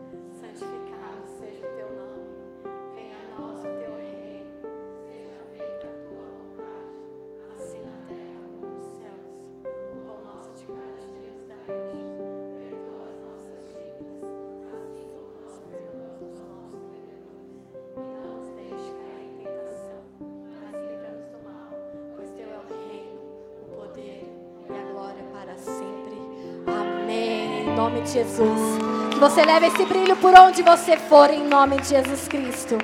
de 28.11 28.19
Jesus. 28.19 28.77
Que 29.11 29.19
você 29.19 29.43
leve 29.43 29.67
esse 29.67 29.85
brilho 29.85 30.15
por 30.17 30.37
onde 30.37 30.61
você 30.61 30.97
for, 30.97 31.29
em 31.29 31.47
nome 31.47 31.77
de 31.77 31.89
Jesus 31.89 32.27
Cristo. 32.27 32.77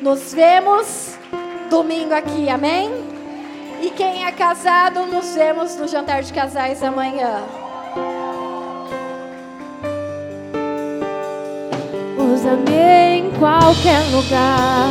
Nos 0.00 0.32
vemos 0.32 1.16
domingo 1.68 2.14
aqui, 2.14 2.48
amém? 2.48 2.90
E 3.82 3.90
quem 3.90 4.24
é 4.24 4.32
casado, 4.32 5.06
nos 5.06 5.34
vemos 5.34 5.76
no 5.76 5.88
jantar 5.88 6.22
de 6.22 6.32
casais 6.32 6.82
amanhã. 6.82 7.42
Usa-me 12.16 13.18
em 13.18 13.30
qualquer 13.32 14.00
lugar, 14.12 14.86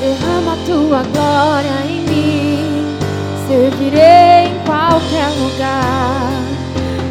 derrama 0.00 0.54
a 0.54 0.66
tua 0.66 1.02
glória 1.12 1.86
em 1.88 2.00
mim, 2.02 2.98
servirei 3.46 4.48
em 4.48 4.64
qualquer 4.64 5.28
lugar. 5.40 6.28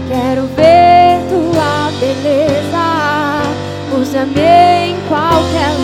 Quero 0.09 0.45
ver 0.47 0.96
beleza, 1.99 3.41
usa-me 3.99 4.41
em 4.41 4.95
qualquer. 5.07 5.67